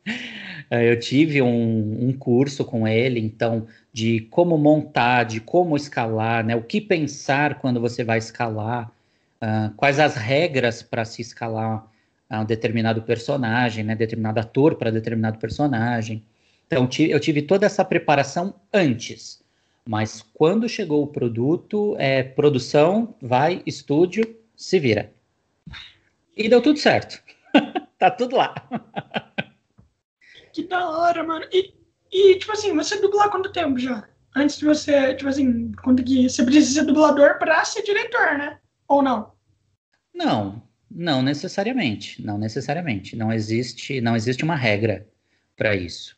Uh, 0.70 0.74
eu 0.74 0.98
tive 0.98 1.40
um, 1.40 2.08
um, 2.08 2.12
curso 2.12 2.64
com 2.64 2.86
ele, 2.88 3.20
então, 3.20 3.66
de 3.92 4.20
como 4.30 4.58
montar, 4.58 5.24
de 5.24 5.40
como 5.40 5.76
escalar, 5.76 6.44
né, 6.44 6.56
o 6.56 6.62
que 6.62 6.80
pensar 6.80 7.60
quando 7.60 7.80
você 7.80 8.02
vai 8.02 8.18
escalar, 8.18 8.90
uh, 9.40 9.72
quais 9.76 10.00
as 10.00 10.16
regras 10.16 10.82
para 10.82 11.04
se 11.04 11.22
escalar 11.22 11.86
a 12.28 12.40
um 12.40 12.44
determinado 12.44 13.02
personagem, 13.02 13.84
né, 13.84 13.94
determinado 13.94 14.40
ator 14.40 14.74
para 14.74 14.90
determinado 14.90 15.38
personagem. 15.38 16.24
Então, 16.66 16.88
eu 16.98 17.20
tive 17.20 17.42
toda 17.42 17.64
essa 17.64 17.84
preparação 17.84 18.54
antes. 18.72 19.40
Mas 19.88 20.20
quando 20.34 20.68
chegou 20.68 21.04
o 21.04 21.06
produto, 21.06 21.94
é 21.96 22.24
produção, 22.24 23.14
vai, 23.22 23.62
estúdio, 23.64 24.36
se 24.56 24.80
vira. 24.80 25.12
E 26.36 26.48
deu 26.48 26.60
tudo 26.60 26.76
certo. 26.78 27.22
tá 27.96 28.10
tudo 28.10 28.34
lá. 28.34 28.54
que 30.56 30.66
da 30.66 30.88
hora, 30.88 31.22
mano. 31.22 31.46
E, 31.52 31.74
e, 32.10 32.38
tipo 32.38 32.52
assim, 32.52 32.74
você 32.74 32.98
dublar 33.00 33.30
quanto 33.30 33.52
tempo 33.52 33.78
já? 33.78 34.08
Antes 34.34 34.58
de 34.58 34.64
você, 34.64 35.14
tipo 35.14 35.28
assim, 35.28 35.72
quando 35.82 36.02
que 36.02 36.28
você 36.28 36.42
precisa 36.44 36.80
ser 36.80 36.86
dublador 36.86 37.38
para 37.38 37.64
ser 37.64 37.82
diretor, 37.82 38.38
né? 38.38 38.58
Ou 38.88 39.02
não? 39.02 39.32
Não, 40.14 40.62
não 40.90 41.22
necessariamente. 41.22 42.24
Não 42.24 42.38
necessariamente. 42.38 43.16
Não 43.16 43.32
existe, 43.32 44.00
não 44.00 44.16
existe 44.16 44.44
uma 44.44 44.56
regra 44.56 45.06
para 45.56 45.74
isso. 45.74 46.16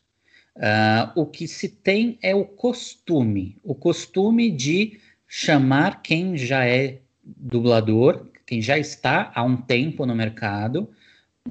Uh, 0.56 1.20
o 1.20 1.26
que 1.26 1.46
se 1.46 1.68
tem 1.68 2.18
é 2.20 2.34
o 2.34 2.44
costume, 2.44 3.56
o 3.62 3.74
costume 3.74 4.50
de 4.50 5.00
chamar 5.26 6.02
quem 6.02 6.36
já 6.36 6.66
é 6.66 7.00
dublador, 7.24 8.28
quem 8.44 8.60
já 8.60 8.76
está 8.76 9.30
há 9.34 9.42
um 9.44 9.56
tempo 9.56 10.04
no 10.04 10.16
mercado, 10.16 10.90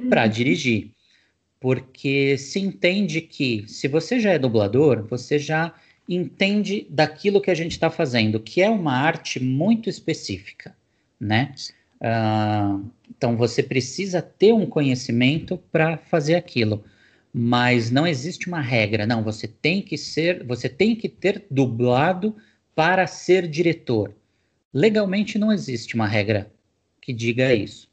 para 0.09 0.23
uhum. 0.23 0.29
dirigir. 0.29 0.91
Porque 1.59 2.37
se 2.37 2.59
entende 2.59 3.21
que, 3.21 3.65
se 3.67 3.87
você 3.87 4.19
já 4.19 4.31
é 4.31 4.39
dublador, 4.39 5.05
você 5.07 5.39
já 5.39 5.73
entende 6.07 6.85
daquilo 6.89 7.41
que 7.41 7.51
a 7.51 7.55
gente 7.55 7.71
está 7.71 7.89
fazendo, 7.89 8.39
que 8.39 8.61
é 8.61 8.69
uma 8.69 8.93
arte 8.93 9.43
muito 9.43 9.89
específica, 9.89 10.75
né? 11.19 11.53
Uh, 11.99 12.85
então 13.09 13.35
você 13.35 13.63
precisa 13.63 14.21
ter 14.21 14.53
um 14.53 14.65
conhecimento 14.67 15.57
para 15.71 15.97
fazer 15.97 16.35
aquilo 16.35 16.83
mas 17.39 17.91
não 17.91 18.07
existe 18.07 18.47
uma 18.47 18.61
regra. 18.61 19.05
Não, 19.05 19.23
você 19.23 19.47
tem 19.47 19.79
que 19.79 19.95
ser, 19.95 20.43
você 20.43 20.67
tem 20.67 20.95
que 20.95 21.07
ter 21.07 21.45
dublado 21.51 22.35
para 22.73 23.05
ser 23.05 23.47
diretor. 23.47 24.15
Legalmente 24.73 25.37
não 25.37 25.51
existe 25.51 25.93
uma 25.93 26.07
regra 26.07 26.51
que 26.99 27.13
diga 27.13 27.53
isso. 27.53 27.86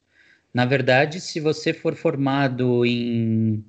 Na 0.55 0.65
verdade, 0.65 1.21
se 1.21 1.41
você 1.41 1.73
for 1.73 1.97
formado 1.97 2.87
em, 2.87 3.65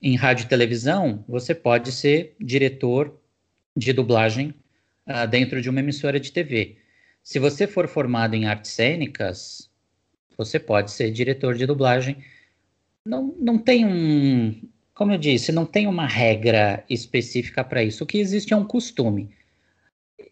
em 0.00 0.14
rádio 0.14 0.44
e 0.44 0.48
televisão, 0.48 1.24
você 1.26 1.52
pode 1.52 1.90
ser 1.90 2.36
diretor 2.40 3.20
de 3.76 3.92
dublagem 3.92 4.54
uh, 5.08 5.26
dentro 5.28 5.60
de 5.60 5.68
uma 5.68 5.80
emissora 5.80 6.20
de 6.20 6.30
TV. 6.30 6.76
Se 7.24 7.40
você 7.40 7.66
for 7.66 7.88
formado 7.88 8.34
em 8.34 8.46
artes 8.46 8.70
cênicas, 8.70 9.68
você 10.38 10.60
pode 10.60 10.92
ser 10.92 11.10
diretor 11.10 11.56
de 11.56 11.66
dublagem. 11.66 12.18
Não, 13.04 13.34
não 13.40 13.58
tem 13.58 13.84
um, 13.84 14.62
como 14.94 15.12
eu 15.12 15.18
disse, 15.18 15.50
não 15.50 15.66
tem 15.66 15.88
uma 15.88 16.06
regra 16.06 16.84
específica 16.88 17.64
para 17.64 17.82
isso. 17.82 18.04
O 18.04 18.06
que 18.06 18.18
existe 18.18 18.52
é 18.52 18.56
um 18.56 18.64
costume. 18.64 19.30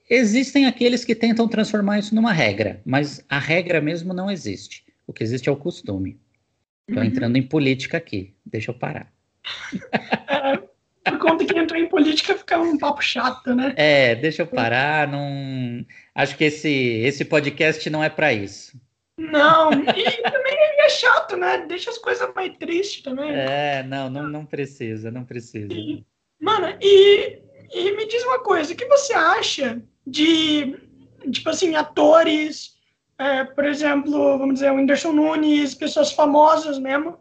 Existem 0.08 0.66
aqueles 0.66 1.04
que 1.04 1.16
tentam 1.16 1.48
transformar 1.48 1.98
isso 1.98 2.14
numa 2.14 2.32
regra, 2.32 2.80
mas 2.84 3.24
a 3.28 3.40
regra 3.40 3.80
mesmo 3.80 4.14
não 4.14 4.30
existe. 4.30 4.84
O 5.10 5.12
que 5.12 5.24
existe 5.24 5.48
é 5.48 5.52
o 5.52 5.56
costume. 5.56 6.20
Estou 6.88 7.02
uhum. 7.02 7.08
entrando 7.08 7.36
em 7.36 7.42
política 7.42 7.96
aqui. 7.96 8.32
Deixa 8.46 8.70
eu 8.70 8.74
parar. 8.76 9.12
É, 11.02 11.10
por 11.10 11.18
conta 11.18 11.44
que 11.44 11.58
entrou 11.58 11.80
em 11.80 11.88
política 11.88 12.36
fica 12.38 12.56
um 12.60 12.78
papo 12.78 13.02
chato, 13.02 13.52
né? 13.52 13.74
É, 13.76 14.14
deixa 14.14 14.42
eu 14.42 14.46
parar. 14.46 15.08
Não... 15.08 15.84
Acho 16.14 16.36
que 16.36 16.44
esse, 16.44 16.70
esse 16.70 17.24
podcast 17.24 17.90
não 17.90 18.04
é 18.04 18.08
para 18.08 18.32
isso. 18.32 18.80
Não, 19.18 19.72
e 19.72 20.22
também 20.22 20.56
é 20.78 20.88
chato, 20.88 21.36
né? 21.36 21.66
Deixa 21.66 21.90
as 21.90 21.98
coisas 21.98 22.32
mais 22.32 22.56
tristes 22.56 23.02
também. 23.02 23.32
É, 23.32 23.82
não, 23.82 24.08
não, 24.08 24.28
não 24.28 24.46
precisa, 24.46 25.10
não 25.10 25.24
precisa. 25.24 25.72
E, 25.72 26.04
mano, 26.40 26.72
e, 26.80 27.42
e 27.74 27.96
me 27.96 28.06
diz 28.06 28.22
uma 28.22 28.38
coisa, 28.38 28.72
o 28.72 28.76
que 28.76 28.86
você 28.86 29.12
acha 29.12 29.82
de, 30.06 30.76
tipo 31.32 31.50
assim, 31.50 31.74
atores, 31.74 32.78
é, 33.20 33.44
por 33.44 33.66
exemplo, 33.66 34.38
vamos 34.38 34.54
dizer, 34.54 34.72
o 34.72 34.76
Whindersson 34.76 35.12
Nunes, 35.12 35.74
pessoas 35.74 36.10
famosas 36.10 36.78
mesmo, 36.78 37.18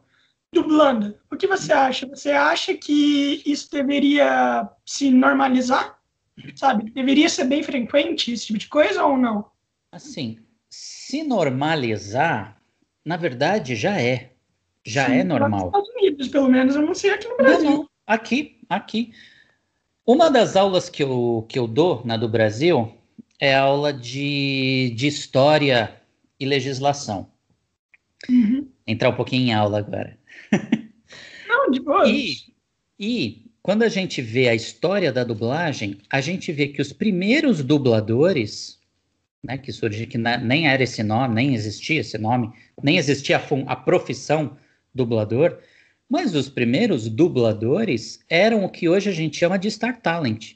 dublando. 0.53 1.13
O 1.29 1.35
que 1.35 1.45
você 1.45 1.73
acha? 1.73 2.07
Você 2.07 2.31
acha 2.31 2.73
que 2.73 3.43
isso 3.45 3.69
deveria 3.69 4.69
se 4.85 5.11
normalizar? 5.11 5.99
Sabe? 6.55 6.89
Deveria 6.91 7.27
ser 7.27 7.43
bem 7.43 7.61
frequente 7.63 8.31
esse 8.31 8.47
tipo 8.47 8.59
de 8.59 8.69
coisa 8.69 9.03
ou 9.03 9.17
não? 9.17 9.51
Assim, 9.91 10.39
se 10.69 11.21
normalizar, 11.21 12.61
na 13.05 13.17
verdade 13.17 13.75
já 13.75 14.01
é. 14.01 14.31
Já 14.85 15.07
Sim, 15.07 15.15
é 15.15 15.23
normal. 15.25 15.59
Nos 15.59 15.67
Estados 15.67 15.89
Unidos, 15.89 16.27
pelo 16.29 16.47
menos, 16.47 16.75
eu 16.77 16.81
não 16.81 16.95
sei 16.95 17.11
aqui 17.11 17.27
no 17.27 17.35
Brasil. 17.35 17.69
Não, 17.69 17.77
não. 17.79 17.89
Aqui, 18.07 18.61
aqui. 18.69 19.13
Uma 20.05 20.31
das 20.31 20.55
aulas 20.55 20.89
que 20.89 21.03
eu, 21.03 21.45
que 21.49 21.59
eu 21.59 21.67
dou 21.67 22.01
na 22.05 22.15
do 22.15 22.29
Brasil 22.29 22.98
é 23.39 23.55
aula 23.55 23.93
de, 23.93 24.93
de 24.95 25.07
história 25.07 25.95
e 26.39 26.45
legislação. 26.45 27.29
Uhum. 28.29 28.67
Entrar 28.85 29.09
um 29.09 29.15
pouquinho 29.15 29.47
em 29.47 29.53
aula 29.53 29.79
agora. 29.79 30.17
Não, 31.47 31.71
de 31.71 31.79
boa. 31.79 32.07
E, 32.07 32.35
e 32.99 33.45
quando 33.61 33.83
a 33.83 33.89
gente 33.89 34.21
vê 34.21 34.49
a 34.49 34.55
história 34.55 35.11
da 35.11 35.23
dublagem, 35.23 35.97
a 36.09 36.19
gente 36.19 36.51
vê 36.51 36.67
que 36.67 36.81
os 36.81 36.91
primeiros 36.91 37.63
dubladores 37.63 38.79
né, 39.43 39.57
que 39.57 39.71
surgiu, 39.71 40.07
que 40.07 40.17
nem 40.17 40.67
era 40.67 40.83
esse 40.83 41.01
nome, 41.01 41.35
nem 41.35 41.53
existia 41.53 42.01
esse 42.01 42.17
nome, 42.17 42.51
nem 42.83 42.97
existia 42.97 43.37
a, 43.37 43.71
a 43.71 43.75
profissão 43.75 44.57
dublador, 44.93 45.59
mas 46.09 46.35
os 46.35 46.49
primeiros 46.49 47.07
dubladores 47.07 48.19
eram 48.27 48.65
o 48.65 48.69
que 48.69 48.89
hoje 48.89 49.09
a 49.09 49.13
gente 49.13 49.37
chama 49.37 49.57
de 49.57 49.69
Star 49.69 50.01
Talent. 50.01 50.55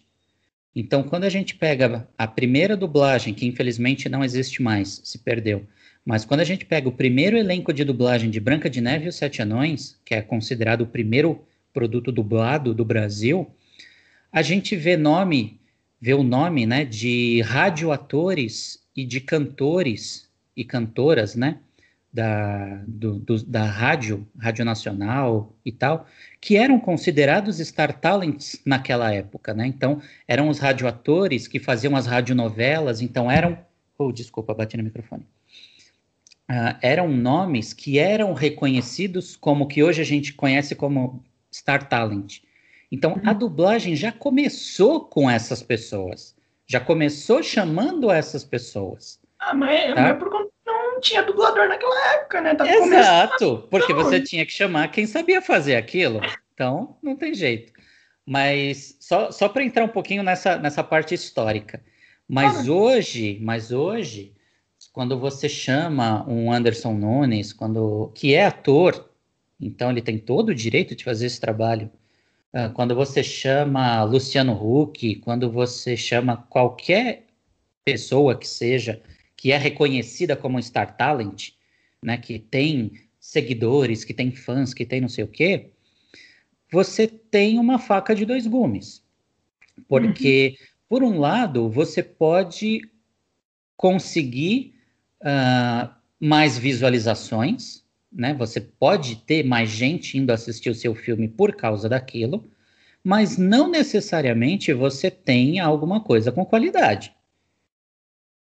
Então, 0.75 1.03
quando 1.03 1.23
a 1.23 1.29
gente 1.29 1.55
pega 1.55 2.07
a 2.17 2.27
primeira 2.27 2.75
dublagem, 2.75 3.33
que 3.33 3.45
infelizmente 3.45 4.09
não 4.09 4.23
existe 4.23 4.61
mais, 4.61 5.01
se 5.03 5.19
perdeu, 5.19 5.65
mas 6.05 6.25
quando 6.25 6.39
a 6.39 6.45
gente 6.45 6.65
pega 6.65 6.89
o 6.89 6.91
primeiro 6.91 7.37
elenco 7.37 7.71
de 7.71 7.83
dublagem 7.83 8.29
de 8.29 8.39
Branca 8.39 8.69
de 8.69 8.81
Neve 8.81 9.05
e 9.05 9.09
os 9.09 9.15
Sete 9.15 9.41
Anões, 9.41 9.99
que 10.03 10.15
é 10.15 10.21
considerado 10.21 10.81
o 10.81 10.87
primeiro 10.87 11.43
produto 11.71 12.11
dublado 12.11 12.73
do 12.73 12.83
Brasil, 12.83 13.49
a 14.31 14.41
gente 14.41 14.75
vê 14.75 14.97
nome 14.97 15.59
vê 16.03 16.13
o 16.13 16.21
nome 16.21 16.65
né, 16.65 16.83
de 16.83 17.39
radioatores 17.43 18.83
e 18.93 19.05
de 19.05 19.21
cantores 19.21 20.29
e 20.53 20.65
cantoras, 20.65 21.33
né? 21.33 21.59
Da, 22.13 22.83
do, 22.87 23.17
do, 23.17 23.43
da 23.43 23.65
rádio, 23.65 24.27
Rádio 24.37 24.63
Nacional 24.63 25.51
e 25.65 25.71
tal, 25.71 26.05
que 26.39 26.55
eram 26.55 26.79
considerados 26.79 27.57
star 27.57 27.99
talents 27.99 28.61
naquela 28.63 29.11
época, 29.11 29.51
né? 29.51 29.65
Então, 29.65 29.99
eram 30.27 30.47
os 30.47 30.59
radioatores 30.59 31.47
que 31.47 31.59
faziam 31.59 31.95
as 31.95 32.05
radionovelas, 32.05 33.01
então 33.01 33.31
eram... 33.31 33.57
Oh, 33.97 34.11
desculpa, 34.11 34.53
bati 34.53 34.77
no 34.77 34.83
microfone. 34.83 35.25
Uh, 36.47 36.77
eram 36.83 37.07
nomes 37.07 37.73
que 37.73 37.97
eram 37.97 38.33
reconhecidos 38.33 39.35
como 39.35 39.67
que 39.67 39.81
hoje 39.81 40.01
a 40.01 40.05
gente 40.05 40.33
conhece 40.33 40.75
como 40.75 41.23
star 41.51 41.89
talent. 41.89 42.41
Então, 42.91 43.19
a 43.25 43.31
uhum. 43.31 43.37
dublagem 43.39 43.95
já 43.95 44.11
começou 44.11 45.05
com 45.05 45.27
essas 45.27 45.63
pessoas. 45.63 46.35
Já 46.67 46.79
começou 46.79 47.41
chamando 47.41 48.11
essas 48.11 48.43
pessoas. 48.43 49.19
Ah, 49.39 49.53
mas, 49.55 49.71
é, 49.71 49.93
tá? 49.95 50.01
mas 50.01 50.19
por 50.19 50.29
tinha 51.03 51.21
dublador 51.21 51.67
naquela 51.67 52.13
época, 52.13 52.41
né? 52.41 52.55
Tava 52.55 52.69
Exato, 52.69 53.67
porque 53.69 53.93
você 53.93 54.19
tinha 54.19 54.45
que 54.45 54.51
chamar 54.51 54.89
quem 54.89 55.05
sabia 55.05 55.41
fazer 55.41 55.75
aquilo. 55.75 56.19
Então, 56.53 56.97
não 57.03 57.15
tem 57.15 57.33
jeito. 57.33 57.71
Mas 58.25 58.97
só, 58.99 59.31
só 59.31 59.49
para 59.49 59.63
entrar 59.63 59.83
um 59.83 59.89
pouquinho 59.89 60.23
nessa, 60.23 60.57
nessa 60.57 60.83
parte 60.83 61.13
histórica. 61.13 61.83
Mas 62.27 62.67
hoje, 62.69 63.37
mas 63.41 63.71
hoje, 63.71 64.33
quando 64.91 65.19
você 65.19 65.49
chama 65.49 66.27
um 66.27 66.51
Anderson 66.51 66.93
Nunes, 66.93 67.51
quando 67.51 68.11
que 68.15 68.33
é 68.33 68.45
ator, 68.45 69.09
então 69.59 69.91
ele 69.91 70.01
tem 70.01 70.17
todo 70.17 70.49
o 70.49 70.55
direito 70.55 70.95
de 70.95 71.03
fazer 71.03 71.25
esse 71.25 71.39
trabalho. 71.39 71.91
Uh, 72.53 72.71
quando 72.73 72.95
você 72.95 73.23
chama 73.23 74.03
Luciano 74.03 74.53
Huck, 74.53 75.15
quando 75.17 75.51
você 75.51 75.97
chama 75.97 76.37
qualquer 76.49 77.25
pessoa 77.83 78.37
que 78.37 78.47
seja 78.47 79.01
que 79.43 79.51
é 79.51 79.57
reconhecida 79.57 80.37
como 80.37 80.63
Star 80.63 80.95
Talent, 80.95 81.49
né, 82.01 82.15
que 82.15 82.39
tem 82.39 82.93
seguidores, 83.19 84.05
que 84.05 84.13
tem 84.13 84.31
fãs, 84.31 84.73
que 84.73 84.85
tem 84.85 85.01
não 85.01 85.09
sei 85.09 85.25
o 85.25 85.27
quê, 85.27 85.71
você 86.71 87.09
tem 87.09 87.59
uma 87.59 87.77
faca 87.77 88.15
de 88.15 88.23
dois 88.23 88.47
gumes. 88.47 89.03
Porque, 89.85 90.55
uhum. 90.57 90.65
por 90.87 91.03
um 91.03 91.19
lado, 91.19 91.69
você 91.69 92.01
pode 92.01 92.89
conseguir 93.75 94.75
uh, 95.19 95.93
mais 96.17 96.57
visualizações, 96.57 97.83
né? 98.09 98.33
Você 98.35 98.61
pode 98.61 99.17
ter 99.25 99.43
mais 99.43 99.69
gente 99.69 100.17
indo 100.17 100.31
assistir 100.31 100.69
o 100.69 100.75
seu 100.75 100.95
filme 100.95 101.27
por 101.27 101.53
causa 101.53 101.89
daquilo, 101.89 102.49
mas 103.03 103.37
não 103.37 103.69
necessariamente 103.69 104.71
você 104.71 105.11
tem 105.11 105.59
alguma 105.59 105.99
coisa 105.99 106.31
com 106.31 106.45
qualidade. 106.45 107.13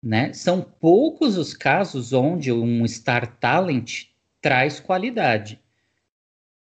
Né? 0.02 0.32
São 0.34 0.62
poucos 0.62 1.38
os 1.38 1.54
casos 1.54 2.14
onde 2.14 2.52
um 2.52 2.88
Star 2.88 3.38
Talent 3.40 4.06
traz 4.42 4.80
qualidade. 4.80 5.60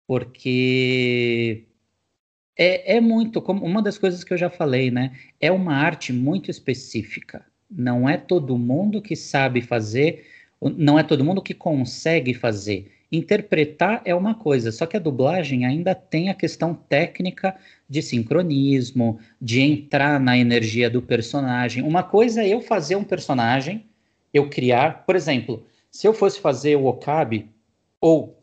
Porque 0.06 1.66
é, 2.56 2.96
é 2.96 3.00
muito, 3.00 3.42
como 3.42 3.64
uma 3.64 3.82
das 3.82 3.98
coisas 3.98 4.24
que 4.24 4.32
eu 4.32 4.38
já 4.38 4.48
falei, 4.48 4.90
né? 4.90 5.16
É 5.40 5.52
uma 5.52 5.74
arte 5.74 6.12
muito 6.12 6.50
específica. 6.50 7.44
Não 7.70 8.08
é 8.08 8.16
todo 8.16 8.56
mundo 8.56 9.02
que 9.02 9.16
sabe 9.16 9.60
fazer, 9.60 10.26
não 10.60 10.98
é 10.98 11.02
todo 11.02 11.24
mundo 11.24 11.42
que 11.42 11.52
consegue 11.52 12.32
fazer. 12.32 12.95
Interpretar 13.10 14.02
é 14.04 14.14
uma 14.14 14.34
coisa, 14.34 14.72
só 14.72 14.84
que 14.84 14.96
a 14.96 15.00
dublagem 15.00 15.64
ainda 15.64 15.94
tem 15.94 16.28
a 16.28 16.34
questão 16.34 16.74
técnica 16.74 17.56
de 17.88 18.02
sincronismo, 18.02 19.20
de 19.40 19.60
entrar 19.60 20.18
na 20.18 20.36
energia 20.36 20.90
do 20.90 21.00
personagem. 21.00 21.84
Uma 21.84 22.02
coisa 22.02 22.42
é 22.42 22.48
eu 22.48 22.60
fazer 22.60 22.96
um 22.96 23.04
personagem, 23.04 23.86
eu 24.34 24.50
criar, 24.50 25.04
por 25.06 25.14
exemplo, 25.14 25.64
se 25.90 26.06
eu 26.06 26.12
fosse 26.12 26.40
fazer 26.40 26.76
o 26.76 26.86
Okabe, 26.86 27.48
ou 28.00 28.36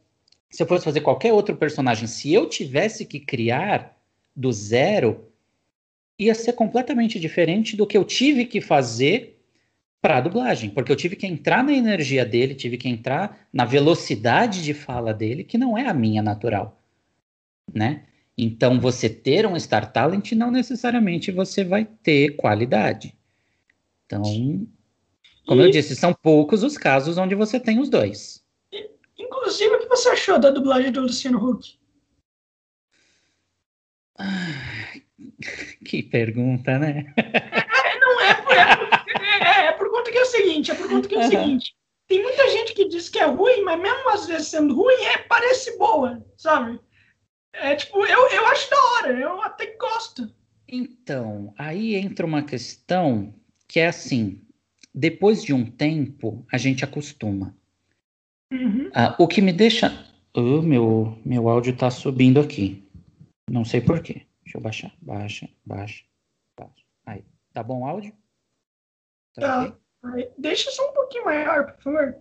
se 0.49 0.64
eu 0.64 0.68
fosse 0.68 0.86
fazer 0.86 1.01
qualquer 1.01 1.34
outro 1.34 1.55
personagem, 1.55 2.07
se 2.07 2.34
eu 2.34 2.47
tivesse 2.47 3.05
que 3.05 3.20
criar 3.20 3.97
do 4.36 4.51
zero, 4.51 5.28
ia 6.18 6.34
ser 6.34 6.53
completamente 6.53 7.20
diferente 7.20 7.76
do 7.76 7.86
que 7.86 7.97
eu 7.97 8.05
tive 8.05 8.45
que 8.45 8.61
fazer 8.61 9.33
para 10.04 10.18
a 10.18 10.22
dublagem, 10.22 10.70
porque 10.70 10.91
eu 10.91 10.97
tive 10.97 11.16
que 11.16 11.26
entrar 11.26 11.64
na 11.64 11.72
energia 11.72 12.26
dele, 12.26 12.54
tive 12.54 12.78
que 12.78 12.89
entrar 12.89 13.47
na 13.54 13.64
velocidade 13.64 14.62
de 14.62 14.74
fala 14.74 15.14
dele, 15.14 15.45
que 15.45 15.58
não 15.58 15.78
é 15.78 15.88
a 15.88 15.93
minha 15.93 16.22
natural, 16.22 16.78
né? 17.74 18.04
Então, 18.38 18.82
você 18.82 19.08
ter 19.08 19.47
um 19.47 19.58
Star 19.58 19.93
Talent 19.93 20.34
não 20.34 20.51
necessariamente 20.51 21.32
você 21.32 21.64
vai 21.64 21.86
ter 21.86 22.36
qualidade. 22.36 23.16
Então, 24.06 24.24
como 25.47 25.62
e... 25.62 25.66
eu 25.66 25.72
disse, 25.72 25.95
são 25.95 26.14
poucos 26.14 26.64
os 26.64 26.78
casos 26.78 27.18
onde 27.18 27.34
você 27.34 27.58
tem 27.58 27.80
os 27.80 27.88
dois. 27.88 28.43
Inclusive, 29.18 29.74
o 29.74 29.80
que 29.80 29.88
você 29.88 30.10
achou 30.10 30.38
da 30.38 30.49
dublagem 30.49 30.91
do 30.91 30.99
Luciano 30.99 31.38
Huck? 31.38 31.80
Ah, 34.20 34.93
que 35.86 36.04
pergunta, 36.04 36.78
né? 36.78 37.14
Não 38.01 38.22
é, 38.22 38.84
é, 39.43 39.66
é 39.68 39.72
por 39.74 39.89
conta 39.89 40.12
que 40.12 40.12
é 40.12 40.12
o 40.24 40.26
seguinte, 40.26 40.76
por 40.76 40.89
conta 40.89 41.07
que 41.07 41.15
é 41.15 41.19
o 41.19 41.30
seguinte. 41.30 41.76
Tem 42.07 42.21
muita 42.21 42.49
gente 42.49 42.74
que 42.74 42.88
diz 42.88 43.09
que 43.09 43.19
é 43.19 43.26
ruim, 43.26 43.63
mas 43.63 43.80
mesmo 43.80 44.09
às 44.09 44.28
vezes 44.28 44.47
sendo 44.47 44.76
ruim, 44.76 45.03
é, 45.05 45.17
parece 45.19 45.78
boa, 45.78 46.26
sabe? 46.38 46.80
É 47.53 47.76
tipo, 47.76 48.05
eu, 48.05 48.30
eu 48.30 48.45
acho 48.47 48.69
da 48.69 48.78
hora, 48.78 49.19
eu 49.19 49.41
até 49.41 49.76
gosto. 49.78 50.34
Então, 50.67 51.53
aí 51.57 51.95
entra 51.95 52.26
uma 52.26 52.43
questão 52.43 53.34
que 53.67 53.80
é 53.80 53.88
assim, 53.88 54.41
depois 54.93 55.43
de 55.43 55.53
um 55.53 55.69
tempo, 55.69 56.45
a 56.51 56.57
gente 56.57 56.84
acostuma. 56.84 57.55
Uhum. 58.51 58.89
Ah, 58.93 59.15
o 59.19 59.28
que 59.28 59.41
me 59.41 59.53
deixa... 59.53 60.11
Oh, 60.36 60.63
meu, 60.63 61.19
meu 61.24 61.47
áudio 61.47 61.78
tá 61.78 61.91
subindo 61.91 62.39
aqui. 62.39 62.84
Não 63.49 63.63
sei 63.63 63.82
por 63.82 64.01
quê. 64.01 64.26
Deixa 64.43 64.57
eu 64.57 64.61
baixar. 64.61 64.91
Baixa, 64.99 65.47
baixa, 65.63 66.03
baixa. 66.57 66.84
Aí, 67.05 67.24
tá 67.53 67.61
bom 67.61 67.82
o 67.82 67.86
áudio? 67.86 68.11
Tá. 69.36 69.67
tá. 69.67 69.78
Deixa 70.38 70.70
só 70.72 70.89
um 70.89 70.93
pouquinho 70.93 71.26
maior, 71.26 71.72
por 71.72 71.84
favor. 71.84 72.16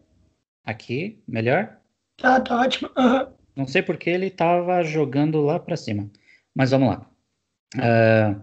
Aqui, 0.65 1.21
melhor? 1.27 1.79
Tá, 2.17 2.41
tá 2.41 2.61
ótimo. 2.61 2.91
Uhum. 2.97 3.27
Não 3.57 3.67
sei 3.67 3.83
porque 3.83 4.09
ele 4.09 4.27
estava 4.27 4.83
jogando 4.83 5.43
lá 5.43 5.59
para 5.59 5.77
cima. 5.77 6.11
Mas 6.55 6.71
vamos 6.71 6.89
lá. 6.89 7.11
Uh, 7.75 8.43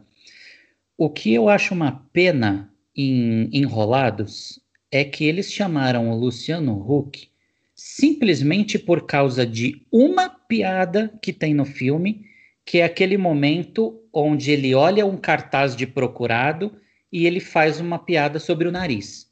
o 0.98 1.10
que 1.10 1.34
eu 1.34 1.48
acho 1.48 1.74
uma 1.74 2.06
pena 2.12 2.74
em 2.96 3.50
Enrolados 3.54 4.60
é 4.92 5.04
que 5.06 5.26
eles 5.26 5.52
chamaram 5.52 6.10
o 6.10 6.16
Luciano 6.16 6.74
Huck 6.74 7.30
simplesmente 7.74 8.78
por 8.78 9.06
causa 9.06 9.46
de 9.46 9.86
uma 9.90 10.30
piada 10.30 11.14
que 11.22 11.32
tem 11.32 11.54
no 11.54 11.64
filme, 11.64 12.26
que 12.66 12.80
é 12.80 12.84
aquele 12.84 13.18
momento 13.18 14.04
onde 14.12 14.52
ele 14.52 14.76
olha 14.76 15.06
um 15.06 15.16
cartaz 15.16 15.76
de 15.76 15.88
procurado 15.88 16.76
e 17.10 17.26
ele 17.26 17.40
faz 17.40 17.80
uma 17.80 17.98
piada 17.98 18.38
sobre 18.38 18.68
o 18.68 18.72
nariz. 18.72 19.29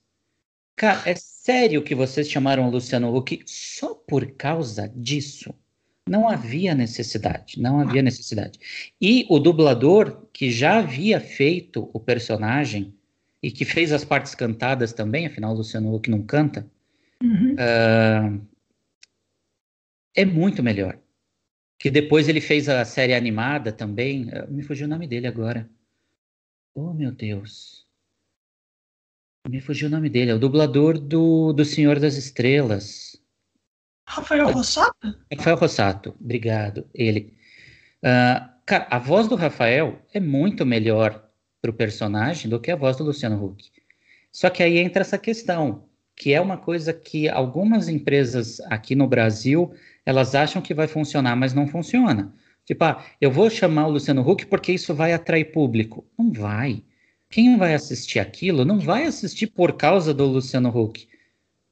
Cara, 0.77 1.09
é 1.09 1.15
sério 1.15 1.81
que 1.81 1.95
vocês 1.95 2.29
chamaram 2.29 2.67
o 2.67 2.69
Luciano 2.69 3.13
Huck 3.13 3.41
só 3.47 3.95
por 3.95 4.29
causa 4.33 4.87
disso? 4.95 5.51
Não 6.07 6.29
havia 6.29 6.75
necessidade, 6.75 7.59
não 7.59 7.79
havia 7.79 8.03
necessidade. 8.03 8.59
E 9.01 9.25
o 9.27 9.39
dublador 9.39 10.27
que 10.31 10.51
já 10.51 10.77
havia 10.77 11.19
feito 11.19 11.89
o 11.91 11.99
personagem 11.99 12.93
e 13.41 13.49
que 13.49 13.65
fez 13.65 13.91
as 13.91 14.05
partes 14.05 14.35
cantadas 14.35 14.93
também, 14.93 15.25
afinal 15.25 15.51
o 15.53 15.57
Luciano 15.57 15.93
Huck 15.95 16.11
não 16.11 16.21
canta, 16.21 16.69
uhum. 17.23 17.55
uh, 17.55 18.47
é 20.15 20.25
muito 20.25 20.61
melhor. 20.61 20.99
Que 21.79 21.89
depois 21.89 22.29
ele 22.29 22.39
fez 22.39 22.69
a 22.69 22.85
série 22.85 23.15
animada 23.15 23.71
também, 23.71 24.29
uh, 24.29 24.47
me 24.47 24.61
fugiu 24.61 24.85
o 24.85 24.89
nome 24.89 25.07
dele 25.07 25.25
agora. 25.25 25.67
Oh, 26.75 26.93
meu 26.93 27.11
Deus. 27.11 27.86
Me 29.47 29.61
fugiu 29.61 29.87
o 29.87 29.91
nome 29.91 30.09
dele. 30.09 30.31
É 30.31 30.33
o 30.33 30.39
dublador 30.39 30.97
do, 30.97 31.53
do 31.53 31.65
Senhor 31.65 31.99
das 31.99 32.15
Estrelas. 32.15 33.19
Rafael 34.07 34.49
Rossato? 34.51 35.15
Rafael 35.37 35.57
Rossato, 35.57 36.15
obrigado. 36.19 36.87
Ele. 36.93 37.33
Uh, 37.99 38.47
cara, 38.65 38.87
a 38.89 38.97
voz 38.99 39.27
do 39.27 39.35
Rafael 39.35 40.01
é 40.13 40.19
muito 40.19 40.65
melhor 40.65 41.29
pro 41.61 41.73
personagem 41.73 42.49
do 42.49 42.59
que 42.59 42.71
a 42.71 42.75
voz 42.75 42.95
do 42.95 43.03
Luciano 43.03 43.43
Huck. 43.43 43.71
Só 44.31 44.49
que 44.49 44.63
aí 44.63 44.77
entra 44.77 45.01
essa 45.01 45.17
questão, 45.17 45.85
que 46.15 46.33
é 46.33 46.39
uma 46.39 46.57
coisa 46.57 46.93
que 46.93 47.27
algumas 47.27 47.89
empresas 47.89 48.61
aqui 48.61 48.95
no 48.95 49.07
Brasil 49.07 49.73
elas 50.05 50.35
acham 50.35 50.61
que 50.61 50.73
vai 50.73 50.87
funcionar, 50.87 51.35
mas 51.35 51.53
não 51.53 51.67
funciona. 51.67 52.33
Tipo, 52.65 52.85
ah, 52.85 53.03
eu 53.19 53.29
vou 53.29 53.49
chamar 53.49 53.87
o 53.87 53.91
Luciano 53.91 54.21
Huck 54.21 54.45
porque 54.45 54.71
isso 54.71 54.93
vai 54.93 55.11
atrair 55.11 55.51
público. 55.51 56.05
Não 56.17 56.31
vai. 56.31 56.83
Quem 57.29 57.57
vai 57.57 57.73
assistir 57.73 58.19
aquilo 58.19 58.63
não 58.63 58.79
vai 58.79 59.05
assistir 59.05 59.47
por 59.47 59.73
causa 59.73 60.13
do 60.13 60.25
Luciano 60.25 60.69
Huck. 60.69 61.07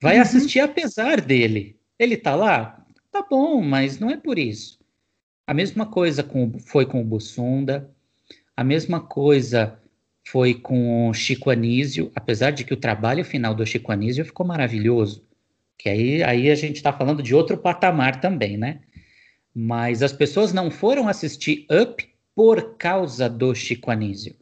Vai 0.02 0.16
uhum. 0.16 0.22
assistir 0.22 0.60
apesar 0.60 1.22
dele. 1.22 1.80
Ele 1.98 2.18
tá 2.18 2.36
lá? 2.36 2.86
Tá 3.12 3.26
bom, 3.30 3.62
mas 3.62 3.98
não 4.00 4.10
é 4.10 4.18
por 4.18 4.38
isso. 4.38 4.80
A 5.48 5.54
mesma 5.54 5.86
coisa 5.86 6.24
com, 6.24 6.60
foi 6.60 6.86
com 6.86 7.02
o 7.02 7.06
Bussunda, 7.06 7.90
a 8.58 8.64
mesma 8.64 9.00
coisa 9.00 9.80
foi 10.28 10.54
com 10.54 11.10
o 11.10 11.14
Chico 11.14 11.50
Anísio, 11.50 12.12
apesar 12.16 12.52
de 12.52 12.64
que 12.64 12.74
o 12.74 12.78
trabalho 12.78 13.24
final 13.24 13.54
do 13.54 13.66
Chico 13.66 13.92
Anísio 13.92 14.26
ficou 14.26 14.46
maravilhoso. 14.46 15.26
Que 15.78 15.90
aí, 15.90 16.24
aí 16.24 16.50
a 16.50 16.56
gente 16.56 16.78
está 16.78 16.92
falando 16.92 17.22
de 17.22 17.36
outro 17.36 17.58
patamar 17.58 18.20
também, 18.20 18.58
né? 18.58 18.82
Mas 19.54 20.02
as 20.02 20.12
pessoas 20.12 20.52
não 20.52 20.72
foram 20.72 21.08
assistir 21.08 21.66
Up 21.72 22.06
por 22.34 22.76
causa 22.78 23.30
do 23.30 23.54
Chico 23.54 23.92
Anísio. 23.92 24.36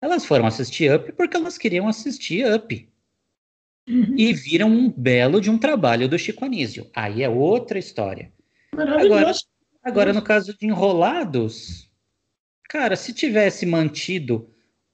Elas 0.00 0.24
foram 0.24 0.46
assistir 0.46 0.94
Up 0.94 1.12
porque 1.12 1.36
elas 1.36 1.58
queriam 1.58 1.88
assistir 1.88 2.50
Up. 2.52 2.88
Uhum. 3.88 4.14
E 4.16 4.32
viram 4.32 4.70
um 4.70 4.90
belo 4.90 5.40
de 5.40 5.50
um 5.50 5.58
trabalho 5.58 6.08
do 6.08 6.18
Chico 6.18 6.44
Anísio. 6.44 6.88
Aí 6.94 7.22
é 7.22 7.28
outra 7.28 7.78
história. 7.78 8.32
Agora, 8.72 9.32
agora, 9.82 10.12
no 10.12 10.22
caso 10.22 10.56
de 10.56 10.66
Enrolados, 10.66 11.90
cara, 12.68 12.94
se 12.94 13.12
tivesse 13.12 13.66
mantido 13.66 14.48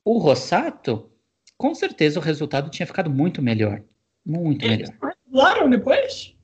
o 0.05 0.19
Rossato, 0.19 1.11
com 1.59 1.75
certeza 1.75 2.19
o 2.19 2.23
resultado 2.23 2.71
tinha 2.71 2.87
ficado 2.87 3.11
muito 3.11 3.43
melhor. 3.43 3.83
Muito 4.25 4.67
melhor. 4.67 4.89
redublaram 5.03 5.71
depois? 5.71 6.35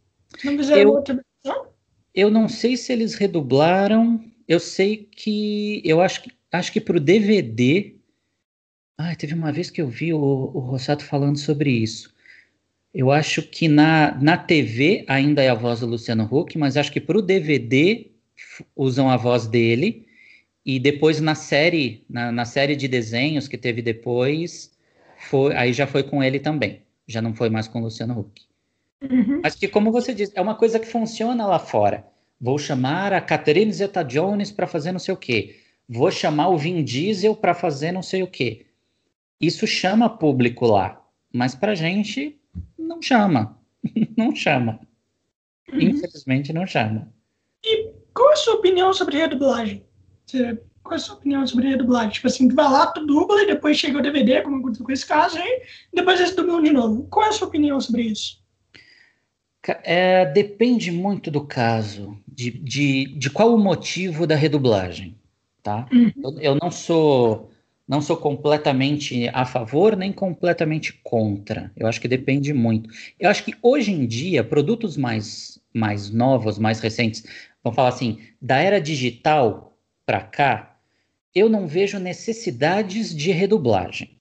Não 0.44 0.56
fizeram 0.56 0.82
eu, 0.82 0.90
outra 0.90 1.14
versão? 1.14 1.68
Eu 2.14 2.30
não 2.30 2.48
sei 2.48 2.76
se 2.76 2.92
eles 2.92 3.14
redublaram. 3.14 4.22
Eu 4.46 4.60
sei 4.60 5.08
que. 5.10 5.80
Eu 5.84 6.00
acho 6.00 6.22
que, 6.22 6.32
acho 6.52 6.72
que 6.72 6.80
pro 6.80 7.00
DVD. 7.00 7.96
Ah, 9.03 9.16
teve 9.16 9.34
uma 9.34 9.50
vez 9.50 9.68
que 9.68 9.82
eu 9.82 9.88
vi 9.88 10.14
o, 10.14 10.18
o 10.18 10.61
Rossato 10.61 11.05
falando 11.05 11.36
sobre 11.36 11.70
isso. 11.70 12.14
Eu 12.94 13.11
acho 13.11 13.42
que 13.42 13.66
na, 13.66 14.14
na 14.20 14.36
TV 14.36 15.05
ainda 15.09 15.42
é 15.42 15.48
a 15.48 15.55
voz 15.55 15.80
do 15.80 15.86
Luciano 15.86 16.28
Huck, 16.30 16.57
mas 16.57 16.76
acho 16.76 16.92
que 16.92 17.00
para 17.00 17.18
o 17.18 17.22
DVD 17.22 18.11
usam 18.76 19.11
a 19.11 19.16
voz 19.16 19.48
dele. 19.48 20.07
E 20.64 20.78
depois 20.78 21.20
na 21.20 21.34
série, 21.34 22.05
na, 22.09 22.30
na, 22.30 22.44
série 22.44 22.76
de 22.76 22.86
desenhos 22.86 23.48
que 23.48 23.59
teve 23.59 23.82
depois, 23.82 24.70
foi, 25.16 25.53
aí 25.57 25.72
já 25.72 25.86
foi 25.86 26.05
com 26.05 26.22
ele 26.22 26.38
também. 26.38 26.82
Já 27.09 27.20
não 27.20 27.34
foi 27.34 27.50
mais 27.50 27.66
com 27.66 27.80
o 27.80 27.82
Luciano 27.82 28.20
Huck. 28.20 28.42
Uhum. 29.03 29.40
Mas 29.42 29.57
que, 29.57 29.66
como 29.66 29.90
você 29.90 30.14
disse, 30.14 30.32
é 30.36 30.40
uma 30.40 30.55
coisa 30.55 30.78
que 30.78 30.86
funciona 30.86 31.44
lá 31.44 31.59
fora. 31.59 32.07
Vou 32.40 32.57
chamar 32.57 33.12
a 33.12 33.20
Catherine 33.20 33.72
Zeta-Jones 33.72 34.53
para 34.53 34.68
fazer 34.68 34.92
não 34.92 35.00
sei 35.00 35.12
o 35.12 35.16
quê. 35.16 35.57
Vou 35.88 36.11
chamar 36.12 36.50
o 36.50 36.57
Vin 36.57 36.84
Diesel 36.84 37.34
para 37.34 37.53
fazer 37.53 37.90
não 37.90 38.03
sei 38.03 38.22
o 38.22 38.28
quê. 38.28 38.66
Isso 39.43 39.66
chama 39.66 40.09
público 40.09 40.64
lá. 40.66 41.05
Mas 41.34 41.55
pra 41.55 41.74
gente, 41.74 42.40
não 42.78 43.03
chama. 43.03 43.59
não 44.16 44.34
chama. 44.34 44.78
Uhum. 45.72 45.80
Infelizmente, 45.80 46.53
não 46.53 46.66
chama. 46.66 47.12
E 47.64 47.90
qual 48.14 48.30
é 48.30 48.32
a 48.34 48.36
sua 48.36 48.55
opinião 48.55 48.93
sobre 48.93 49.18
redublagem? 49.18 49.84
Você, 50.24 50.61
qual 50.82 50.95
é 50.95 50.97
a 50.97 50.99
sua 50.99 51.16
opinião 51.16 51.47
sobre 51.47 51.68
redublagem? 51.68 52.11
Tipo 52.11 52.26
assim, 52.28 52.49
tu 52.49 52.55
vai 52.55 52.70
lá, 52.70 52.86
tu 52.86 53.05
dubla 53.05 53.43
e 53.43 53.47
depois 53.47 53.76
chega 53.76 53.99
o 53.99 54.03
DVD, 54.03 54.43
como 54.43 54.59
aconteceu 54.59 54.86
com 54.86 54.93
esse 54.93 55.07
caso 55.07 55.38
aí, 55.38 55.62
e 55.93 55.97
depois 55.97 56.20
eles 56.20 56.36
dublam 56.36 56.62
de 56.62 56.72
novo. 56.72 57.07
Qual 57.11 57.26
é 57.26 57.28
a 57.30 57.32
sua 57.32 57.49
opinião 57.49 57.80
sobre 57.80 58.03
isso? 58.03 58.40
É, 59.84 60.26
depende 60.26 60.90
muito 60.90 61.30
do 61.30 61.47
caso, 61.47 62.18
de, 62.26 62.51
de, 62.51 63.07
de 63.16 63.30
qual 63.30 63.55
o 63.55 63.59
motivo 63.59 64.26
da 64.26 64.34
redublagem, 64.34 65.16
tá? 65.62 65.88
Uhum. 65.93 66.12
Eu, 66.16 66.40
eu, 66.40 66.59
não 66.61 66.68
sou 66.68 67.51
não 67.87 68.01
sou 68.01 68.16
completamente 68.16 69.28
a 69.33 69.45
favor 69.45 69.97
nem 69.97 70.12
completamente 70.12 70.93
contra. 71.03 71.72
Eu 71.76 71.87
acho 71.87 72.01
que 72.01 72.09
depende 72.09 72.53
muito. 72.53 72.89
Eu 73.18 73.28
acho 73.28 73.45
que 73.45 73.55
hoje 73.62 73.93
em 73.93 74.07
dia 74.07 74.45
produtos 74.45 74.97
mais 74.97 75.61
mais 75.74 76.11
novos, 76.11 76.59
mais 76.59 76.80
recentes, 76.80 77.24
vamos 77.64 77.76
falar 77.76 77.89
assim, 77.89 78.18
da 78.41 78.59
era 78.59 78.80
digital 78.80 79.76
para 80.05 80.20
cá, 80.20 80.76
eu 81.35 81.49
não 81.49 81.66
vejo 81.66 81.99
necessidades 81.99 83.14
de 83.14 83.30
redublagem. 83.33 84.18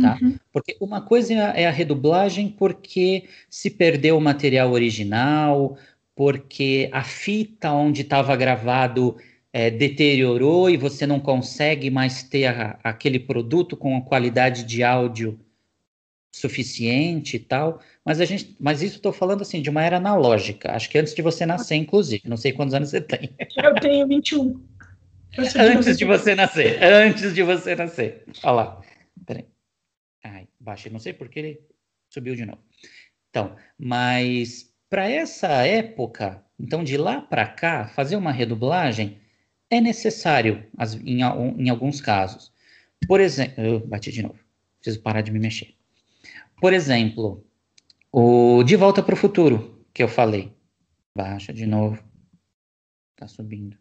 Tá? 0.00 0.18
Uhum. 0.22 0.36
Porque 0.52 0.76
uma 0.80 1.02
coisa 1.02 1.34
é 1.34 1.66
a 1.66 1.70
redublagem 1.70 2.48
porque 2.48 3.28
se 3.48 3.68
perdeu 3.68 4.16
o 4.16 4.20
material 4.20 4.70
original, 4.70 5.76
porque 6.14 6.88
a 6.92 7.02
fita 7.02 7.72
onde 7.72 8.02
estava 8.02 8.36
gravado 8.36 9.16
é, 9.52 9.70
deteriorou 9.70 10.70
e 10.70 10.76
você 10.76 11.06
não 11.06 11.18
consegue 11.18 11.90
mais 11.90 12.22
ter 12.22 12.46
a, 12.46 12.78
aquele 12.84 13.18
produto 13.18 13.76
com 13.76 13.96
a 13.96 14.02
qualidade 14.02 14.64
de 14.64 14.82
áudio 14.82 15.38
suficiente 16.32 17.36
e 17.36 17.40
tal. 17.40 17.80
Mas 18.04 18.20
a 18.20 18.24
gente, 18.24 18.56
mas 18.60 18.82
isso 18.82 18.96
estou 18.96 19.12
falando 19.12 19.42
assim 19.42 19.60
de 19.60 19.68
uma 19.68 19.82
era 19.82 19.96
analógica. 19.96 20.72
Acho 20.72 20.88
que 20.88 20.98
antes 20.98 21.14
de 21.14 21.22
você 21.22 21.44
nascer, 21.44 21.74
inclusive. 21.74 22.22
Não 22.28 22.36
sei 22.36 22.52
quantos 22.52 22.74
anos 22.74 22.90
você 22.90 23.00
tem. 23.00 23.30
Eu 23.56 23.74
tenho 23.74 24.06
21. 24.06 24.60
antes 25.56 25.98
de 25.98 26.04
você 26.04 26.34
nascer. 26.34 26.82
Antes 26.82 27.34
de 27.34 27.42
você 27.42 27.74
nascer. 27.74 28.24
Olha 28.44 28.52
lá. 28.52 28.80
Peraí. 29.26 29.44
Ai, 30.24 30.48
baixei. 30.58 30.92
Não 30.92 31.00
sei 31.00 31.12
porque 31.12 31.38
ele 31.38 31.60
subiu 32.08 32.36
de 32.36 32.46
novo. 32.46 32.62
Então, 33.30 33.56
mas 33.78 34.72
para 34.88 35.08
essa 35.08 35.48
época, 35.64 36.44
então 36.58 36.82
de 36.82 36.96
lá 36.96 37.20
para 37.20 37.46
cá, 37.46 37.86
fazer 37.88 38.16
uma 38.16 38.32
redublagem 38.32 39.18
é 39.70 39.80
necessário 39.80 40.66
em, 41.04 41.20
em 41.20 41.70
alguns 41.70 42.00
casos. 42.00 42.52
Por 43.06 43.20
exemplo, 43.20 43.86
bati 43.86 44.10
de 44.10 44.22
novo. 44.22 44.38
Preciso 44.80 45.02
parar 45.02 45.20
de 45.20 45.30
me 45.30 45.38
mexer. 45.38 45.74
Por 46.60 46.72
exemplo, 46.72 47.46
o 48.12 48.62
De 48.64 48.76
Volta 48.76 49.02
para 49.02 49.14
o 49.14 49.16
Futuro, 49.16 49.86
que 49.94 50.02
eu 50.02 50.08
falei. 50.08 50.52
Baixa 51.16 51.52
de 51.52 51.66
novo. 51.66 52.02
Tá 53.16 53.28
subindo. 53.28 53.78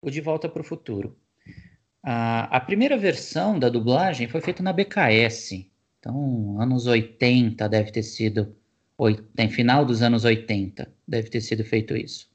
O 0.00 0.10
De 0.10 0.20
Volta 0.20 0.48
para 0.48 0.62
o 0.62 0.64
Futuro. 0.64 1.18
A, 2.02 2.56
a, 2.56 2.60
primeira 2.60 2.96
versão 2.96 3.58
da 3.58 3.68
dublagem 3.68 4.28
foi 4.28 4.40
feita 4.40 4.62
na 4.62 4.72
BKS. 4.72 5.70
Então, 5.98 6.58
anos 6.60 6.86
80 6.86 7.68
deve 7.68 7.90
ter 7.90 8.02
sido. 8.02 8.56
Tem 9.34 9.48
final 9.48 9.84
dos 9.84 10.02
anos 10.02 10.24
80 10.24 10.90
deve 11.06 11.28
ter 11.28 11.40
sido 11.40 11.64
feito 11.64 11.96
isso. 11.96 12.30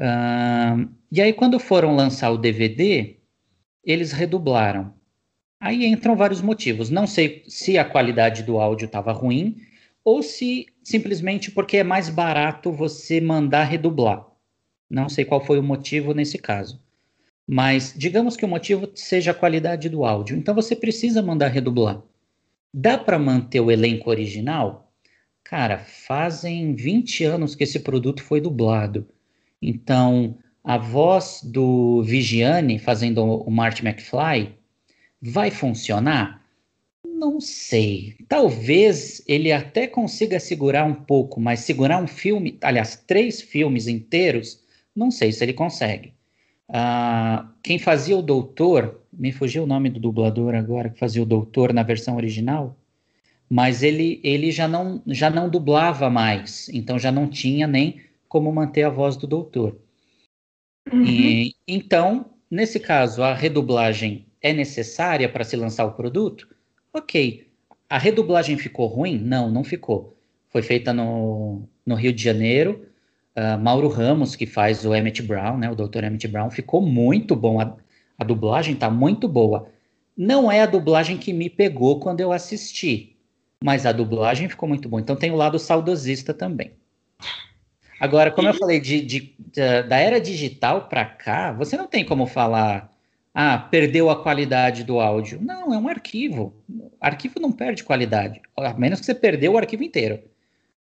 Uh, 0.00 0.88
e 1.12 1.20
aí, 1.20 1.32
quando 1.32 1.60
foram 1.60 1.94
lançar 1.94 2.30
o 2.30 2.38
DVD, 2.38 3.16
eles 3.84 4.12
redublaram. 4.12 4.94
Aí 5.60 5.84
entram 5.84 6.16
vários 6.16 6.40
motivos. 6.40 6.88
Não 6.88 7.06
sei 7.06 7.44
se 7.46 7.76
a 7.76 7.84
qualidade 7.84 8.42
do 8.42 8.58
áudio 8.58 8.86
estava 8.86 9.12
ruim 9.12 9.56
ou 10.02 10.22
se 10.22 10.66
simplesmente 10.82 11.50
porque 11.50 11.76
é 11.76 11.84
mais 11.84 12.08
barato 12.08 12.72
você 12.72 13.20
mandar 13.20 13.64
redublar. 13.64 14.26
Não 14.88 15.08
sei 15.08 15.24
qual 15.24 15.44
foi 15.44 15.58
o 15.58 15.62
motivo 15.62 16.14
nesse 16.14 16.38
caso. 16.38 16.82
Mas 17.46 17.92
digamos 17.94 18.36
que 18.36 18.44
o 18.44 18.48
motivo 18.48 18.90
seja 18.94 19.32
a 19.32 19.34
qualidade 19.34 19.90
do 19.90 20.04
áudio. 20.04 20.36
Então 20.36 20.54
você 20.54 20.74
precisa 20.74 21.22
mandar 21.22 21.48
redublar. 21.48 22.02
Dá 22.72 22.96
para 22.96 23.18
manter 23.18 23.60
o 23.60 23.70
elenco 23.70 24.08
original? 24.08 24.90
Cara, 25.44 25.78
fazem 25.78 26.74
20 26.74 27.24
anos 27.24 27.54
que 27.54 27.64
esse 27.64 27.80
produto 27.80 28.22
foi 28.22 28.40
dublado. 28.40 29.06
Então, 29.60 30.36
a 30.64 30.78
voz 30.78 31.40
do 31.44 32.02
Vigiane 32.02 32.78
fazendo 32.78 33.22
o 33.22 33.50
Marty 33.50 33.86
McFly 33.86 34.60
Vai 35.22 35.50
funcionar? 35.50 36.42
Não 37.04 37.40
sei. 37.40 38.16
Talvez 38.26 39.22
ele 39.28 39.52
até 39.52 39.86
consiga 39.86 40.40
segurar 40.40 40.84
um 40.84 40.94
pouco, 40.94 41.38
mas 41.38 41.60
segurar 41.60 42.02
um 42.02 42.06
filme, 42.06 42.56
aliás, 42.62 42.96
três 43.06 43.42
filmes 43.42 43.86
inteiros, 43.86 44.62
não 44.96 45.10
sei 45.10 45.30
se 45.30 45.44
ele 45.44 45.52
consegue. 45.52 46.14
Uh, 46.70 47.46
quem 47.62 47.78
fazia 47.78 48.16
o 48.16 48.22
Doutor, 48.22 49.02
me 49.12 49.30
fugiu 49.30 49.64
o 49.64 49.66
nome 49.66 49.90
do 49.90 50.00
dublador 50.00 50.54
agora, 50.54 50.88
que 50.88 50.98
fazia 50.98 51.22
o 51.22 51.26
Doutor 51.26 51.74
na 51.74 51.82
versão 51.82 52.16
original, 52.16 52.78
mas 53.48 53.82
ele, 53.82 54.20
ele 54.24 54.50
já, 54.50 54.66
não, 54.66 55.02
já 55.06 55.28
não 55.28 55.50
dublava 55.50 56.08
mais, 56.08 56.70
então 56.72 56.98
já 56.98 57.12
não 57.12 57.28
tinha 57.28 57.66
nem 57.66 58.00
como 58.30 58.52
manter 58.52 58.84
a 58.84 58.88
voz 58.88 59.16
do 59.16 59.26
Doutor. 59.26 59.76
Uhum. 60.90 61.04
E, 61.04 61.56
então, 61.66 62.26
nesse 62.48 62.78
caso, 62.78 63.24
a 63.24 63.34
redublagem 63.34 64.24
é 64.40 64.52
necessária 64.52 65.28
para 65.28 65.42
se 65.42 65.56
lançar 65.56 65.84
o 65.84 65.92
produto? 65.92 66.48
Ok. 66.94 67.48
A 67.88 67.98
redublagem 67.98 68.56
ficou 68.56 68.86
ruim? 68.86 69.18
Não, 69.18 69.50
não 69.50 69.64
ficou. 69.64 70.16
Foi 70.48 70.62
feita 70.62 70.92
no, 70.92 71.64
no 71.84 71.96
Rio 71.96 72.12
de 72.12 72.22
Janeiro. 72.22 72.86
Uh, 73.36 73.58
Mauro 73.58 73.88
Ramos, 73.88 74.36
que 74.36 74.46
faz 74.46 74.86
o 74.86 74.94
Emmett 74.94 75.22
Brown, 75.22 75.58
né, 75.58 75.68
o 75.68 75.74
Dr. 75.74 76.04
Emmett 76.04 76.28
Brown, 76.28 76.50
ficou 76.50 76.80
muito 76.80 77.34
bom. 77.34 77.60
A, 77.60 77.76
a 78.16 78.22
dublagem 78.22 78.74
está 78.74 78.88
muito 78.88 79.26
boa. 79.26 79.68
Não 80.16 80.50
é 80.52 80.62
a 80.62 80.66
dublagem 80.66 81.18
que 81.18 81.32
me 81.32 81.50
pegou 81.50 81.98
quando 81.98 82.20
eu 82.20 82.30
assisti, 82.30 83.16
mas 83.62 83.86
a 83.86 83.92
dublagem 83.92 84.48
ficou 84.48 84.68
muito 84.68 84.88
boa. 84.88 85.00
Então 85.00 85.16
tem 85.16 85.32
o 85.32 85.36
lado 85.36 85.58
saudosista 85.58 86.32
também. 86.32 86.72
Agora, 88.00 88.30
como 88.30 88.48
eu 88.48 88.54
falei, 88.54 88.80
de, 88.80 89.02
de, 89.02 89.34
da 89.86 89.98
era 89.98 90.18
digital 90.18 90.88
para 90.88 91.04
cá, 91.04 91.52
você 91.52 91.76
não 91.76 91.86
tem 91.86 92.04
como 92.04 92.26
falar 92.26 92.90
ah, 93.32 93.58
perdeu 93.58 94.10
a 94.10 94.22
qualidade 94.22 94.82
do 94.82 94.98
áudio. 94.98 95.40
Não, 95.40 95.72
é 95.72 95.78
um 95.78 95.88
arquivo. 95.88 96.54
Arquivo 97.00 97.38
não 97.38 97.52
perde 97.52 97.84
qualidade, 97.84 98.40
a 98.56 98.74
menos 98.74 99.00
que 99.00 99.06
você 99.06 99.14
perdeu 99.14 99.52
o 99.52 99.58
arquivo 99.58 99.84
inteiro. 99.84 100.22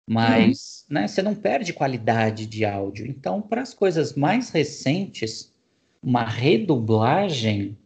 Mas 0.07 0.85
uhum. 0.89 0.95
né, 0.95 1.07
você 1.07 1.21
não 1.21 1.35
perde 1.35 1.73
qualidade 1.73 2.45
de 2.45 2.65
áudio. 2.65 3.05
Então, 3.05 3.41
para 3.41 3.61
as 3.61 3.73
coisas 3.73 4.13
mais 4.15 4.49
recentes, 4.49 5.53
uma 6.01 6.23
redublagem, 6.23 7.77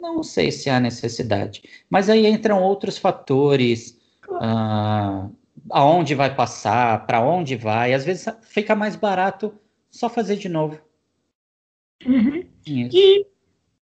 não 0.00 0.22
sei 0.22 0.50
se 0.50 0.70
há 0.70 0.80
necessidade. 0.80 1.62
Mas 1.90 2.08
aí 2.08 2.26
entram 2.26 2.62
outros 2.62 2.98
fatores. 2.98 3.98
Aonde 5.70 6.14
vai 6.14 6.34
passar, 6.34 7.06
para 7.06 7.20
onde 7.20 7.56
vai. 7.56 7.94
Às 7.94 8.04
vezes 8.04 8.26
fica 8.42 8.74
mais 8.74 8.96
barato 8.96 9.54
só 9.90 10.08
fazer 10.08 10.36
de 10.36 10.48
novo. 10.48 10.80
Uhum. 12.06 12.44
E 12.66 13.26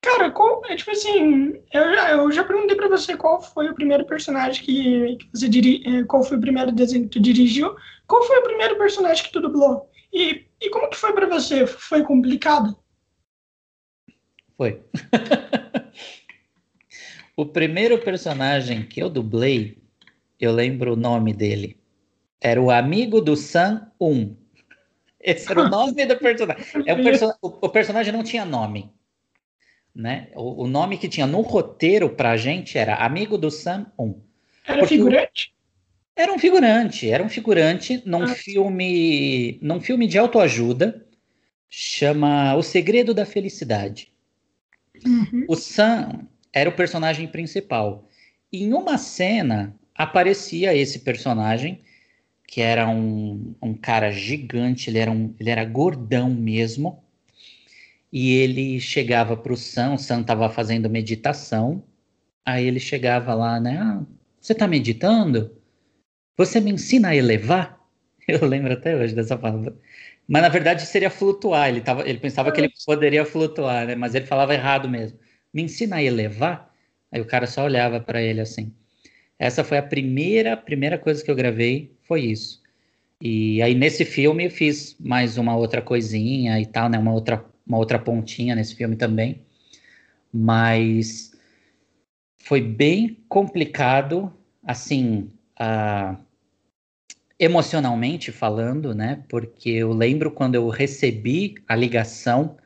Cara, 0.03 0.31
qual, 0.31 0.63
é, 0.65 0.77
tipo 0.77 0.91
assim, 0.91 1.61
eu 1.73 1.95
já, 1.95 2.11
eu 2.13 2.33
já 2.33 2.43
perguntei 2.43 2.75
pra 2.75 2.89
você 2.89 3.17
qual 3.17 3.43
foi 3.43 3.69
o 3.69 3.75
primeiro 3.75 4.07
personagem 4.07 4.65
que, 4.65 5.17
que 5.17 5.29
você 5.33 5.47
diri, 5.47 5.83
é, 5.87 6.05
qual 6.05 6.23
foi 6.23 6.39
o 6.39 6.41
primeiro 6.41 6.73
desenho 6.73 7.05
que 7.05 7.11
tu 7.11 7.21
dirigiu, 7.21 7.77
qual 8.07 8.23
foi 8.23 8.39
o 8.39 8.43
primeiro 8.43 8.79
personagem 8.79 9.25
que 9.25 9.33
tu 9.33 9.43
dublou? 9.43 9.91
E, 10.11 10.47
e 10.59 10.71
como 10.71 10.89
que 10.89 10.97
foi 10.97 11.13
pra 11.13 11.27
você? 11.27 11.67
Foi 11.67 12.03
complicado? 12.03 12.79
Foi. 14.57 14.83
o 17.37 17.45
primeiro 17.45 17.99
personagem 17.99 18.87
que 18.87 19.03
eu 19.03 19.11
dublei, 19.11 19.80
eu 20.41 20.53
lembro 20.53 20.95
o 20.95 20.97
nome 20.97 21.33
dele. 21.33 21.77
Era 22.41 22.61
o 22.61 22.71
amigo 22.71 23.21
do 23.21 23.37
Sam 23.37 23.93
1. 24.01 24.37
Esse 25.21 25.51
era 25.51 25.63
o 25.63 25.69
nome 25.71 26.07
do 26.07 26.17
personagem. 26.17 26.65
É 26.87 26.95
o, 26.95 27.03
perso 27.03 27.35
o, 27.43 27.49
o, 27.49 27.69
personagem 27.69 28.13
não 28.13 28.23
tinha 28.23 28.45
nome. 28.45 28.91
Né? 29.95 30.29
O, 30.35 30.65
o, 30.65 30.67
nome 30.67 30.97
que 30.97 31.09
tinha 31.09 31.27
no 31.27 31.43
roteiro 31.43 32.09
pra 32.09 32.37
gente 32.37 32.79
era 32.79 32.95
Amigo 32.95 33.37
do 33.37 33.51
Sam 33.51 33.93
1. 33.99 34.21
Era 34.67 34.87
figurante? 34.87 35.53
Era 36.17 36.33
um 36.33 36.39
figurante, 36.39 37.11
era 37.11 37.23
um 37.23 37.29
figurante 37.29 38.03
num 38.05 38.25
ah. 38.25 38.29
filme, 38.29 39.59
num 39.63 39.81
filme 39.81 40.07
de 40.07 40.19
autoajuda, 40.19 41.07
chama 41.69 42.55
O 42.57 42.63
Segredo 42.63 43.15
da 43.15 43.25
Felicidade. 43.25 44.13
Uhum. 45.05 45.47
O 45.49 45.57
Sam 45.57 46.29
era 46.53 46.69
o 46.69 46.75
personagem 46.75 47.27
principal. 47.27 48.07
E 48.53 48.65
em 48.65 48.75
uma 48.75 48.99
cena 48.99 49.75
aparecia 50.03 50.75
esse 50.75 51.01
personagem, 51.01 51.83
que 52.47 52.61
era 52.61 52.89
um, 52.89 53.55
um 53.63 53.75
cara 53.75 54.11
gigante, 54.11 54.91
ele 54.91 54.99
era, 54.99 55.11
um, 55.11 55.35
ele 55.39 55.51
era 55.51 55.65
gordão 55.65 56.31
mesmo, 56.31 57.03
e 58.13 58.33
ele 58.33 58.81
chegava 58.81 59.37
para 59.37 59.53
o 59.53 59.57
Sam, 59.57 59.95
o 59.95 59.99
Sam 59.99 60.23
estava 60.23 60.49
fazendo 60.51 60.91
meditação, 60.91 61.83
aí 62.45 62.67
ele 62.67 62.81
chegava 62.81 63.35
lá, 63.35 63.61
né? 63.61 63.79
Ah, 63.81 64.03
você 64.41 64.53
está 64.53 64.67
meditando? 64.67 65.57
Você 66.37 66.61
me 66.61 66.73
ensina 66.73 67.09
a 67.09 67.17
elevar? 67.17 67.79
Eu 68.29 68.47
lembro 68.47 68.73
até 68.73 68.97
hoje 68.97 69.15
dessa 69.15 69.37
palavra. 69.39 69.77
Mas 70.29 70.43
na 70.43 70.49
verdade 70.49 70.87
seria 70.87 71.11
flutuar. 71.11 71.69
Ele, 71.69 71.81
tava, 71.81 72.09
ele 72.09 72.19
pensava 72.19 72.53
que 72.53 72.61
ele 72.61 72.73
poderia 72.87 73.25
flutuar, 73.25 73.87
né? 73.87 73.95
Mas 73.95 74.15
ele 74.15 74.27
falava 74.27 74.55
errado 74.55 74.89
mesmo. 74.89 75.19
Me 75.53 75.63
ensina 75.63 75.97
a 75.97 76.03
elevar? 76.03 76.73
Aí 77.13 77.21
o 77.21 77.27
cara 77.27 77.47
só 77.47 77.65
olhava 77.65 78.01
para 78.01 78.23
ele 78.23 78.41
assim. 78.41 78.75
Essa 79.41 79.65
foi 79.65 79.79
a 79.79 79.83
primeira, 79.83 80.55
primeira 80.55 80.99
coisa 80.99 81.25
que 81.25 81.31
eu 81.31 81.35
gravei, 81.35 81.91
foi 82.03 82.21
isso. 82.27 82.61
E 83.23 83.63
aí 83.63 83.75
nesse 83.75 84.05
filme 84.05 84.45
eu 84.45 84.51
fiz 84.51 84.95
mais 85.01 85.39
uma 85.39 85.57
outra 85.57 85.81
coisinha 85.81 86.61
e 86.61 86.67
tal, 86.67 86.91
né? 86.91 86.99
Uma 86.99 87.15
outra, 87.15 87.43
uma 87.67 87.79
outra 87.79 87.99
pontinha 87.99 88.55
nesse 88.55 88.77
filme 88.77 88.97
também. 88.97 89.41
Mas 90.31 91.33
foi 92.43 92.61
bem 92.61 93.17
complicado, 93.31 94.31
assim, 94.63 95.31
uh, 95.59 96.17
emocionalmente 97.39 98.31
falando, 98.31 98.95
né? 98.95 99.25
Porque 99.27 99.71
eu 99.71 99.93
lembro 99.95 100.31
quando 100.31 100.55
eu 100.55 100.69
recebi 100.69 101.55
a 101.67 101.75
ligação, 101.75 102.59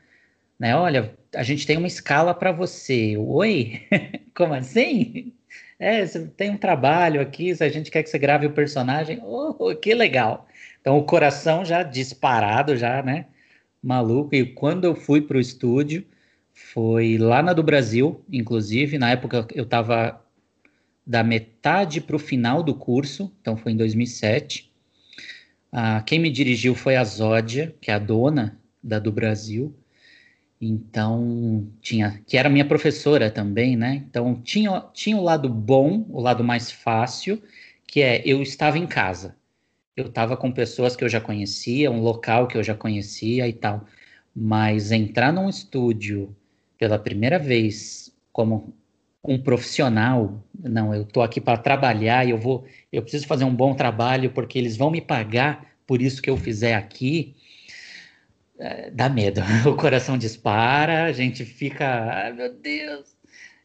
né? 0.59 0.75
Olha, 0.75 1.17
a 1.33 1.43
gente 1.43 1.65
tem 1.65 1.77
uma 1.77 1.87
escala 1.87 2.33
para 2.33 2.51
você. 2.51 3.15
Oi? 3.17 3.81
Como 4.35 4.53
assim? 4.53 5.34
É, 5.79 6.05
tem 6.05 6.51
um 6.51 6.57
trabalho 6.57 7.19
aqui, 7.19 7.53
se 7.53 7.63
a 7.63 7.69
gente 7.69 7.91
quer 7.91 8.01
que 8.03 8.09
você 8.09 8.17
grave 8.17 8.45
o 8.45 8.53
personagem, 8.53 9.19
oh, 9.23 9.75
que 9.75 9.93
legal. 9.93 10.47
Então 10.79 10.97
o 10.97 11.03
coração 11.03 11.65
já 11.65 11.83
disparado, 11.83 12.77
já, 12.77 13.03
né? 13.03 13.27
Maluco. 13.83 14.33
E 14.35 14.45
quando 14.45 14.85
eu 14.85 14.95
fui 14.95 15.21
para 15.21 15.37
o 15.37 15.39
estúdio, 15.39 16.05
foi 16.53 17.17
lá 17.17 17.43
na 17.43 17.53
do 17.53 17.61
Brasil, 17.61 18.23
inclusive, 18.31 18.97
na 18.97 19.11
época 19.11 19.47
eu 19.53 19.63
estava 19.63 20.21
da 21.05 21.23
metade 21.23 22.01
para 22.01 22.15
o 22.15 22.19
final 22.19 22.63
do 22.63 22.73
curso, 22.73 23.31
então 23.41 23.57
foi 23.57 23.73
em 23.73 23.77
2007. 23.77 24.71
Ah, 25.71 26.01
quem 26.05 26.19
me 26.19 26.31
dirigiu 26.31 26.73
foi 26.73 26.95
a 26.95 27.03
Zódia, 27.03 27.75
que 27.81 27.91
é 27.91 27.93
a 27.93 27.99
dona 27.99 28.57
da 28.81 28.97
do 28.97 29.11
Brasil. 29.11 29.75
Então, 30.67 31.67
tinha, 31.79 32.21
que 32.25 32.37
era 32.37 32.49
minha 32.49 32.67
professora 32.67 33.29
também, 33.29 33.75
né? 33.75 34.03
Então, 34.09 34.41
tinha, 34.41 34.81
tinha 34.93 35.15
o 35.15 35.23
lado 35.23 35.47
bom, 35.47 36.05
o 36.09 36.19
lado 36.19 36.43
mais 36.43 36.71
fácil, 36.71 37.41
que 37.87 38.01
é 38.01 38.21
eu 38.25 38.41
estava 38.41 38.77
em 38.77 38.87
casa. 38.87 39.35
Eu 39.95 40.07
estava 40.07 40.35
com 40.35 40.51
pessoas 40.51 40.95
que 40.95 41.03
eu 41.03 41.09
já 41.09 41.21
conhecia, 41.21 41.91
um 41.91 42.01
local 42.01 42.47
que 42.47 42.57
eu 42.57 42.63
já 42.63 42.75
conhecia 42.75 43.47
e 43.47 43.53
tal. 43.53 43.85
Mas 44.35 44.91
entrar 44.91 45.31
num 45.31 45.49
estúdio 45.49 46.35
pela 46.77 46.99
primeira 46.99 47.39
vez 47.39 48.11
como 48.33 48.73
um 49.23 49.41
profissional, 49.41 50.43
não, 50.59 50.93
eu 50.93 51.03
estou 51.03 51.23
aqui 51.23 51.39
para 51.41 51.57
trabalhar 51.57 52.27
e 52.27 52.31
eu 52.31 52.37
vou, 52.37 52.65
eu 52.91 53.01
preciso 53.01 53.27
fazer 53.27 53.43
um 53.45 53.55
bom 53.55 53.75
trabalho 53.75 54.31
porque 54.31 54.57
eles 54.59 54.77
vão 54.77 54.91
me 54.91 55.01
pagar 55.01 55.75
por 55.87 56.01
isso 56.01 56.21
que 56.21 56.29
eu 56.29 56.37
fizer 56.37 56.75
aqui, 56.75 57.35
dá 58.93 59.09
medo. 59.09 59.41
O 59.67 59.75
coração 59.75 60.17
dispara, 60.17 61.05
a 61.05 61.11
gente 61.11 61.45
fica, 61.45 61.85
ai 61.85 62.33
meu 62.33 62.53
Deus. 62.53 63.15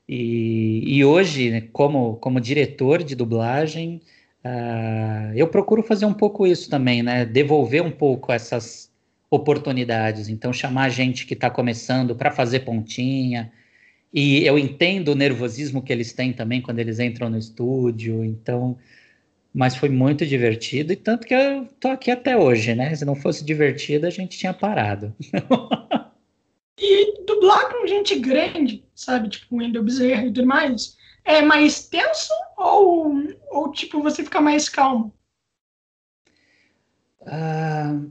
E, 0.09 0.83
e 0.97 1.05
hoje, 1.05 1.51
né, 1.51 1.61
como, 1.73 2.17
como 2.17 2.41
diretor 2.41 3.03
de 3.03 3.15
dublagem, 3.15 4.01
uh, 4.45 5.33
eu 5.37 5.47
procuro 5.47 5.83
fazer 5.85 6.05
um 6.05 6.13
pouco 6.13 6.47
isso 6.47 6.69
também, 6.69 7.03
né? 7.03 7.25
Devolver 7.25 7.83
um 7.83 7.93
pouco 7.93 8.33
essas 8.33 8.91
oportunidades. 9.31 10.29
Então, 10.29 10.53
chamar 10.53 10.89
gente 10.89 11.25
que 11.27 11.35
está 11.35 11.49
começando 11.49 12.17
para 12.17 12.33
fazer 12.33 12.61
pontinha, 12.61 13.53
e 14.13 14.45
eu 14.45 14.59
entendo 14.59 15.11
o 15.11 15.15
nervosismo 15.15 15.81
que 15.81 15.93
eles 15.93 16.13
têm 16.13 16.33
também 16.33 16.61
quando 16.61 16.81
eles 16.81 16.99
entram 16.99 17.31
no 17.31 17.39
estúdio, 17.39 18.25
então. 18.25 18.77
Mas 19.53 19.77
foi 19.77 19.89
muito 19.89 20.25
divertido, 20.25 20.93
e 20.93 20.97
tanto 20.97 21.27
que 21.27 21.35
eu 21.35 21.67
tô 21.81 21.89
aqui 21.89 22.11
até 22.11 22.37
hoje, 22.37 22.75
né? 22.75 22.95
Se 22.95 23.05
não 23.05 23.17
fosse 23.17 23.45
divertido, 23.45 24.07
a 24.07 24.11
gente 24.11 24.39
tinha 24.39 24.55
parado. 24.55 25.15
e 26.79 27.25
dublar 27.27 27.69
com 27.71 27.87
gente 27.87 28.19
grande, 28.19 28.85
sabe? 28.95 29.29
Tipo, 29.29 29.57
Wendel 29.57 29.83
Bezerra 29.83 30.27
e 30.27 30.33
tudo 30.33 30.47
mais, 30.47 30.97
é 31.25 31.43
mais 31.43 31.89
tenso 31.89 32.33
ou, 32.57 33.13
ou 33.51 33.73
tipo, 33.73 34.03
você 34.03 34.25
fica 34.25 34.41
mais 34.41 34.69
calmo? 34.69 35.13
Uh, 37.23 38.11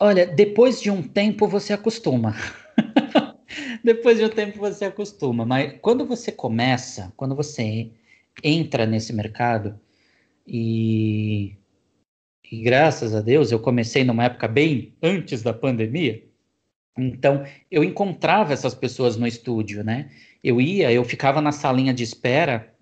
olha, 0.00 0.26
depois 0.26 0.80
de 0.80 0.90
um 0.90 1.02
tempo 1.02 1.46
você 1.46 1.72
acostuma. 1.72 2.34
Depois 3.84 4.18
de 4.18 4.24
um 4.24 4.30
tempo 4.30 4.58
você 4.58 4.86
acostuma, 4.86 5.44
mas 5.44 5.78
quando 5.80 6.06
você 6.06 6.32
começa, 6.32 7.12
quando 7.16 7.36
você 7.36 7.90
entra 8.42 8.86
nesse 8.86 9.12
mercado 9.12 9.78
e, 10.46 11.56
e 12.50 12.62
graças 12.62 13.14
a 13.14 13.20
Deus 13.20 13.50
eu 13.50 13.58
comecei 13.58 14.04
numa 14.04 14.24
época 14.24 14.48
bem 14.48 14.94
antes 15.02 15.42
da 15.42 15.52
pandemia, 15.52 16.22
então 16.96 17.44
eu 17.70 17.82
encontrava 17.82 18.52
essas 18.52 18.74
pessoas 18.74 19.16
no 19.16 19.26
estúdio, 19.26 19.82
né? 19.82 20.10
Eu 20.42 20.60
ia, 20.60 20.92
eu 20.92 21.04
ficava 21.04 21.40
na 21.40 21.50
salinha 21.50 21.92
de 21.92 22.02
espera, 22.02 22.72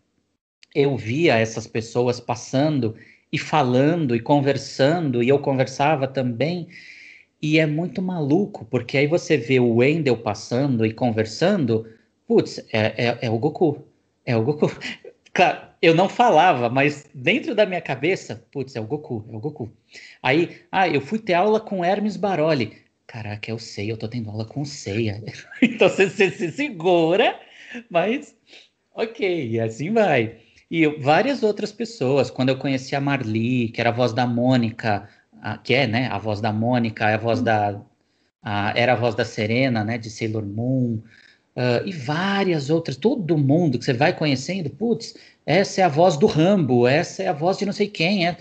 eu 0.75 0.97
via 0.97 1.39
essas 1.39 1.67
pessoas 1.67 2.21
passando 2.21 2.95
e 3.33 3.39
falando 3.39 4.15
e 4.15 4.21
conversando, 4.21 5.23
e 5.23 5.29
eu 5.29 5.39
conversava 5.39 6.07
também. 6.07 6.69
E 7.41 7.59
é 7.59 7.67
muito 7.67 8.03
maluco, 8.03 8.65
porque 8.67 8.99
aí 8.99 9.07
você 9.07 9.37
vê 9.37 9.59
o 9.59 9.77
Wendell 9.77 10.17
passando 10.19 10.85
e 10.87 10.93
conversando, 10.93 11.87
putz, 12.27 12.59
é, 12.73 13.09
é, 13.09 13.19
é 13.23 13.31
o 13.31 13.39
Goku. 13.39 13.85
É 14.25 14.37
o 14.37 14.43
Goku. 14.43 14.71
Claro, 15.35 15.72
eu 15.83 15.95
não 15.97 16.09
falava, 16.09 16.68
mas 16.68 17.11
dentro 17.12 17.57
da 17.57 17.66
minha 17.66 17.80
cabeça, 17.80 18.47
putz, 18.53 18.76
é 18.76 18.80
o 18.80 18.87
Goku, 18.87 19.26
é 19.28 19.37
o 19.37 19.41
Goku. 19.41 19.72
Aí, 20.22 20.62
ah, 20.70 20.89
eu 20.89 21.01
fui 21.01 21.18
ter 21.18 21.35
aula 21.35 21.61
com 21.61 21.85
Hermes 21.85 22.16
Baroli. 22.16 22.80
Caraca, 23.05 23.51
eu 23.51 23.59
sei, 23.59 23.91
eu 23.91 23.97
tô 23.97 24.09
tendo 24.09 24.30
aula 24.30 24.45
com 24.45 24.64
Ceia. 24.64 25.22
então 25.61 25.89
você, 25.89 26.09
você 26.09 26.30
se 26.30 26.53
segura, 26.53 27.39
mas 27.91 28.35
ok, 28.95 29.59
assim 29.61 29.93
vai. 29.93 30.39
E 30.70 30.87
várias 30.87 31.43
outras 31.43 31.72
pessoas, 31.72 32.30
quando 32.30 32.51
eu 32.51 32.59
conheci 32.59 32.95
a 32.95 33.01
Marli, 33.01 33.68
que 33.68 33.80
era 33.80 33.91
a 33.91 33.93
voz 33.93 34.12
da 34.12 34.26
Mônica, 34.26 35.09
a, 35.43 35.59
que 35.59 35.74
é, 35.74 35.87
né, 35.87 36.07
a 36.07 36.16
voz 36.16 36.41
da 36.41 36.53
Mônica, 36.53 37.11
é 37.11 37.14
a 37.14 37.18
voz 37.18 37.43
da, 37.43 37.83
a, 38.41 38.72
era 38.78 38.93
a 38.93 38.97
voz 38.97 39.14
da 39.16 39.24
Serena, 39.24 39.85
né, 39.85 39.99
de 39.99 40.09
Sailor 40.09 40.47
Moon, 40.47 41.03
uh, 41.57 41.87
e 41.87 41.93
várias 41.93 42.71
outras, 42.71 42.97
todo 42.97 43.39
mundo 43.39 43.79
que 43.79 43.85
você 43.85 43.93
vai 43.93 44.17
conhecendo, 44.17 44.71
putz, 44.71 45.15
essa 45.45 45.81
é 45.81 45.85
a 45.85 45.89
voz 45.89 46.17
do 46.17 46.27
Rambo, 46.27 46.87
essa 46.87 47.23
é 47.23 47.29
a 47.29 47.33
voz 47.33 47.59
de 47.59 47.67
não 47.67 47.73
sei 47.73 47.89
quem, 47.89 48.27
é. 48.27 48.37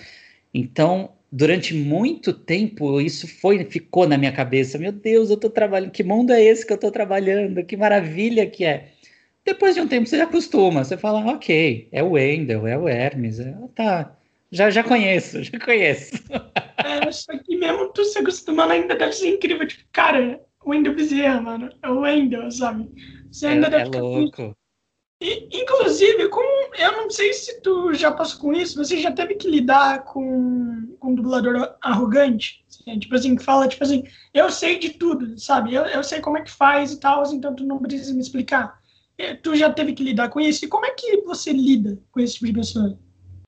Então, 0.54 1.12
durante 1.32 1.74
muito 1.74 2.34
tempo, 2.34 3.00
isso 3.00 3.28
foi, 3.28 3.64
ficou 3.66 4.08
na 4.08 4.18
minha 4.18 4.32
cabeça, 4.32 4.78
meu 4.78 4.92
Deus, 4.92 5.30
eu 5.30 5.38
tô 5.38 5.50
trabalhando, 5.50 5.92
que 5.92 6.04
mundo 6.04 6.32
é 6.32 6.44
esse 6.44 6.66
que 6.66 6.74
eu 6.74 6.78
tô 6.78 6.92
trabalhando, 6.92 7.64
que 7.64 7.78
maravilha 7.78 8.46
que 8.46 8.66
é. 8.66 8.90
Depois 9.44 9.76
de 9.76 9.82
um 9.82 9.88
tempo 9.88 10.08
você 10.08 10.18
acostuma, 10.18 10.84
você 10.84 10.98
fala, 10.98 11.26
ok, 11.34 11.88
é 11.92 12.04
o 12.04 12.12
Wendell, 12.12 12.68
é 12.68 12.78
o 12.78 12.88
Hermes, 12.88 13.40
é, 13.40 13.56
tá, 13.74 14.16
já, 14.52 14.70
já 14.70 14.84
conheço, 14.84 15.44
já 15.44 15.60
conheço. 15.60 16.16
É, 16.84 17.12
só 17.12 17.38
que 17.38 17.56
mesmo 17.58 17.90
tu 17.94 18.04
se 18.04 18.18
acostumando 18.18 18.74
ainda 18.74 18.96
deve 18.96 19.14
ser 19.14 19.28
incrível. 19.30 19.68
Tipo, 19.68 19.84
cara, 19.92 20.42
Wendel 20.66 20.96
Bezerra, 20.96 21.42
mano. 21.42 21.70
É 21.82 21.90
o 21.90 22.02
Wendel, 22.02 22.52
sabe? 22.52 22.90
Você 23.32 23.48
ainda 23.48 23.68
é, 23.68 23.70
deve 23.70 23.84
é 23.84 23.86
ficar 23.86 24.02
louco. 24.02 24.58
E, 25.22 25.62
inclusive, 25.62 26.30
como 26.30 26.76
eu 26.76 26.92
não 26.94 27.10
sei 27.12 27.32
se 27.32 27.62
tu 27.62 27.94
já 27.94 28.12
passou 28.12 28.40
com 28.40 28.54
isso, 28.54 28.76
você 28.76 29.00
já 29.00 29.12
teve 29.12 29.36
que 29.36 29.48
lidar 29.48 30.04
com, 30.04 30.96
com 31.00 31.12
um 31.12 31.16
dublador 31.16 31.76
arrogante? 31.80 32.66
Assim, 32.68 32.98
tipo 32.98 33.14
assim, 33.14 33.36
que 33.36 33.44
fala, 33.44 33.68
tipo 33.68 33.84
assim, 33.84 34.04
eu 34.34 34.50
sei 34.50 34.80
de 34.80 34.90
tudo, 34.90 35.38
sabe? 35.38 35.76
Eu, 35.76 35.84
eu 35.84 36.04
sei 36.04 36.22
como 36.22 36.40
é 36.40 36.42
que 36.42 36.50
faz 36.50 36.92
e 36.92 37.00
tal, 37.00 37.24
então 37.32 37.56
tu 37.56 37.64
não 37.64 37.78
precisa 37.78 38.14
me 38.14 38.20
explicar. 38.20 38.82
Tu 39.44 39.56
já 39.56 39.72
teve 39.72 39.94
que 39.94 40.04
lidar 40.04 40.30
com 40.30 40.40
isso? 40.40 40.66
E 40.66 40.68
como 40.68 40.88
é 40.88 40.92
que 40.92 41.22
você 41.22 41.54
lida 41.54 42.00
com 42.12 42.20
esse 42.20 42.34
tipo 42.34 42.48
de 42.48 42.54
pessoa? 42.54 43.00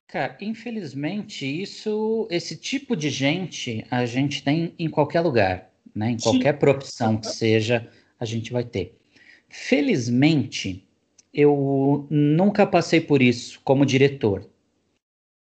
Cara, 0.07 0.37
infelizmente, 0.41 1.43
isso, 1.43 2.27
esse 2.29 2.55
tipo 2.55 2.95
de 2.95 3.09
gente 3.09 3.83
a 3.89 4.05
gente 4.05 4.43
tem 4.43 4.75
em 4.77 4.87
qualquer 4.87 5.21
lugar, 5.21 5.72
né? 5.95 6.11
Em 6.11 6.17
qualquer 6.17 6.53
profissão 6.53 7.17
que 7.17 7.27
seja, 7.27 7.87
a 8.19 8.25
gente 8.25 8.51
vai 8.51 8.63
ter. 8.63 8.97
Felizmente, 9.49 10.87
eu 11.33 12.07
nunca 12.09 12.65
passei 12.65 13.01
por 13.01 13.21
isso 13.21 13.59
como 13.63 13.85
diretor. 13.85 14.49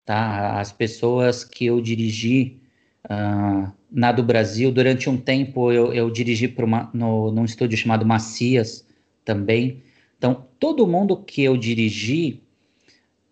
Tá? 0.04 0.58
As 0.58 0.72
pessoas 0.72 1.44
que 1.44 1.66
eu 1.66 1.80
dirigi 1.80 2.60
uh, 3.04 3.72
na 3.90 4.12
do 4.12 4.22
Brasil, 4.22 4.70
durante 4.72 5.08
um 5.08 5.16
tempo 5.16 5.72
eu, 5.72 5.92
eu 5.92 6.10
dirigi 6.10 6.48
para 6.48 6.64
uma, 6.64 6.90
no, 6.92 7.30
num 7.30 7.44
estúdio 7.44 7.78
chamado 7.78 8.06
Macias 8.06 8.86
também. 9.24 9.82
Então, 10.16 10.46
todo 10.58 10.86
mundo 10.86 11.16
que 11.16 11.42
eu 11.42 11.56
dirigi 11.56 12.42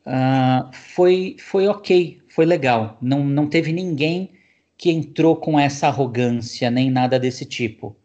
uh, 0.06 0.70
foi, 0.72 1.36
foi 1.38 1.68
ok, 1.68 2.20
foi 2.28 2.46
legal. 2.46 2.96
Não, 3.00 3.24
não 3.24 3.46
teve 3.46 3.72
ninguém 3.72 4.30
que 4.78 4.90
entrou 4.90 5.34
com 5.36 5.58
essa 5.58 5.88
arrogância, 5.88 6.70
nem 6.70 6.88
nada 6.88 7.18
desse 7.18 7.44
tipo, 7.44 7.96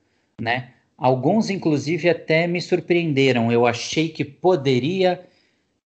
né? 0.42 0.74
Alguns, 0.98 1.50
inclusive, 1.50 2.10
até 2.10 2.48
me 2.48 2.60
surpreenderam. 2.60 3.52
Eu 3.52 3.66
achei 3.68 4.10
que 4.10 4.26
poderia 4.26 5.24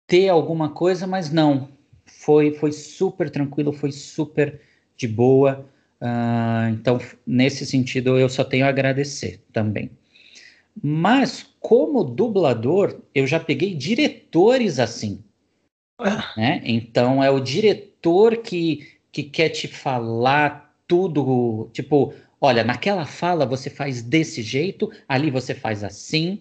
ter 0.07 0.29
alguma 0.29 0.71
coisa, 0.71 1.07
mas 1.07 1.31
não. 1.31 1.69
Foi, 2.07 2.53
foi 2.53 2.73
super 2.73 3.29
tranquilo, 3.31 3.73
foi 3.73 3.93
super 3.93 4.61
de 4.97 5.07
boa. 5.07 5.69
Uh, 6.01 6.71
então, 6.73 6.99
nesse 7.27 7.67
sentido, 7.67 8.19
eu 8.19 8.29
só 8.29 8.43
tenho 8.43 8.65
a 8.65 8.69
agradecer 8.69 9.45
também. 9.53 9.91
Mas, 10.83 11.47
como 11.61 12.05
dublador, 12.05 13.01
eu 13.15 13.27
já 13.27 13.39
peguei 13.39 13.75
diretores 13.75 14.79
assim. 14.79 15.23
Né? 16.37 16.63
Então 16.65 17.23
é 17.23 17.31
o 17.31 17.41
diretor 17.41 18.39
que, 18.39 18.89
que 19.13 19.23
quer 19.23 19.51
te 19.51 19.69
falar 19.69 20.70
tudo, 20.91 21.71
tipo, 21.73 22.13
olha, 22.41 22.65
naquela 22.65 23.07
fala 23.07 23.47
você 23.47 23.71
faz 23.71 24.03
desse 24.03 24.43
jeito, 24.43 24.91
ali 25.09 25.31
você 25.31 25.55
faz 25.55 25.85
assim. 25.85 26.41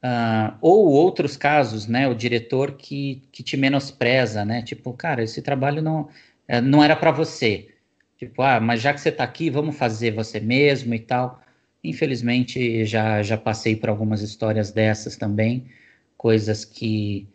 Uh, 0.00 0.54
ou 0.60 0.86
outros 0.92 1.36
casos, 1.36 1.88
né? 1.88 2.06
O 2.06 2.14
diretor 2.14 2.72
que, 2.76 3.20
que 3.32 3.42
te 3.42 3.56
menospreza, 3.56 4.44
né? 4.44 4.62
Tipo, 4.62 4.92
cara, 4.92 5.24
esse 5.24 5.42
trabalho 5.42 5.82
não, 5.82 6.08
é, 6.46 6.60
não 6.60 6.84
era 6.84 6.94
para 6.94 7.10
você. 7.10 7.74
Tipo, 8.16 8.42
ah, 8.42 8.60
mas 8.60 8.80
já 8.80 8.94
que 8.94 9.00
você 9.00 9.08
está 9.08 9.24
aqui, 9.24 9.50
vamos 9.50 9.76
fazer 9.76 10.12
você 10.12 10.38
mesmo 10.38 10.94
e 10.94 11.00
tal. 11.00 11.42
Infelizmente, 11.82 12.84
já, 12.84 13.20
já 13.22 13.36
passei 13.36 13.74
por 13.74 13.88
algumas 13.88 14.22
histórias 14.22 14.70
dessas 14.70 15.16
também, 15.16 15.66
coisas 16.16 16.64
que 16.64 17.26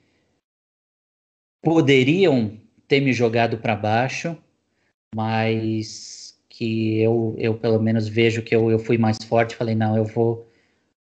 poderiam 1.61 2.57
ter 2.87 3.01
me 3.01 3.11
jogado 3.11 3.57
para 3.57 3.75
baixo, 3.75 4.37
mas 5.13 6.28
que 6.59 6.99
eu, 6.99 7.35
eu 7.37 7.53
pelo 7.55 7.79
menos 7.81 8.09
vejo 8.09 8.41
que 8.41 8.53
eu, 8.53 8.69
eu 8.69 8.77
fui 8.77 8.97
mais 8.97 9.17
forte. 9.23 9.55
Falei, 9.55 9.75
não, 9.75 9.95
eu 9.95 10.03
vou 10.03 10.45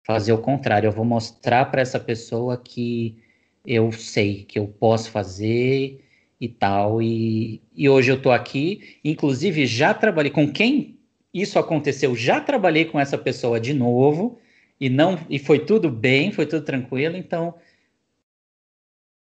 fazer 0.03 0.31
o 0.31 0.37
contrário, 0.37 0.87
eu 0.87 0.91
vou 0.91 1.03
mostrar 1.03 1.65
para 1.65 1.81
essa 1.81 1.99
pessoa 1.99 2.57
que 2.57 3.17
eu 3.65 3.91
sei 3.91 4.43
que 4.43 4.59
eu 4.59 4.67
posso 4.67 5.09
fazer 5.09 6.05
e 6.39 6.47
tal. 6.47 7.01
E, 7.01 7.59
e 7.75 7.89
hoje 7.89 8.11
eu 8.11 8.17
estou 8.17 8.31
aqui, 8.31 8.99
inclusive 9.03 9.65
já 9.65 9.95
trabalhei 9.95 10.31
com 10.31 10.51
quem 10.53 10.99
isso 11.33 11.57
aconteceu, 11.57 12.15
já 12.15 12.39
trabalhei 12.39 12.85
com 12.85 12.99
essa 12.99 13.17
pessoa 13.17 13.59
de 13.59 13.73
novo 13.73 14.39
e 14.79 14.89
não 14.89 15.19
e 15.27 15.39
foi 15.39 15.59
tudo 15.65 15.89
bem, 15.89 16.31
foi 16.31 16.45
tudo 16.45 16.63
tranquilo. 16.63 17.17
Então 17.17 17.55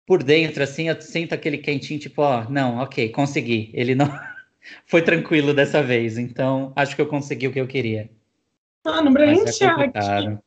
por 0.08 0.24
dentro, 0.24 0.64
assim, 0.64 0.90
eu 0.90 1.00
sinto 1.02 1.34
aquele 1.34 1.60
quentinho, 1.60 2.00
tipo, 2.00 2.22
ó, 2.22 2.50
não, 2.50 2.78
ok, 2.78 3.10
consegui. 3.10 3.70
Ele 3.74 3.94
não 3.96 4.08
foi 4.86 5.02
tranquilo 5.02 5.54
dessa 5.54 5.82
vez, 5.82 6.18
então 6.18 6.74
acho 6.76 6.96
que 6.96 7.02
eu 7.02 7.08
consegui 7.08 7.48
o 7.48 7.52
que 7.52 7.60
eu 7.60 7.68
queria. 7.68 8.10
Mano, 8.86 9.12
pra 9.14 9.26
Mas 9.26 9.40
gente 9.40 9.64
é 9.64 9.68
aqui. 9.68 10.40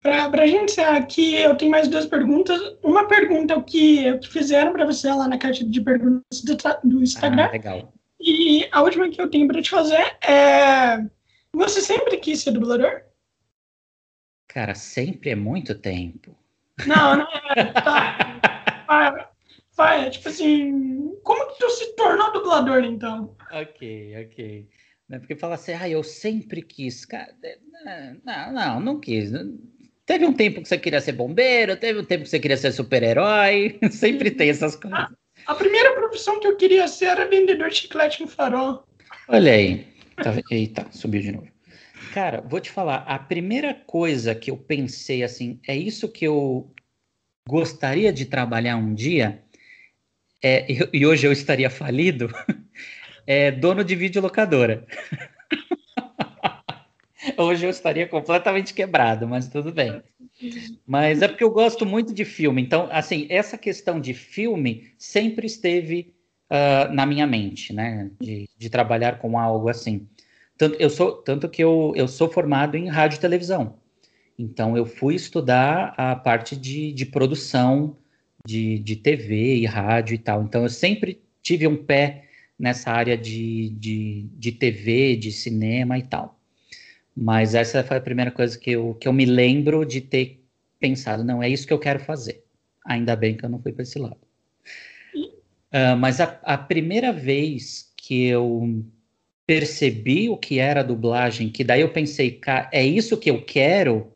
Pra, 0.00 0.30
pra 0.30 0.46
gente 0.46 0.80
aqui, 0.80 1.34
eu 1.34 1.56
tenho 1.56 1.70
mais 1.70 1.88
duas 1.88 2.06
perguntas. 2.06 2.60
Uma 2.82 3.08
pergunta 3.08 3.54
é 3.54 3.56
o 3.56 3.62
que, 3.62 4.18
que 4.18 4.28
fizeram 4.28 4.72
para 4.72 4.86
você 4.86 5.10
lá 5.10 5.26
na 5.26 5.36
caixa 5.36 5.64
de 5.64 5.80
perguntas 5.80 6.42
do, 6.44 6.56
do 6.84 7.02
Instagram. 7.02 7.46
Ah, 7.46 7.50
legal. 7.50 7.92
E 8.20 8.68
a 8.70 8.82
última 8.82 9.08
que 9.08 9.20
eu 9.20 9.28
tenho 9.28 9.48
para 9.48 9.60
te 9.60 9.70
fazer 9.70 10.16
é. 10.22 11.04
Você 11.52 11.80
sempre 11.80 12.18
quis 12.18 12.40
ser 12.40 12.52
dublador? 12.52 13.02
Cara, 14.46 14.74
sempre 14.74 15.30
é 15.30 15.34
muito 15.34 15.74
tempo. 15.74 16.36
Não, 16.86 17.16
não 17.16 17.28
é. 17.56 17.64
Tá. 18.86 19.30
Vai, 19.76 20.00
vai, 20.00 20.10
tipo 20.10 20.28
assim, 20.28 21.14
como 21.22 21.46
que 21.48 21.58
tu 21.58 21.70
se 21.70 21.94
tornou 21.94 22.32
dublador, 22.32 22.84
então? 22.84 23.36
Ok, 23.52 24.26
ok. 24.26 24.68
Não 25.08 25.16
é 25.16 25.20
porque 25.20 25.36
fala 25.36 25.54
assim, 25.54 25.72
ah, 25.72 25.88
eu 25.88 26.02
sempre 26.02 26.62
quis. 26.62 27.04
Cara, 27.04 27.32
não, 28.24 28.52
não, 28.52 28.80
não 28.80 29.00
quis. 29.00 29.30
Teve 30.04 30.24
um 30.24 30.32
tempo 30.32 30.62
que 30.62 30.68
você 30.68 30.78
queria 30.78 31.00
ser 31.00 31.12
bombeiro, 31.12 31.76
teve 31.76 32.00
um 32.00 32.04
tempo 32.04 32.24
que 32.24 32.30
você 32.30 32.40
queria 32.40 32.56
ser 32.56 32.72
super-herói, 32.72 33.78
sempre 33.90 34.30
tem 34.30 34.50
essas 34.50 34.76
coisas. 34.76 34.98
A, 34.98 35.10
a, 35.46 35.54
primeira 35.54 35.94
profissão 35.94 36.40
que 36.40 36.46
eu 36.46 36.56
queria 36.56 36.86
ser 36.88 37.06
era 37.06 37.28
vendedor 37.28 37.68
de 37.68 37.76
chiclete 37.76 38.22
em 38.22 38.26
farol. 38.26 38.86
Olha 39.28 39.52
aí. 39.52 39.86
Tá, 40.16 40.32
eita, 40.50 40.86
subiu 40.90 41.20
de 41.20 41.32
novo. 41.32 41.48
Cara, 42.14 42.40
vou 42.40 42.60
te 42.60 42.70
falar, 42.70 42.98
a 42.98 43.18
primeira 43.18 43.74
coisa 43.74 44.34
que 44.34 44.50
eu 44.50 44.56
pensei 44.56 45.22
assim, 45.22 45.60
é 45.66 45.76
isso 45.76 46.08
que 46.08 46.24
eu 46.24 46.72
gostaria 47.46 48.12
de 48.12 48.24
trabalhar 48.24 48.76
um 48.76 48.94
dia, 48.94 49.44
é, 50.46 50.64
e 50.92 51.04
hoje 51.04 51.26
eu 51.26 51.32
estaria 51.32 51.68
falido, 51.68 52.32
é 53.26 53.50
dono 53.50 53.82
de 53.82 53.96
videolocadora. 53.96 54.86
hoje 57.36 57.66
eu 57.66 57.70
estaria 57.70 58.06
completamente 58.06 58.72
quebrado, 58.72 59.26
mas 59.26 59.48
tudo 59.48 59.72
bem. 59.72 60.00
Mas 60.86 61.20
é 61.20 61.26
porque 61.26 61.42
eu 61.42 61.50
gosto 61.50 61.84
muito 61.84 62.14
de 62.14 62.24
filme. 62.24 62.62
Então, 62.62 62.88
assim, 62.92 63.26
essa 63.28 63.58
questão 63.58 64.00
de 64.00 64.14
filme 64.14 64.92
sempre 64.96 65.48
esteve 65.48 66.14
uh, 66.48 66.92
na 66.94 67.04
minha 67.04 67.26
mente, 67.26 67.72
né? 67.72 68.08
De, 68.20 68.48
de, 68.56 68.70
trabalhar 68.70 69.18
com 69.18 69.36
algo 69.36 69.68
assim. 69.68 70.06
Tanto, 70.56 70.76
eu 70.78 70.88
sou, 70.88 71.10
tanto 71.22 71.48
que 71.48 71.64
eu, 71.64 71.92
eu 71.96 72.06
sou 72.06 72.30
formado 72.30 72.76
em 72.76 72.86
rádio 72.86 73.16
e 73.16 73.20
televisão. 73.20 73.80
Então, 74.38 74.76
eu 74.76 74.86
fui 74.86 75.16
estudar 75.16 75.92
a 75.96 76.14
parte 76.14 76.54
de, 76.54 76.92
de 76.92 77.04
produção 77.04 77.96
de, 78.46 78.78
de 78.78 78.96
TV 78.96 79.56
e 79.56 79.66
rádio 79.66 80.14
e 80.14 80.18
tal. 80.18 80.42
Então, 80.42 80.62
eu 80.62 80.68
sempre 80.68 81.20
tive 81.42 81.66
um 81.66 81.76
pé 81.76 82.24
nessa 82.58 82.90
área 82.90 83.16
de, 83.16 83.70
de, 83.70 84.28
de 84.32 84.52
TV, 84.52 85.16
de 85.16 85.32
cinema 85.32 85.98
e 85.98 86.02
tal. 86.02 86.38
Mas 87.14 87.54
essa 87.54 87.82
foi 87.82 87.96
a 87.96 88.00
primeira 88.00 88.30
coisa 88.30 88.58
que 88.58 88.70
eu, 88.70 88.94
que 88.94 89.08
eu 89.08 89.12
me 89.12 89.24
lembro 89.24 89.84
de 89.84 90.00
ter 90.00 90.42
pensado, 90.78 91.24
não, 91.24 91.42
é 91.42 91.48
isso 91.48 91.66
que 91.66 91.72
eu 91.72 91.78
quero 91.78 92.00
fazer. 92.00 92.44
Ainda 92.84 93.16
bem 93.16 93.36
que 93.36 93.44
eu 93.44 93.48
não 93.48 93.60
fui 93.60 93.72
para 93.72 93.82
esse 93.82 93.98
lado. 93.98 94.18
Uh, 95.14 95.96
mas 95.98 96.20
a, 96.20 96.38
a, 96.42 96.56
primeira 96.56 97.12
vez 97.12 97.92
que 97.96 98.26
eu 98.26 98.84
percebi 99.46 100.28
o 100.28 100.36
que 100.36 100.58
era 100.58 100.82
dublagem, 100.82 101.48
que 101.48 101.64
daí 101.64 101.80
eu 101.80 101.92
pensei, 101.92 102.40
é 102.72 102.84
isso 102.84 103.16
que 103.16 103.30
eu 103.30 103.44
quero, 103.44 104.12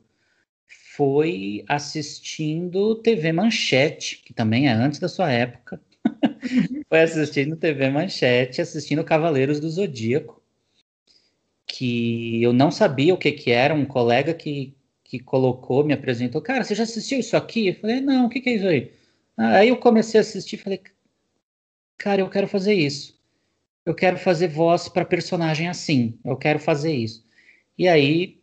foi 1.00 1.64
assistindo 1.66 2.94
TV 2.96 3.32
Manchete, 3.32 4.22
que 4.22 4.34
também 4.34 4.68
é 4.68 4.72
antes 4.72 5.00
da 5.00 5.08
sua 5.08 5.32
época. 5.32 5.80
Foi 6.90 7.00
assistindo 7.00 7.56
TV 7.56 7.88
Manchete, 7.88 8.60
assistindo 8.60 9.02
Cavaleiros 9.02 9.58
do 9.58 9.70
Zodíaco, 9.70 10.42
que 11.66 12.42
eu 12.42 12.52
não 12.52 12.70
sabia 12.70 13.14
o 13.14 13.16
que, 13.16 13.32
que 13.32 13.50
era, 13.50 13.72
um 13.72 13.86
colega 13.86 14.34
que, 14.34 14.76
que 15.02 15.18
colocou, 15.18 15.82
me 15.82 15.94
apresentou, 15.94 16.42
cara, 16.42 16.64
você 16.64 16.74
já 16.74 16.82
assistiu 16.82 17.18
isso 17.18 17.34
aqui? 17.34 17.68
Eu 17.68 17.76
falei, 17.76 18.02
não, 18.02 18.26
o 18.26 18.28
que, 18.28 18.38
que 18.38 18.50
é 18.50 18.54
isso 18.56 18.66
aí? 18.66 18.92
Aí 19.38 19.68
eu 19.70 19.78
comecei 19.78 20.18
a 20.18 20.20
assistir 20.20 20.56
e 20.56 20.58
falei, 20.58 20.82
cara, 21.96 22.20
eu 22.20 22.28
quero 22.28 22.46
fazer 22.46 22.74
isso. 22.74 23.18
Eu 23.86 23.94
quero 23.94 24.18
fazer 24.18 24.48
voz 24.48 24.86
para 24.86 25.06
personagem 25.06 25.66
assim, 25.66 26.18
eu 26.22 26.36
quero 26.36 26.58
fazer 26.58 26.92
isso. 26.92 27.24
E 27.78 27.88
aí 27.88 28.39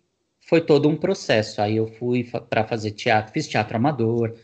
foi 0.47 0.61
todo 0.61 0.87
um 0.87 0.95
processo. 0.95 1.61
Aí 1.61 1.75
eu 1.77 1.87
fui 1.87 2.23
para 2.49 2.63
fazer 2.63 2.91
teatro, 2.91 3.33
fiz 3.33 3.47
teatro 3.47 3.75
amador, 3.75 4.35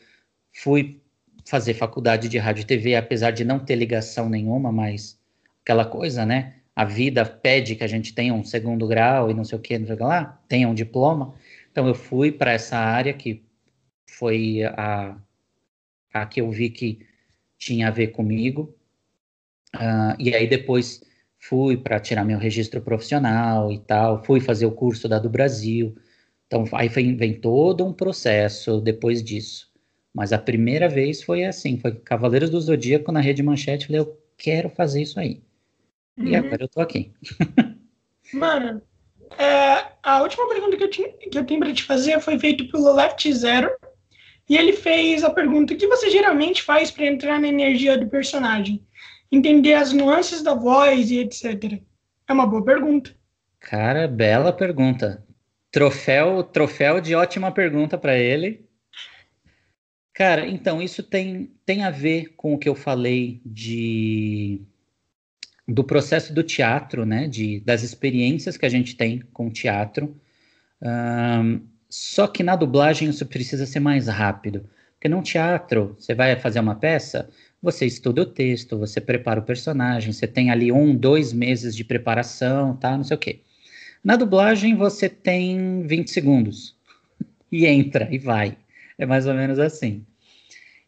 fui 0.52 1.02
fazer 1.46 1.74
faculdade 1.74 2.30
de 2.30 2.38
rádio 2.38 2.62
e 2.62 2.66
TV, 2.66 2.96
apesar 2.96 3.32
de 3.32 3.44
não 3.44 3.60
ter 3.60 3.76
ligação 3.76 4.30
nenhuma, 4.30 4.72
mas 4.72 5.20
aquela 5.62 5.86
coisa, 5.86 6.26
né? 6.26 6.56
A 6.76 6.86
vida 6.86 7.26
pede 7.26 7.76
que 7.76 7.84
a 7.84 7.88
gente 7.88 8.14
tenha 8.14 8.34
um 8.34 8.44
segundo 8.44 8.88
grau 8.88 9.30
e 9.30 9.34
não 9.34 9.44
sei 9.44 9.58
o 9.58 9.62
que, 9.62 9.78
não 9.78 9.86
sei 9.86 9.96
o 9.96 9.98
que 9.98 10.04
lá, 10.04 10.42
tenha 10.48 10.68
um 10.68 10.74
diploma. 10.74 11.34
Então 11.72 11.88
eu 11.88 11.96
fui 11.96 12.32
para 12.32 12.52
essa 12.52 12.78
área 12.78 13.14
que 13.14 13.44
foi 14.08 14.64
a, 14.64 15.16
a 16.14 16.26
que 16.26 16.42
eu 16.42 16.50
vi 16.52 16.70
que 16.70 17.00
tinha 17.58 17.88
a 17.88 17.92
ver 17.92 18.08
comigo. 18.08 18.76
Uh, 19.76 20.16
e 20.20 20.36
aí 20.36 20.48
depois 20.48 21.02
fui 21.44 21.76
para 21.76 22.00
tirar 22.00 22.24
meu 22.24 22.38
registro 22.38 22.82
profissional 22.82 23.72
e 23.72 23.78
tal, 23.80 24.24
fui 24.24 24.40
fazer 24.40 24.66
o 24.66 24.72
curso 24.72 25.10
da 25.10 25.20
do 25.20 25.30
Brasil. 25.30 25.96
Então, 26.48 26.64
aí 26.74 26.88
vem, 26.88 27.16
vem 27.18 27.34
todo 27.34 27.86
um 27.86 27.92
processo 27.92 28.80
depois 28.80 29.22
disso. 29.22 29.70
Mas 30.14 30.32
a 30.32 30.38
primeira 30.38 30.88
vez 30.88 31.22
foi 31.22 31.44
assim, 31.44 31.78
foi 31.78 31.96
Cavaleiros 31.96 32.50
do 32.50 32.62
Zodíaco 32.62 33.12
na 33.12 33.20
Rede 33.20 33.44
Manchete, 33.44 33.88
falei, 33.88 34.02
eu 34.02 34.18
quero 34.38 34.70
fazer 34.70 35.02
isso 35.02 35.20
aí. 35.20 35.42
Uhum. 36.18 36.28
E 36.28 36.36
agora 36.36 36.64
eu 36.64 36.68
tô 36.70 36.80
aqui. 36.80 37.12
Mano, 38.34 38.82
é, 39.38 39.86
a 40.02 40.22
última 40.22 40.48
pergunta 40.48 40.78
que 40.78 40.84
eu, 40.84 40.90
tinha, 40.90 41.10
que 41.10 41.38
eu 41.38 41.46
tenho 41.46 41.60
para 41.60 41.74
te 41.74 41.84
fazer 41.84 42.22
foi 42.22 42.40
feita 42.40 42.64
pelo 42.66 42.94
Left 42.94 43.34
Zero. 43.34 43.70
E 44.48 44.56
ele 44.56 44.74
fez 44.74 45.24
a 45.24 45.30
pergunta: 45.30 45.74
o 45.74 45.78
que 45.78 45.88
você 45.88 46.10
geralmente 46.10 46.62
faz 46.62 46.90
para 46.90 47.06
entrar 47.06 47.40
na 47.40 47.48
energia 47.48 47.98
do 47.98 48.08
personagem? 48.08 48.86
Entender 49.34 49.74
as 49.74 49.92
nuances 49.92 50.44
da 50.44 50.54
voz 50.54 51.10
e 51.10 51.18
etc. 51.18 51.82
É 52.28 52.32
uma 52.32 52.46
boa 52.46 52.64
pergunta. 52.64 53.16
Cara, 53.60 54.08
bela 54.08 54.54
pergunta. 54.54 55.26
Troféu, 55.72 56.44
troféu 56.44 57.02
de 57.02 57.16
ótima 57.16 57.52
pergunta 57.52 57.98
para 57.98 58.16
ele. 58.16 58.70
Cara, 60.14 60.48
então 60.48 60.80
isso 60.80 61.02
tem, 61.02 61.52
tem 61.66 61.84
a 61.84 61.90
ver 61.90 62.36
com 62.38 62.54
o 62.54 62.60
que 62.60 62.70
eu 62.70 62.76
falei 62.76 63.42
de 63.44 64.62
do 65.68 65.84
processo 65.84 66.32
do 66.32 66.44
teatro, 66.44 67.04
né? 67.04 67.28
De, 67.28 67.60
das 67.62 67.82
experiências 67.82 68.56
que 68.56 68.68
a 68.68 68.70
gente 68.70 68.96
tem 68.96 69.20
com 69.34 69.48
o 69.48 69.52
teatro. 69.52 70.16
Um, 70.80 71.66
só 71.90 72.28
que 72.28 72.44
na 72.44 72.56
dublagem 72.56 73.10
isso 73.10 73.26
precisa 73.26 73.66
ser 73.66 73.80
mais 73.80 74.08
rápido. 74.08 74.70
Porque 74.94 75.10
num 75.10 75.24
teatro, 75.24 75.96
você 75.98 76.14
vai 76.14 76.36
fazer 76.36 76.60
uma 76.60 76.76
peça, 76.76 77.30
você 77.64 77.86
estuda 77.86 78.24
o 78.24 78.26
texto, 78.26 78.78
você 78.78 79.00
prepara 79.00 79.40
o 79.40 79.44
personagem, 79.44 80.12
você 80.12 80.28
tem 80.28 80.52
ali 80.52 80.70
um, 80.70 80.94
dois 80.94 81.32
meses 81.32 81.74
de 81.74 81.86
preparação, 81.86 82.76
tá? 82.76 82.98
Não 82.98 83.06
sei 83.06 83.16
o 83.16 83.20
quê. 83.20 83.40
Na 84.04 84.18
dublagem, 84.18 84.76
você 84.76 85.08
tem 85.08 85.88
20 85.88 86.12
segundos. 86.12 86.76
e 87.50 87.66
entra, 87.66 88.14
e 88.14 88.18
vai. 88.18 88.58
É 88.98 89.06
mais 89.06 89.26
ou 89.26 89.34
menos 89.34 89.60
assim. 89.60 90.06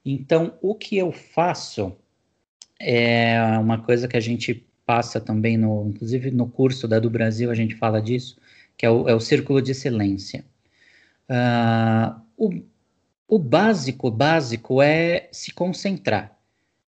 Então, 0.03 0.57
o 0.61 0.75
que 0.75 0.97
eu 0.97 1.13
faço 1.13 1.95
é 2.77 3.39
uma 3.57 3.81
coisa 3.81 4.05
que 4.05 4.17
a 4.17 4.21
gente 4.21 4.67
passa 4.85 5.21
também, 5.21 5.57
no, 5.57 5.87
inclusive 5.87 6.29
no 6.29 6.45
curso 6.45 6.89
da 6.89 6.99
do 6.99 7.09
Brasil, 7.09 7.49
a 7.49 7.55
gente 7.55 7.73
fala 7.75 8.01
disso, 8.01 8.37
que 8.77 8.85
é 8.85 8.89
o, 8.89 9.07
é 9.07 9.15
o 9.15 9.19
círculo 9.21 9.61
de 9.61 9.71
excelência. 9.71 10.43
Uh, 11.29 12.19
o, 12.35 12.61
o 13.29 13.39
básico, 13.39 14.11
básico 14.11 14.81
é 14.81 15.29
se 15.31 15.53
concentrar. 15.53 16.34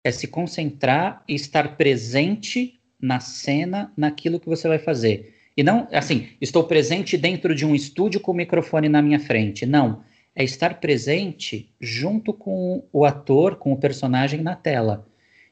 É 0.08 0.12
se 0.12 0.28
concentrar 0.28 1.24
e 1.28 1.36
estar 1.36 1.76
presente 1.76 2.80
na 3.00 3.20
cena, 3.20 3.92
naquilo 3.98 4.40
que 4.40 4.48
você 4.48 4.68
vai 4.68 4.80
fazer. 4.80 5.36
E 5.56 5.64
não, 5.64 5.88
assim, 5.92 6.30
estou 6.40 6.64
presente 6.64 7.18
dentro 7.18 7.54
de 7.54 7.66
um 7.66 7.76
estúdio 7.76 8.20
com 8.20 8.32
o 8.32 8.36
microfone 8.36 8.88
na 8.88 9.02
minha 9.02 9.20
frente. 9.20 9.66
Não 9.66 10.04
é 10.38 10.44
estar 10.44 10.80
presente 10.80 11.74
junto 11.82 12.32
com 12.32 12.84
o 12.94 13.04
ator, 13.04 13.56
com 13.56 13.74
o 13.74 13.78
personagem 13.78 14.40
na 14.40 14.56
tela. 14.56 15.08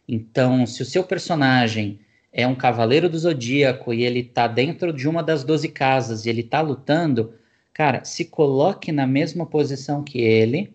Então, 0.08 0.68
se 0.68 0.84
o 0.84 0.86
seu 0.86 1.04
personagem 1.04 2.00
é 2.32 2.46
um 2.46 2.54
cavaleiro 2.54 3.10
do 3.10 3.18
zodíaco 3.18 3.92
e 3.92 4.04
ele 4.04 4.20
está 4.20 4.48
dentro 4.48 4.94
de 4.94 5.10
uma 5.10 5.24
das 5.24 5.44
doze 5.44 5.70
casas 5.70 6.26
e 6.26 6.30
ele 6.30 6.42
está 6.42 6.62
lutando, 6.62 7.34
cara, 7.74 8.04
se 8.04 8.26
coloque 8.26 8.92
na 8.92 9.08
mesma 9.08 9.48
posição 9.48 10.04
que 10.04 10.20
ele, 10.20 10.72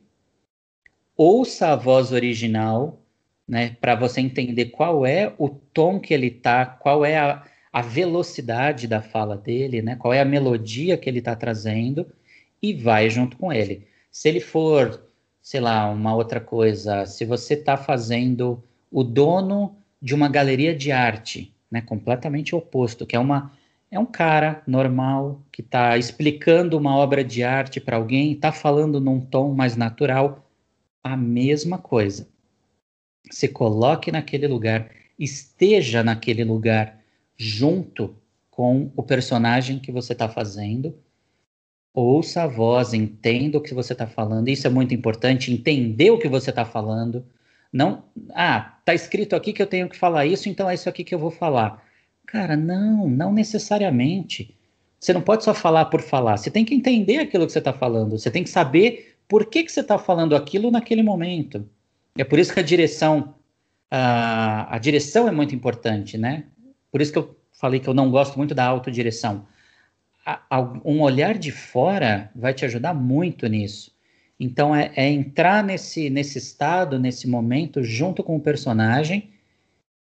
ouça 1.17 1.69
a 1.69 1.77
voz 1.77 2.11
original, 2.11 3.00
né, 3.51 3.77
para 3.81 3.97
você 3.97 4.21
entender 4.21 4.67
qual 4.67 5.05
é 5.05 5.35
o 5.37 5.49
tom 5.49 5.99
que 5.99 6.15
ele 6.15 6.31
tá, 6.31 6.65
qual 6.65 7.05
é 7.05 7.19
a, 7.19 7.43
a 7.73 7.83
velocidade 7.83 8.87
da 8.87 9.03
fala 9.03 9.37
dele, 9.37 9.83
né, 9.83 9.97
qual 9.97 10.15
é 10.15 10.21
a 10.21 10.25
melodia 10.25 10.97
que 10.97 11.11
ele 11.11 11.19
está 11.19 11.35
trazendo 11.35 12.07
e 12.63 12.73
vai 12.73 13.11
junto 13.11 13.37
com 13.37 13.53
ele. 13.53 13.89
Se 14.09 14.29
ele 14.29 14.39
for, 14.39 15.03
sei 15.43 15.59
lá, 15.59 15.91
uma 15.91 16.15
outra 16.15 16.41
coisa, 16.41 17.05
se 17.07 17.25
você 17.25 17.55
está 17.55 17.77
fazendo 17.77 18.63
o 18.89 19.03
dono 19.03 19.77
de 20.01 20.15
uma 20.15 20.29
galeria 20.29 20.73
de 20.73 20.93
arte, 20.93 21.53
né, 21.69 21.81
completamente 21.81 22.55
oposto, 22.55 23.05
que 23.05 23.17
é 23.17 23.19
uma 23.19 23.53
é 23.91 23.99
um 23.99 24.07
cara 24.07 24.63
normal 24.69 25.43
que 25.51 25.61
está 25.61 25.99
explicando 25.99 26.79
uma 26.79 26.97
obra 26.97 27.25
de 27.25 27.43
arte 27.43 27.81
para 27.81 27.97
alguém, 27.97 28.31
está 28.31 28.53
falando 28.53 29.01
num 29.01 29.21
tom 29.21 29.53
mais 29.53 29.75
natural, 29.75 30.49
a 31.03 31.17
mesma 31.17 31.77
coisa. 31.77 32.30
Se 33.31 33.49
coloque 33.49 34.13
naquele 34.13 34.47
lugar, 34.47 34.91
esteja 35.19 36.03
naquele 36.03 36.45
lugar 36.45 37.01
junto 37.37 38.15
com 38.51 38.91
o 38.97 39.03
personagem 39.03 39.79
que 39.79 39.93
você 39.93 40.13
está 40.13 40.29
fazendo 40.29 40.95
ouça 41.95 42.43
a 42.43 42.47
voz, 42.47 42.95
entenda 42.95 43.59
o 43.59 43.61
que 43.61 43.75
você 43.75 43.93
está 43.93 44.07
falando. 44.07 44.49
Isso 44.49 44.67
é 44.67 44.71
muito 44.71 44.95
importante, 44.95 45.53
entender 45.53 46.11
o 46.11 46.19
que 46.19 46.29
você 46.29 46.51
está 46.51 46.65
falando. 46.65 47.25
Não, 47.73 48.05
ah, 48.35 48.79
tá 48.85 48.95
escrito 48.95 49.37
aqui 49.37 49.53
que 49.53 49.63
eu 49.63 49.67
tenho 49.67 49.89
que 49.89 49.97
falar 49.97 50.27
isso, 50.27 50.49
então 50.49 50.69
é 50.69 50.75
isso 50.75 50.89
aqui 50.89 51.05
que 51.05 51.15
eu 51.15 51.19
vou 51.19 51.31
falar. 51.31 51.85
Cara, 52.27 52.57
não, 52.57 53.09
não 53.09 53.33
necessariamente. 53.33 54.57
Você 54.99 55.13
não 55.13 55.23
pode 55.23 55.45
só 55.45 55.55
falar 55.55 55.87
por 55.87 56.01
falar. 56.01 56.37
Você 56.37 56.51
tem 56.51 56.65
que 56.65 56.75
entender 56.75 57.19
aquilo 57.19 57.47
que 57.47 57.53
você 57.53 57.59
está 57.59 57.73
falando. 57.73 58.19
Você 58.19 58.31
tem 58.31 58.45
que 58.45 58.51
saber 58.51 59.17
por 59.29 59.47
que, 59.47 59.65
que 59.65 59.73
você 59.73 59.81
está 59.81 59.99
falando 59.99 60.37
aquilo 60.37 60.71
naquele 60.71 61.03
momento. 61.03 61.69
É 62.17 62.25
por 62.25 62.39
isso 62.39 62.53
que 62.53 62.61
a 62.61 62.63
direção, 62.63 63.35
a, 63.91 64.75
a 64.75 64.79
direção 64.79 65.29
é 65.29 65.31
muito 65.31 65.55
importante, 65.55 66.19
né? 66.19 66.45
Por 66.91 67.01
isso 67.01 67.13
que 67.13 67.19
eu 67.19 67.37
falei 67.53 67.81
que 67.81 67.89
eu 67.89 67.95
não 67.95 68.11
gosto 68.11 68.37
muito 68.37 68.55
da 68.55 68.65
autodireção 68.65 69.47
um 70.85 71.01
olhar 71.01 71.39
de 71.39 71.51
fora 71.51 72.31
vai 72.35 72.53
te 72.53 72.65
ajudar 72.65 72.95
muito 72.95 73.47
nisso. 73.47 73.93
Então, 74.39 74.75
é, 74.75 74.91
é, 74.97 75.09
entrar 75.09 75.63
nesse, 75.63 76.09
nesse 76.09 76.39
estado, 76.39 76.99
nesse 76.99 77.29
momento, 77.29 77.83
junto 77.83 78.23
com 78.23 78.37
o 78.37 78.41
personagem 78.41 79.31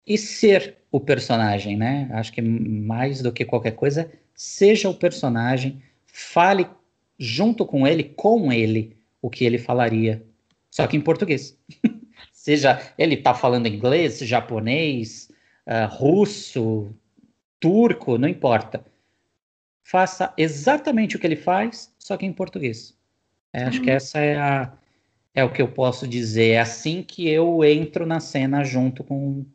e 0.07 0.17
ser 0.17 0.77
o 0.91 1.01
personagem, 1.01 1.77
né? 1.77 2.09
Acho 2.13 2.33
que 2.33 2.43
mais 2.43 3.23
do 3.23 3.33
que 3.33 3.45
qualquer 3.45 3.73
coisa, 3.73 4.11
seja 4.35 4.89
o 4.89 4.95
personagem, 4.95 5.83
fale 6.07 6.67
junto 7.19 7.65
com 7.65 7.87
ele, 7.87 8.05
com 8.05 8.53
ele, 8.53 8.97
o 9.23 9.31
que 9.31 9.45
ele 9.45 9.59
falaria, 9.59 10.25
só 10.77 10.87
que 10.87 10.97
em 10.97 11.01
português. 11.01 11.59
seja 12.33 12.81
ele 12.97 13.15
está 13.15 13.35
falando 13.35 13.67
inglês, 13.67 14.19
japonês, 14.19 15.31
uh, 15.67 15.87
russo, 15.91 16.95
turco, 17.61 18.19
não 18.19 18.29
importa 18.29 18.85
faça 19.87 20.35
exatamente 20.37 21.15
o 21.15 21.19
que 21.19 21.27
ele 21.29 21.37
faz, 21.37 21.95
só 21.97 22.17
que 22.17 22.27
em 22.27 22.33
português. 22.33 22.93
É, 23.53 23.63
acho 23.63 23.81
que 23.81 23.89
uhum. 23.89 23.97
essa 23.97 24.19
é, 24.19 24.37
a, 24.37 24.73
é 25.33 25.45
o 25.45 25.53
que 25.53 25.63
eu 25.63 25.69
posso 25.69 26.09
dizer. 26.09 26.51
É 26.51 26.59
assim 26.59 27.05
que 27.05 27.29
eu 27.29 27.65
entro 27.65 28.05
na 28.05 28.19
cena 28.19 28.65
junto 28.65 29.05
com, 29.05 29.47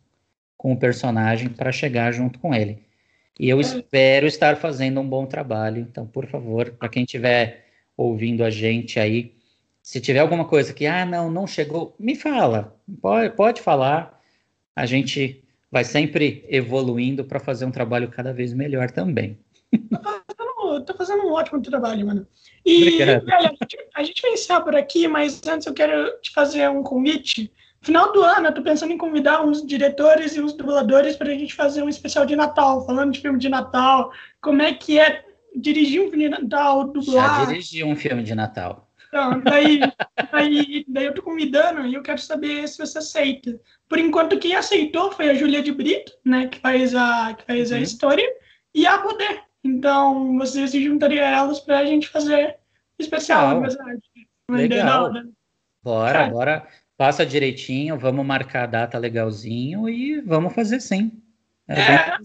com 0.58 0.72
o 0.72 0.78
personagem 0.78 1.50
para 1.50 1.70
chegar 1.74 2.14
junto 2.14 2.40
com 2.40 2.56
ele. 2.56 2.80
E 3.38 3.50
eu 3.50 3.58
é. 3.58 3.62
espero 3.62 4.26
estar 4.26 4.56
fazendo 4.56 5.02
um 5.02 5.08
bom 5.08 5.26
trabalho. 5.26 5.82
Então, 5.82 6.08
por 6.08 6.26
favor, 6.26 6.72
para 6.72 6.88
quem 6.88 7.04
estiver 7.04 7.66
ouvindo 7.98 8.46
a 8.46 8.50
gente 8.50 9.02
aí, 9.02 9.36
se 9.82 10.00
tiver 10.00 10.20
alguma 10.20 10.46
coisa 10.46 10.74
que, 10.74 10.86
ah, 10.86 11.06
não, 11.06 11.30
não 11.30 11.48
chegou, 11.48 11.96
me 12.00 12.16
fala. 12.16 12.78
Pode, 13.02 13.36
pode 13.36 13.62
falar. 13.62 14.20
A 14.76 14.86
gente 14.86 15.44
vai 15.72 15.84
sempre 15.84 16.46
evoluindo 16.50 17.24
para 17.24 17.40
fazer 17.40 17.66
um 17.66 17.72
trabalho 17.72 18.10
cada 18.10 18.34
vez 18.34 18.54
melhor 18.54 18.92
também 18.92 19.40
tá, 19.90 20.24
fazendo, 20.36 20.98
fazendo 20.98 21.24
um 21.24 21.32
ótimo 21.32 21.62
trabalho, 21.62 22.06
mano. 22.06 22.28
E, 22.66 22.98
velho, 22.98 23.24
a 23.96 24.04
gente, 24.04 24.22
vai 24.22 24.32
encerrar 24.32 24.62
por 24.62 24.76
aqui, 24.76 25.08
mas 25.08 25.42
antes 25.48 25.66
eu 25.66 25.74
quero 25.74 26.20
te 26.22 26.32
fazer 26.32 26.70
um 26.70 26.84
convite. 26.84 27.52
Final 27.82 28.14
do 28.14 28.22
ano, 28.22 28.48
eu 28.48 28.54
tô 28.54 28.62
pensando 28.62 28.94
em 28.94 28.98
convidar 28.98 29.44
uns 29.44 29.66
diretores 29.66 30.36
e 30.36 30.42
uns 30.42 30.54
dubladores 30.54 31.16
para 31.16 31.30
a 31.30 31.34
gente 31.34 31.56
fazer 31.56 31.82
um 31.82 31.90
especial 31.90 32.26
de 32.26 32.36
Natal, 32.36 32.86
falando 32.86 33.12
de 33.12 33.20
filme 33.20 33.40
de 33.40 33.50
Natal, 33.50 34.12
como 34.40 34.62
é 34.62 34.74
que 34.74 35.00
é 35.00 35.26
dirigir 35.56 36.02
um 36.02 36.10
filme 36.10 36.26
de 36.26 36.30
Natal, 36.30 36.88
dublar. 36.90 37.40
Já 37.40 37.46
dirigi 37.46 37.84
um 37.84 37.96
filme 37.96 38.22
de 38.24 38.36
Natal. 38.36 38.88
Então, 39.12 39.42
daí, 39.42 39.82
daí, 40.32 40.86
daí 40.88 41.06
eu 41.06 41.14
tô 41.14 41.22
convidando 41.22 41.86
e 41.86 41.94
eu 41.94 42.02
quero 42.02 42.22
saber 42.22 42.66
se 42.66 42.78
você 42.78 43.00
aceita. 43.00 43.60
Por 43.90 44.00
enquanto, 44.00 44.40
quem 44.40 44.56
aceitou 44.56 45.12
foi 45.12 45.30
a 45.30 45.34
Júlia 45.34 45.62
de 45.62 45.74
Brito, 45.74 46.14
né, 46.24 46.48
que 46.48 46.60
faz 46.60 46.96
a, 46.96 47.34
que 47.34 47.44
faz 47.44 47.72
uhum. 47.72 47.78
a 47.78 47.82
história, 47.82 48.34
e 48.74 48.88
a 48.88 49.00
Poder, 49.00 49.44
então, 49.64 50.38
você 50.38 50.66
se 50.66 50.82
juntaria 50.84 51.28
a 51.28 51.32
elas 51.32 51.60
para 51.60 51.80
a 51.80 51.86
gente 51.86 52.08
fazer 52.08 52.56
especial, 52.98 53.60
na 53.60 53.68
verdade. 53.68 54.02
Legal. 54.50 55.12
Bora, 55.84 56.20
é. 56.20 56.30
bora. 56.30 56.68
Passa 56.98 57.26
direitinho, 57.26 57.98
vamos 57.98 58.26
marcar 58.26 58.64
a 58.64 58.68
data 58.68 58.98
legalzinho 58.98 59.90
e 59.90 60.22
vamos 60.22 60.54
fazer 60.54 60.80
sim. 60.80 61.12
É, 61.68 61.80
é. 61.80 62.18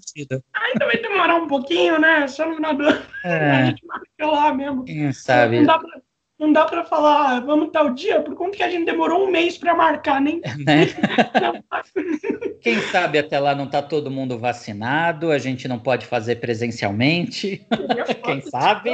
Ainda 0.55 0.87
vai 0.87 0.97
demorar 1.01 1.37
um 1.37 1.47
pouquinho, 1.47 1.99
né? 1.99 2.27
Só 2.29 2.49
no 2.49 2.57
final 2.57 2.75
do 2.75 2.85
ano. 2.85 3.07
É. 3.25 3.51
A 3.51 3.65
gente 3.67 3.87
marca 3.87 4.27
lá 4.27 4.53
mesmo. 4.53 4.85
Quem 4.85 5.13
sabe? 5.13 5.61
Não 5.61 5.67
dá 5.67 5.79
pra, 5.79 6.03
não 6.39 6.53
dá 6.53 6.65
para 6.67 6.85
falar, 6.85 7.37
ah, 7.37 7.41
vamos 7.41 7.71
tal 7.71 7.95
dia, 7.95 8.21
por 8.21 8.35
conta 8.35 8.59
que 8.59 8.63
a 8.63 8.71
gente 8.71 8.85
demorou 8.85 9.27
um 9.27 9.31
mês 9.31 9.57
para 9.57 9.75
marcar, 9.75 10.21
nem. 10.21 10.41
Né? 10.65 10.87
Quem 12.61 12.81
sabe 12.81 13.19
até 13.19 13.39
lá 13.39 13.55
não 13.55 13.65
está 13.65 13.81
todo 13.81 14.11
mundo 14.11 14.39
vacinado, 14.39 15.31
a 15.31 15.39
gente 15.39 15.69
não 15.69 15.79
pode 15.79 16.05
fazer 16.07 16.37
presencialmente. 16.37 17.67
Quem 18.25 18.41
sabe? 18.43 18.91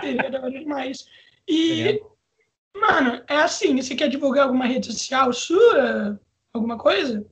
Seria 0.00 0.30
demais. 0.50 1.06
E 1.48 2.00
Mano, 2.80 3.22
é 3.28 3.36
assim, 3.36 3.74
você 3.76 3.94
quer 3.94 4.08
divulgar 4.08 4.44
alguma 4.44 4.66
rede 4.66 4.86
social 4.86 5.32
sua? 5.32 6.20
Alguma 6.52 6.76
coisa? 6.76 7.26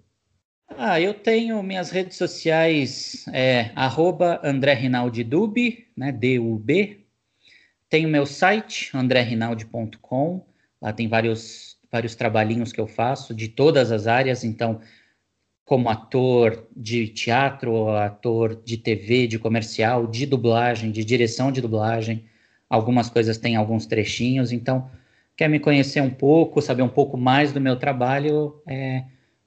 Ah, 0.68 1.00
eu 1.00 1.14
tenho 1.14 1.62
minhas 1.62 1.90
redes 1.90 2.16
sociais, 2.16 3.24
é, 3.32 3.70
arroba 3.76 4.40
André 4.42 4.72
Rinaldi 4.72 5.22
Dub, 5.22 5.86
né, 5.96 6.10
D-U-B. 6.10 7.03
Tenho 7.94 8.08
meu 8.08 8.26
site, 8.26 8.90
andrerinaldi.com. 8.92 10.44
Lá 10.82 10.92
tem 10.92 11.06
vários, 11.06 11.78
vários 11.92 12.16
trabalhinhos 12.16 12.72
que 12.72 12.80
eu 12.80 12.88
faço 12.88 13.32
de 13.32 13.46
todas 13.46 13.92
as 13.92 14.08
áreas, 14.08 14.42
então, 14.42 14.80
como 15.64 15.88
ator 15.88 16.66
de 16.76 17.06
teatro, 17.06 17.90
ator 17.90 18.60
de 18.64 18.78
TV, 18.78 19.28
de 19.28 19.38
comercial, 19.38 20.08
de 20.08 20.26
dublagem, 20.26 20.90
de 20.90 21.04
direção 21.04 21.52
de 21.52 21.60
dublagem. 21.60 22.24
Algumas 22.68 23.08
coisas 23.08 23.38
têm 23.38 23.54
alguns 23.54 23.86
trechinhos, 23.86 24.50
então, 24.50 24.90
quer 25.36 25.48
me 25.48 25.60
conhecer 25.60 26.00
um 26.00 26.10
pouco, 26.10 26.60
saber 26.60 26.82
um 26.82 26.88
pouco 26.88 27.16
mais 27.16 27.52
do 27.52 27.60
meu 27.60 27.76
trabalho, 27.76 28.60
é, 28.66 29.04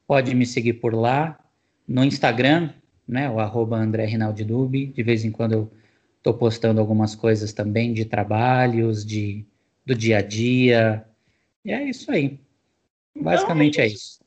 pode 0.07 0.33
me 0.33 0.45
seguir 0.45 0.75
por 0.75 0.95
lá. 0.95 1.37
No 1.85 2.01
Instagram, 2.01 2.69
né, 3.05 3.29
o 3.29 3.41
arroba 3.41 3.75
André 3.75 4.05
Rinaldi 4.05 4.45
Dub. 4.45 4.73
De 4.73 5.03
vez 5.03 5.25
em 5.25 5.31
quando 5.31 5.51
eu 5.51 5.71
estou 6.17 6.33
postando 6.33 6.79
algumas 6.79 7.15
coisas 7.15 7.53
também 7.53 7.93
de 7.93 8.05
trabalhos, 8.05 9.05
de, 9.05 9.45
do 9.85 9.95
dia 9.95 10.17
a 10.17 10.21
dia. 10.21 11.05
E 11.63 11.71
é 11.71 11.83
isso 11.83 12.11
aí. 12.11 12.39
Basicamente 13.15 13.81
é 13.81 13.87
isso. 13.87 14.19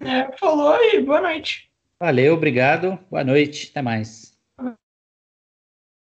É, 0.00 0.36
falou 0.36 0.74
aí, 0.74 1.00
boa 1.00 1.20
noite. 1.20 1.70
Valeu, 2.00 2.34
obrigado. 2.34 2.98
Boa 3.10 3.24
noite, 3.24 3.68
até 3.70 3.82
mais. 3.82 4.27